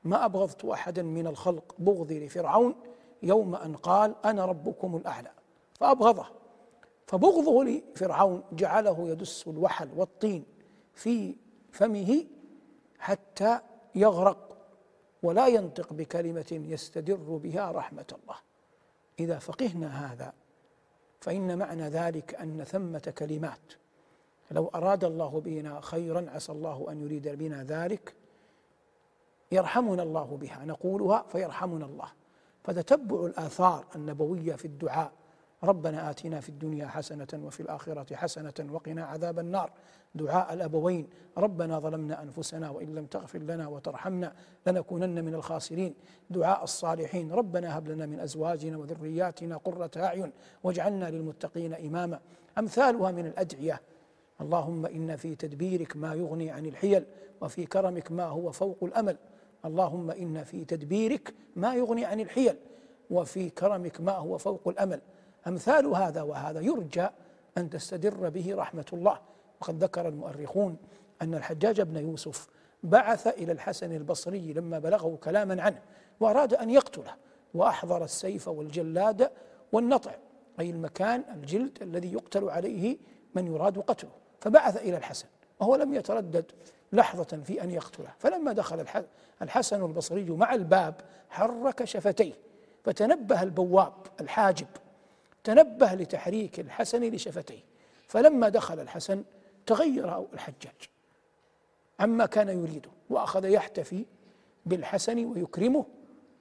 ما 0.03 0.25
أبغضت 0.25 0.65
أحدا 0.65 1.03
من 1.03 1.27
الخلق 1.27 1.75
بغضي 1.79 2.25
لفرعون 2.25 2.75
يوم 3.23 3.55
أن 3.55 3.75
قال 3.75 4.15
أنا 4.25 4.45
ربكم 4.45 4.95
الأعلى. 4.95 5.31
فأبغضه. 5.73 6.25
فبغضه 7.07 7.63
لفرعون 7.63 8.43
جعله 8.51 9.09
يدس 9.09 9.47
الوحل 9.47 9.89
والطين 9.95 10.45
في 10.93 11.35
فمه 11.71 12.25
حتى 13.05 13.59
يغرق 13.95 14.57
ولا 15.23 15.47
ينطق 15.47 15.93
بكلمة 15.93 16.45
يستدر 16.51 17.37
بها 17.37 17.71
رحمة 17.71 18.05
الله. 18.23 18.35
إذا 19.19 19.39
فقهنا 19.39 20.13
هذا 20.13 20.33
فإن 21.21 21.57
معنى 21.57 21.89
ذلك 21.89 22.35
أن 22.35 22.63
ثمة 22.63 23.13
كلمات 23.17 23.73
لو 24.51 24.71
أراد 24.75 25.03
الله 25.03 25.41
بنا 25.41 25.81
خيرا 25.81 26.25
عسى 26.29 26.51
الله 26.51 26.85
أن 26.91 27.01
يريد 27.01 27.27
بنا 27.27 27.63
ذلك 27.63 28.15
يرحمنا 29.51 30.03
الله 30.03 30.37
بها 30.41 30.65
نقولها 30.65 31.25
فيرحمنا 31.31 31.85
الله. 31.85 32.11
فتتبع 32.63 33.25
الآثار 33.25 33.85
النبوية 33.95 34.55
في 34.55 34.65
الدعاء 34.65 35.11
ربنا 35.63 36.09
آتنا 36.09 36.39
في 36.39 36.49
الدنيا 36.49 36.87
حسنة 36.87 37.27
وفي 37.33 37.59
الآخرة 37.59 38.15
حسنة 38.15 38.67
وقنا 38.71 39.05
عذاب 39.05 39.39
النار. 39.39 39.71
دعاء 40.15 40.53
الأبوين. 40.53 41.07
ربنا 41.37 41.79
ظلمنا 41.79 42.23
أنفسنا 42.23 42.69
وإن 42.69 42.95
لم 42.95 43.05
تغفر 43.05 43.39
لنا 43.39 43.67
وترحمنا 43.67 44.33
لنكونن 44.67 45.25
من 45.25 45.33
الخاسرين. 45.33 45.93
دعاء 46.29 46.63
الصالحين. 46.63 47.31
ربنا 47.31 47.77
هب 47.77 47.87
لنا 47.87 48.05
من 48.05 48.19
أزواجنا 48.19 48.77
وذرياتنا 48.77 49.57
قرة 49.57 49.91
أعين 49.97 50.31
واجعلنا 50.63 51.09
للمتقين 51.09 51.73
إماما. 51.73 52.19
أمثالها 52.57 53.11
من 53.11 53.25
الأدعية. 53.25 53.81
اللهم 54.41 54.85
إن 54.85 55.15
في 55.15 55.35
تدبيرك 55.35 55.97
ما 55.97 56.13
يغني 56.13 56.51
عن 56.51 56.65
الحيل 56.65 57.05
وفي 57.41 57.65
كرمك 57.65 58.11
ما 58.11 58.23
هو 58.23 58.51
فوق 58.51 58.77
الأمل. 58.83 59.17
اللهم 59.65 60.11
إن 60.11 60.43
في 60.43 60.65
تدبيرك 60.65 61.33
ما 61.55 61.75
يغني 61.75 62.05
عن 62.05 62.19
الحيل 62.19 62.55
وفي 63.09 63.49
كرمك 63.49 64.01
ما 64.01 64.11
هو 64.11 64.37
فوق 64.37 64.67
الأمل. 64.67 65.01
أمثال 65.47 65.85
هذا 65.85 66.21
وهذا 66.21 66.61
يرجى 66.61 67.07
أن 67.57 67.69
تستدر 67.69 68.29
به 68.29 68.55
رحمة 68.55 68.85
الله. 68.93 69.19
وقد 69.61 69.83
ذكر 69.83 70.07
المؤرخون 70.07 70.77
أن 71.21 71.33
الحجاج 71.33 71.81
بن 71.81 71.97
يوسف 71.97 72.47
بعث 72.83 73.27
إلى 73.27 73.51
الحسن 73.51 73.91
البصري 73.91 74.53
لما 74.53 74.79
بلغه 74.79 75.17
كلاما 75.23 75.61
عنه 75.61 75.81
وأراد 76.19 76.53
أن 76.53 76.69
يقتله 76.69 77.15
وأحضر 77.53 78.03
السيف 78.03 78.47
والجلاد 78.47 79.31
والنطع 79.71 80.11
أي 80.59 80.69
المكان 80.69 81.23
الجلد 81.35 81.77
الذي 81.81 82.13
يقتل 82.13 82.49
عليه 82.49 82.97
من 83.35 83.47
يراد 83.47 83.79
قتله. 83.79 84.11
فبعث 84.39 84.77
إلى 84.77 84.97
الحسن 84.97 85.27
وهو 85.59 85.75
لم 85.75 85.93
يتردد 85.93 86.45
لحظة 86.93 87.41
في 87.43 87.63
أن 87.63 87.71
يقتله. 87.71 88.13
فلما 88.19 88.53
دخل 88.53 88.85
الحسن 89.41 89.85
البصري 89.85 90.29
مع 90.29 90.53
الباب 90.53 90.95
حرك 91.29 91.83
شفتيه 91.83 92.33
فتنبه 92.83 93.43
البواب 93.43 93.93
الحاجب 94.21 94.67
تنبه 95.43 95.93
لتحريك 95.93 96.59
الحسن 96.59 97.03
لشفتيه. 97.03 97.59
فلما 98.07 98.49
دخل 98.49 98.79
الحسن 98.79 99.23
تغير 99.65 100.25
الحجاج. 100.33 100.89
عما 101.99 102.25
كان 102.25 102.49
يريده 102.49 102.89
وأخذ 103.09 103.45
يحتفي 103.45 104.05
بالحسن 104.65 105.25
ويكرمه 105.25 105.85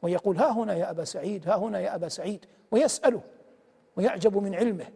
ويقول 0.02 0.36
ها 0.36 0.50
هنا 0.52 0.74
يا 0.74 0.90
أبا 0.90 1.04
سعيد 1.04 1.48
ها 1.48 1.56
هنا 1.56 1.80
يا 1.80 1.94
أبا 1.94 2.08
سعيد. 2.08 2.46
ويسأله 2.70 3.22
ويعجب 3.96 4.36
من 4.36 4.54
علمه 4.54 4.86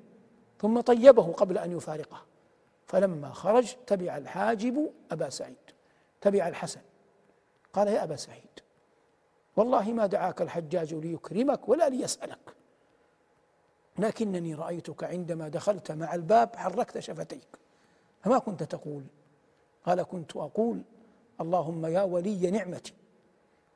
ثم 0.60 0.80
طيبه 0.80 1.32
قبل 1.32 1.58
أن 1.58 1.76
يفارقه. 1.76 2.22
فلما 2.86 3.32
خرج 3.32 3.74
تبع 3.86 4.16
الحاجب 4.16 4.90
أبا 5.10 5.28
سعيد 5.28 5.56
تبع 6.20 6.48
الحسن. 6.48 6.80
قال 7.72 7.88
يا 7.88 8.04
أبا 8.04 8.16
سعيد 8.16 8.60
والله 9.56 9.92
ما 9.92 10.06
دعاك 10.06 10.42
الحجاج 10.42 10.94
ليكرمك 10.94 11.68
ولا 11.68 11.88
ليسألك 11.88 12.54
لكنني 13.98 14.54
رأيتك 14.54 15.04
عندما 15.04 15.48
دخلت 15.48 15.92
مع 15.92 16.14
الباب 16.14 16.56
حركت 16.56 16.98
شفتيك. 16.98 17.48
فما 18.20 18.38
كنت 18.38 18.62
تقول؟ 18.62 19.04
قال 19.86 20.02
كنت 20.02 20.36
أقول 20.36 20.82
اللهم 21.40 21.86
يا 21.86 22.02
ولي 22.02 22.50
نعمتي 22.50 22.94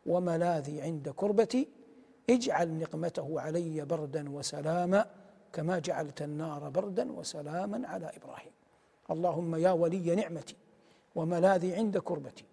وملاذي 0.07 0.81
عند 0.83 1.09
كربتي 1.09 1.69
اجعل 2.31 2.79
نقمته 2.79 3.41
علي 3.41 3.85
بردا 3.85 4.31
وسلاما 4.31 5.07
كما 5.53 5.79
جعلت 5.79 6.23
النار 6.23 6.69
بردا 6.69 7.13
وسلاما 7.13 7.89
على 7.89 8.11
إبراهيم. 8.17 8.53
اللهم 9.11 9.57
يا 9.57 9.71
ولي 9.71 10.15
نعمتي 10.15 10.57
وملاذي 11.15 11.75
عند 11.75 11.99
كربتي 11.99 12.45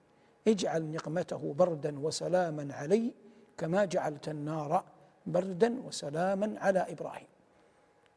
اجعل 0.47 0.91
نقمته 0.91 1.53
بردا 1.53 1.99
وسلاما 1.99 2.73
علي 2.73 3.13
كما 3.57 3.85
جعلت 3.85 4.29
النار 4.29 4.83
بردا 5.25 5.81
وسلاما 5.87 6.55
على 6.59 6.79
إبراهيم. 6.79 7.27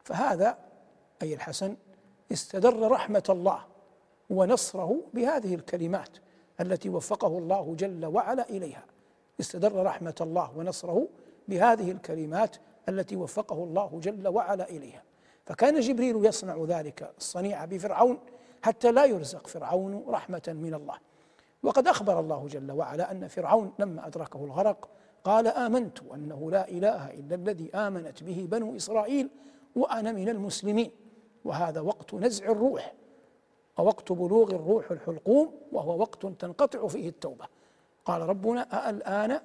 فهذا 0.03 0.57
أي 1.21 1.33
الحسن 1.33 1.75
استدر 2.33 2.91
رحمة 2.91 3.23
الله 3.29 3.59
ونصره 4.29 5.01
بهذه 5.13 5.55
الكلمات 5.55 6.17
التي 6.61 6.89
وفقه 6.89 7.37
الله 7.37 7.75
جل 7.75 8.05
وعلا 8.05 8.49
إليها. 8.49 8.83
استدر 9.39 9.83
رحمة 9.83 10.15
الله 10.21 10.57
ونصره 10.57 11.07
بهذه 11.47 11.91
الكلمات 11.91 12.55
التي 12.89 13.15
وفقه 13.15 13.63
الله 13.63 13.99
جل 14.03 14.27
وعلا 14.27 14.69
إليها. 14.69 15.03
فكان 15.45 15.79
جبريل 15.79 16.25
يصنع 16.25 16.65
ذلك 16.67 17.13
الصنيع 17.17 17.65
بفرعون 17.65 18.19
حتى 18.61 18.91
لا 18.91 19.05
يرزق 19.05 19.47
فرعون 19.47 20.05
رحمة 20.07 20.55
من 20.61 20.73
الله. 20.73 20.95
وقد 21.63 21.87
أخبر 21.87 22.19
الله 22.19 22.47
جل 22.47 22.71
وعلا 22.71 23.11
أن 23.11 23.27
فرعون 23.27 23.73
لما 23.79 24.07
أدركه 24.07 24.45
الغرق 24.45 24.89
قال 25.23 25.47
آمنت 25.47 25.99
أنه 26.13 26.51
لا 26.51 26.69
إله 26.69 27.11
إلا 27.11 27.35
الذي 27.35 27.71
آمنت 27.75 28.23
به 28.23 28.47
بنو 28.51 28.75
إسرائيل 28.75 29.29
وأنا 29.75 30.11
من 30.11 30.29
المسلمين. 30.29 31.02
وهذا 31.45 31.81
وقت 31.81 32.13
نزع 32.13 32.45
الروح 32.45 32.93
ووقت 33.77 34.11
بلوغ 34.11 34.51
الروح 34.51 34.91
الحلقوم 34.91 35.51
وهو 35.71 35.99
وقت 35.99 36.25
تنقطع 36.25 36.87
فيه 36.87 37.09
التوبة. 37.09 37.45
قال 38.05 38.21
ربنا 38.21 38.89
أالآن 38.89 39.39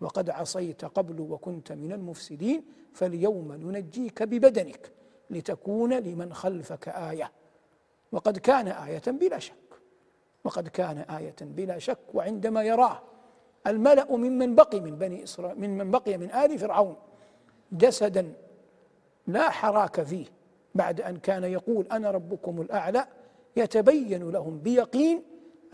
وقد 0.00 0.30
عصيت 0.30 0.84
قبل 0.84 1.20
وكنت 1.20 1.72
من 1.72 1.92
المفسدين 1.92 2.64
فاليوم 2.94 3.52
ننجيك 3.52 4.22
ببدنك 4.22 4.92
لتكون 5.30 5.92
لمن 5.98 6.34
خلفك 6.34 6.88
آية. 6.88 7.32
وقد 8.12 8.38
كان 8.38 8.68
آية 8.68 9.02
بلا 9.06 9.38
شك. 9.38 9.54
وقد 10.44 10.68
كان 10.68 10.98
آية 10.98 11.36
بلا 11.40 11.78
شك 11.78 11.98
وعندما 12.14 12.62
يراه 12.62 13.02
الملأ 13.66 14.16
ممن 14.16 14.54
بقي 14.54 14.80
من 14.80 14.98
بني 14.98 15.24
إسرائيل 15.24 15.60
من 15.60 15.78
من 15.78 15.90
بقي 15.90 16.18
من 16.18 16.30
آل 16.30 16.58
فرعون 16.58 16.96
جسدا 17.72 18.32
لا 19.26 19.50
حراك 19.50 20.02
فيه 20.02 20.26
بعد 20.78 21.00
أن 21.00 21.16
كان 21.16 21.44
يقول 21.44 21.86
أنا 21.92 22.10
ربكم 22.10 22.60
الأعلى 22.60 23.06
يتبين 23.56 24.30
لهم 24.30 24.58
بيقين 24.58 25.22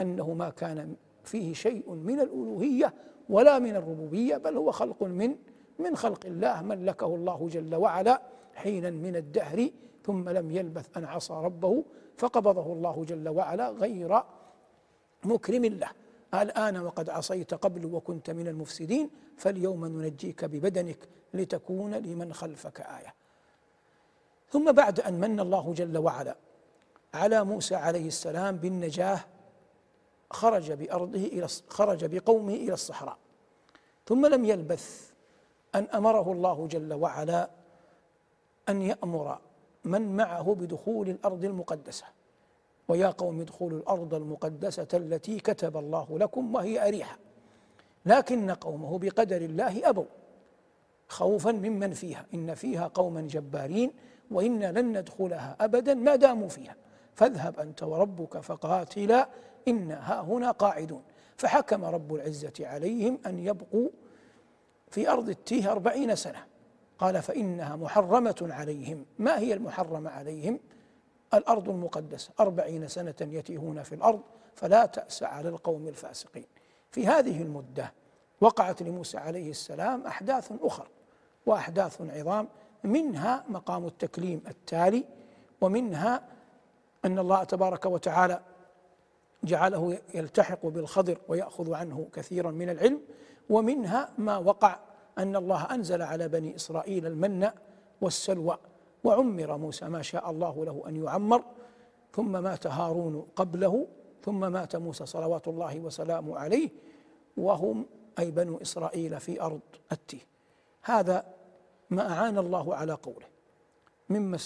أنه 0.01 0.35
ما 0.35 0.51
كان 0.51 0.95
فيه 1.25 1.53
شيء 1.53 1.91
من 1.91 2.21
الألوهية 2.21 2.95
ولا 3.29 3.59
من 3.59 3.77
الربوبية 3.77 4.37
بل 4.37 4.57
هو 4.57 4.71
خلق 4.71 5.03
من 5.03 5.37
من 5.79 5.97
خلق 5.97 6.27
الله 6.27 6.63
ملكه 6.63 7.15
الله 7.15 7.49
جل 7.53 7.75
وعلا 7.75 8.23
حينا 8.55 8.91
من 8.91 9.17
الدهر 9.17 9.71
ثم 10.05 10.29
لم 10.29 10.51
يلبث 10.51 10.97
أن 10.97 11.05
عصى 11.05 11.35
ربه 11.35 11.85
فقبضه 12.17 12.73
الله 12.73 13.05
جل 13.05 13.29
وعلا 13.29 13.71
غير 13.71 14.23
مكرم 15.25 15.65
له. 15.65 15.89
الآن 16.35 16.77
وقد 16.77 17.11
عصيت 17.11 17.55
قبل 17.55 17.87
وكنت 17.87 18.31
من 18.31 18.49
المفسدين 18.49 19.11
فاليوم 19.37 19.87
ننجيك 19.87 20.45
ببدنك 20.45 21.09
لتكون 21.35 21.95
لمن 21.95 22.33
خلفك 22.33 22.81
آية. 22.81 23.24
ثم 24.55 24.73
بعد 24.73 25.01
أن 25.01 25.21
من 25.21 25.41
الله 25.41 25.73
جل 25.73 25.99
وعلا 25.99 26.37
على 27.15 27.45
موسى 27.45 27.75
عليه 27.75 28.07
السلام 28.07 28.57
بالنجاة 28.57 29.21
خرج 30.31 30.73
بأرضه 30.73 31.19
إلى 31.19 31.47
خرج 31.69 32.05
بقومه 32.05 32.55
إلى 32.55 32.73
الصحراء. 32.73 33.19
ثم 34.07 34.27
لم 34.27 34.45
يلبث 34.45 35.11
أن 35.75 35.85
أمره 35.85 36.33
الله 36.33 36.67
جل 36.67 36.93
وعلا 36.93 37.51
أن 38.69 38.83
يأمر 38.83 39.39
من 39.85 40.17
معه 40.17 40.55
بدخول 40.55 41.09
الأرض 41.09 41.45
المقدسة. 41.45 42.05
ويا 42.89 43.09
قوم 43.09 43.41
ادخلوا 43.41 43.79
الأرض 43.79 44.15
المقدسة 44.15 44.89
التي 44.95 45.41
كتب 45.41 45.77
الله 45.77 46.19
لكم 46.19 46.55
وهي 46.55 46.89
أريحة. 46.89 47.19
لكن 48.07 48.51
قومه 48.51 48.99
بقدر 48.99 49.37
الله 49.37 49.89
أبوا 49.89 50.07
خوفا 51.09 51.53
ممن 51.53 51.93
فيها. 51.93 52.27
إن 52.35 52.55
فيها 52.55 52.87
قوما 52.87 53.21
جبارين 53.21 54.14
وإنا 54.35 54.81
لن 54.81 54.99
ندخلها 54.99 55.57
أبدا 55.61 55.95
ما 55.95 56.17
داموا 56.17 56.49
فيها. 56.49 56.77
فاذهب 57.15 57.61
أنت 57.61 57.83
وربك 57.83 58.39
فقاتلا 58.39 59.29
إنا 59.69 60.13
ها 60.13 60.21
هنا 60.21 60.51
قاعدون. 60.51 61.03
فحكم 61.37 61.85
رب 61.85 62.15
العزة 62.15 62.53
عليهم 62.61 63.19
أن 63.27 63.39
يبقوا 63.39 63.89
في 64.91 65.09
أرض 65.09 65.29
التيه 65.29 65.73
أربعين 65.73 66.17
سنة. 66.17 66.45
قال 66.99 67.23
فإنها 67.23 67.77
محرمة 67.77 68.49
عليهم. 68.51 69.07
ما 69.19 69.39
هي 69.39 69.55
المحرمة 69.55 70.11
عليهم؟ 70.11 70.61
الأرض 71.35 71.69
المقدسة. 71.69 72.31
أربعين 72.41 72.89
سنة 72.89 73.15
يتيهون 73.21 73.83
في 73.83 73.95
الأرض 73.95 74.21
فلا 74.55 74.87
تأس 74.87 75.23
على 75.23 75.49
القوم 75.49 75.89
الفاسقين. 75.89 76.47
في 76.91 77.07
هذه 77.07 77.43
المدة 77.43 77.93
وقعت 78.41 78.83
لموسى 78.83 79.19
عليه 79.19 79.51
السلام 79.51 80.07
أحداث 80.07 80.53
أخرى 80.63 80.89
وأحداث 81.47 82.01
عظام 82.01 82.49
منها 82.85 83.45
مقام 83.49 83.87
التكليم 83.87 84.43
التالي 84.49 85.05
ومنها 85.61 86.23
أن 87.05 87.19
الله 87.19 87.45
تبارك 87.45 87.87
وتعالى 87.87 88.41
جعله 89.45 89.99
يلتحق 90.15 90.67
بالخضر 90.67 91.19
ويأخذ 91.29 91.75
عنه 91.75 92.09
كثيرا 92.13 92.51
من 92.51 92.71
العلم 92.71 93.01
ومنها 93.51 94.13
ما 94.19 94.37
وقع 94.39 94.79
أن 95.19 95.37
الله 95.37 95.65
أنزل 95.65 96.03
على 96.03 96.29
بني 96.29 96.57
إسرائيل 96.57 97.07
المن 97.07 97.51
والسلوى 98.01 98.59
وعمر 99.05 99.57
موسى 99.57 99.85
ما 99.85 100.03
شاء 100.03 100.31
الله 100.31 100.65
له 100.65 100.83
أن 100.89 100.97
يعمر 101.05 101.45
ثم 102.13 102.43
مات 102.43 102.67
هارون 102.67 103.27
قبله 103.37 103.87
ثم 104.23 104.53
مات 104.53 104.77
موسى 104.77 105.07
صلوات 105.07 105.49
الله 105.49 105.81
وسلامه 105.81 106.39
عليه 106.39 106.71
وهم 107.37 107.87
أي 108.19 108.31
بنو 108.31 108.57
إسرائيل 108.63 109.21
في 109.21 109.41
أرض 109.43 109.61
التيه 109.93 110.21
هذا 110.83 111.25
ما 111.95 112.13
أعان 112.13 112.39
الله 112.39 112.75
على 112.75 112.93
قوله 112.93 113.27
مما 114.09 114.39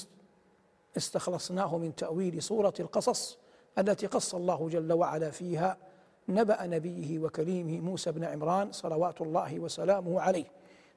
استخلصناه 0.97 1.79
من 1.79 1.95
تأويل 1.95 2.43
سورة 2.43 2.75
القصص 2.81 3.39
التي 3.79 4.07
قص 4.07 4.35
الله 4.35 4.69
جل 4.69 4.93
وعلا 4.93 5.31
فيها 5.31 5.77
نبأ 6.29 6.67
نبيه 6.67 7.19
وكليمه 7.19 7.81
موسى 7.81 8.13
بن 8.13 8.25
عمران 8.25 8.73
صلوات 8.73 9.21
الله 9.21 9.59
وسلامه 9.59 10.21
عليه. 10.21 10.45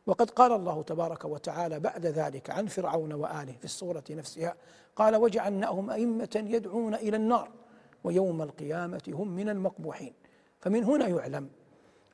وقد 0.06 0.30
قال 0.30 0.52
الله 0.52 0.82
تبارك 0.82 1.26
وتعالى 1.26 1.80
بعد 1.80 2.06
ذلك 2.06 2.50
عن 2.50 2.68
فرعون 2.68 3.14
وآله 3.14 3.54
في 3.60 3.66
الصورة 3.66 4.04
نفسها 4.10 4.56
قال 4.96 5.16
وجعلناهم 5.16 5.90
أئمة 5.90 6.44
يدعون 6.48 6.96
إلى 6.96 7.18
النار 7.18 7.50
ويوم 8.04 8.42
القيامة 8.42 9.04
هم 9.08 9.28
من 9.28 9.50
المقبوحين. 9.50 10.14
فمن 10.60 10.84
هنا 10.84 11.08
يعلم 11.08 11.50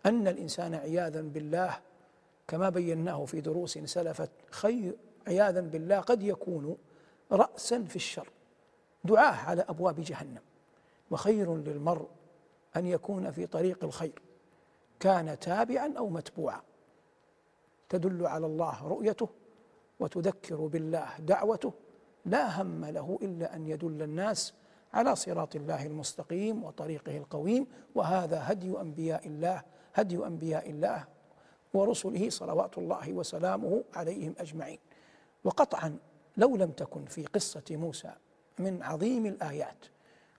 أن 0.06 0.28
الإنسان 0.28 0.76
عياذا 0.76 1.22
بالله 1.22 1.78
كما 2.48 2.70
بيناه 2.70 3.26
في 3.26 3.42
دروس 3.42 3.78
سلفت 3.78 4.32
خير 4.52 4.96
عياذا 5.28 5.62
بالله 5.62 6.00
قد 6.00 6.24
يكون 6.24 6.78
رأسا 7.32 7.84
في 7.84 7.96
الشر. 7.96 8.30
دعاه 9.04 9.50
على 9.50 9.62
أبواب 9.62 10.00
جهنم. 10.00 10.42
وخير 11.12 11.56
للمرء 11.56 12.08
أن 12.76 12.86
يكون 12.86 13.32
في 13.32 13.46
طريق 13.46 13.84
الخير. 13.84 14.22
كان 15.00 15.40
تابعا 15.40 15.94
أو 15.98 16.10
متبوعا. 16.10 16.62
تدل 17.90 18.28
على 18.28 18.46
الله 18.46 18.88
رؤيته 18.88 19.30
وتذكر 20.00 20.56
بالله 20.56 21.08
دعوته. 21.20 21.74
لا 22.26 22.62
هم 22.62 22.86
له 22.86 23.20
إلا 23.22 23.56
أن 23.56 23.68
يدل 23.68 24.02
الناس 24.02 24.54
على 24.94 25.16
صراط 25.16 25.56
الله 25.56 25.86
المستقيم 25.86 26.64
وطريقه 26.64 27.18
القويم. 27.18 27.68
وهذا 27.96 28.52
هدي 28.52 28.80
أنبياء 28.82 29.28
الله 29.28 29.64
هدي 29.94 30.26
أنبياء 30.26 30.70
الله 30.70 31.17
ورسله 31.78 32.30
صلوات 32.30 32.78
الله 32.78 33.14
وسلامه 33.14 33.84
عليهم 33.94 34.34
أجمعين. 34.40 34.80
وقطعا 35.44 35.98
لو 36.38 36.56
لم 36.56 36.72
تكن 36.72 37.06
في 37.06 37.26
قصة 37.26 37.64
موسى 37.72 38.14
من 38.60 38.84
عظيم 38.84 39.26
الآيات 39.26 39.86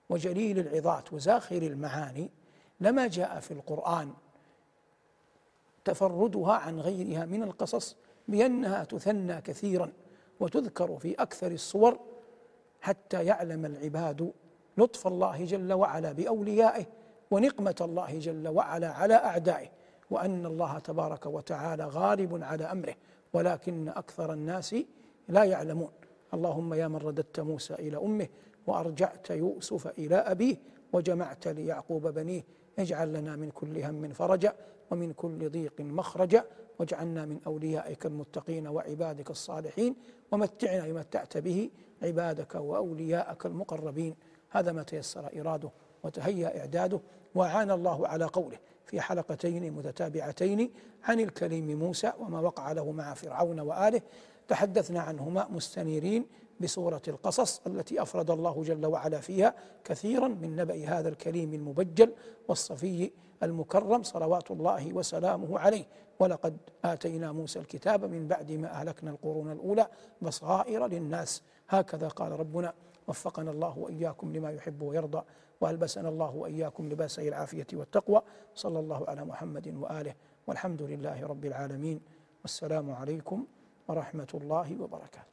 وجليل 0.09 0.59
العظات 0.59 1.13
وزاخر 1.13 1.57
المعاني 1.57 2.29
لما 2.79 3.07
جاء 3.07 3.39
في 3.39 3.51
القرآن 3.51 4.13
تفردها 5.85 6.53
عن 6.53 6.79
غيرها 6.79 7.25
من 7.25 7.43
القصص 7.43 7.95
بأنها 8.27 8.83
تثنى 8.83 9.41
كثيرا 9.41 9.91
وتذكر 10.39 10.97
في 10.97 11.13
أكثر 11.13 11.51
الصور 11.51 11.99
حتى 12.81 13.25
يعلم 13.25 13.65
العباد 13.65 14.33
لطف 14.77 15.07
الله 15.07 15.45
جل 15.45 15.73
وعلا 15.73 16.11
بأوليائه 16.11 16.85
ونقمة 17.31 17.75
الله 17.81 18.19
جل 18.19 18.47
وعلا 18.47 18.91
على 18.91 19.13
أعدائه. 19.13 19.69
وأن 20.09 20.45
الله 20.45 20.79
تبارك 20.79 21.25
وتعالى 21.25 21.85
غالب 21.85 22.43
على 22.43 22.63
أمره 22.63 22.95
ولكن 23.33 23.87
أكثر 23.89 24.33
الناس 24.33 24.75
لا 25.27 25.43
يعلمون. 25.43 25.91
اللهم 26.33 26.73
يا 26.73 26.87
من 26.87 26.95
رددت 26.95 27.39
موسى 27.39 27.73
إلى 27.73 27.97
أمه 27.97 28.27
وأرجعت 28.67 29.29
يوسف 29.29 29.87
إلى 29.87 30.15
أبيه 30.15 30.57
وجمعت 30.93 31.47
ليعقوب 31.47 32.07
بنيه. 32.07 32.43
اجعل 32.79 33.13
لنا 33.13 33.35
من 33.35 33.49
كل 33.51 33.83
هم 33.83 34.13
فرجا 34.13 34.53
ومن 34.91 35.13
كل 35.13 35.49
ضيق 35.49 35.81
مخرجا 35.81 36.43
واجعلنا 36.79 37.25
من 37.25 37.39
أوليائك 37.47 38.05
المتقين 38.05 38.67
وعبادك 38.67 39.29
الصالحين 39.29 39.95
ومتعنا 40.31 40.87
بما 40.87 40.99
متعت 40.99 41.37
به 41.37 41.69
عبادك 42.03 42.55
وأولياءك 42.55 43.45
المقربين. 43.45 44.15
هذا 44.49 44.71
ما 44.71 44.83
تيسر 44.83 45.29
إراده 45.39 45.69
وتهيأ 46.03 46.59
إعداده 46.59 46.99
وأعان 47.35 47.71
الله 47.71 48.07
على 48.07 48.25
قوله. 48.25 48.57
في 48.89 49.01
حلقتين 49.01 49.73
متتابعتين 49.73 50.71
عن 51.03 51.19
الكريم 51.19 51.79
موسى 51.79 52.13
وما 52.19 52.39
وقع 52.39 52.71
له 52.71 52.91
مع 52.91 53.13
فرعون 53.13 53.59
وآله. 53.59 54.01
تحدثنا 54.47 55.01
عنهما 55.01 55.47
مستنيرين 55.49 56.25
بسورة 56.59 57.01
القصص 57.07 57.61
التي 57.67 58.01
أفرد 58.01 58.31
الله 58.31 58.63
جل 58.63 58.85
وعلا 58.85 59.19
فيها 59.19 59.55
كثيرا 59.83 60.27
من 60.27 60.55
نبأ 60.55 60.85
هذا 60.85 61.09
الكريم 61.09 61.53
المبجل 61.53 62.13
والصفي 62.47 63.11
المكرم 63.43 64.03
صلوات 64.03 64.51
الله 64.51 64.93
وسلامه 64.93 65.59
عليه. 65.59 65.85
ولقد 66.19 66.57
آتينا 66.85 67.31
موسى 67.31 67.59
الكتاب 67.59 68.05
من 68.05 68.27
بعد 68.27 68.51
ما 68.51 68.67
أهلكنا 68.67 69.11
القرون 69.11 69.51
الأولى 69.51 69.87
بصائر 70.21 70.87
للناس. 70.87 71.41
هكذا 71.69 72.07
قال 72.07 72.39
ربنا 72.39 72.73
وفقنا 73.07 73.51
الله 73.51 73.77
وإياكم 73.77 74.33
لما 74.33 74.51
يحب 74.51 74.81
ويرضى. 74.81 75.23
وألبسنا 75.61 76.09
الله 76.09 76.35
وإياكم 76.35 76.89
لباسي 76.89 77.27
العافية 77.27 77.67
والتقوى. 77.73 78.21
صلى 78.55 78.79
الله 78.79 79.09
على 79.09 79.25
محمد 79.25 79.67
وآله 79.67 80.13
والحمد 80.47 80.81
لله 80.81 81.27
رب 81.27 81.45
العالمين. 81.45 82.01
والسلام 82.41 82.91
عليكم 82.91 83.45
ورحمة 83.87 84.31
الله 84.33 84.81
وبركاته. 84.81 85.28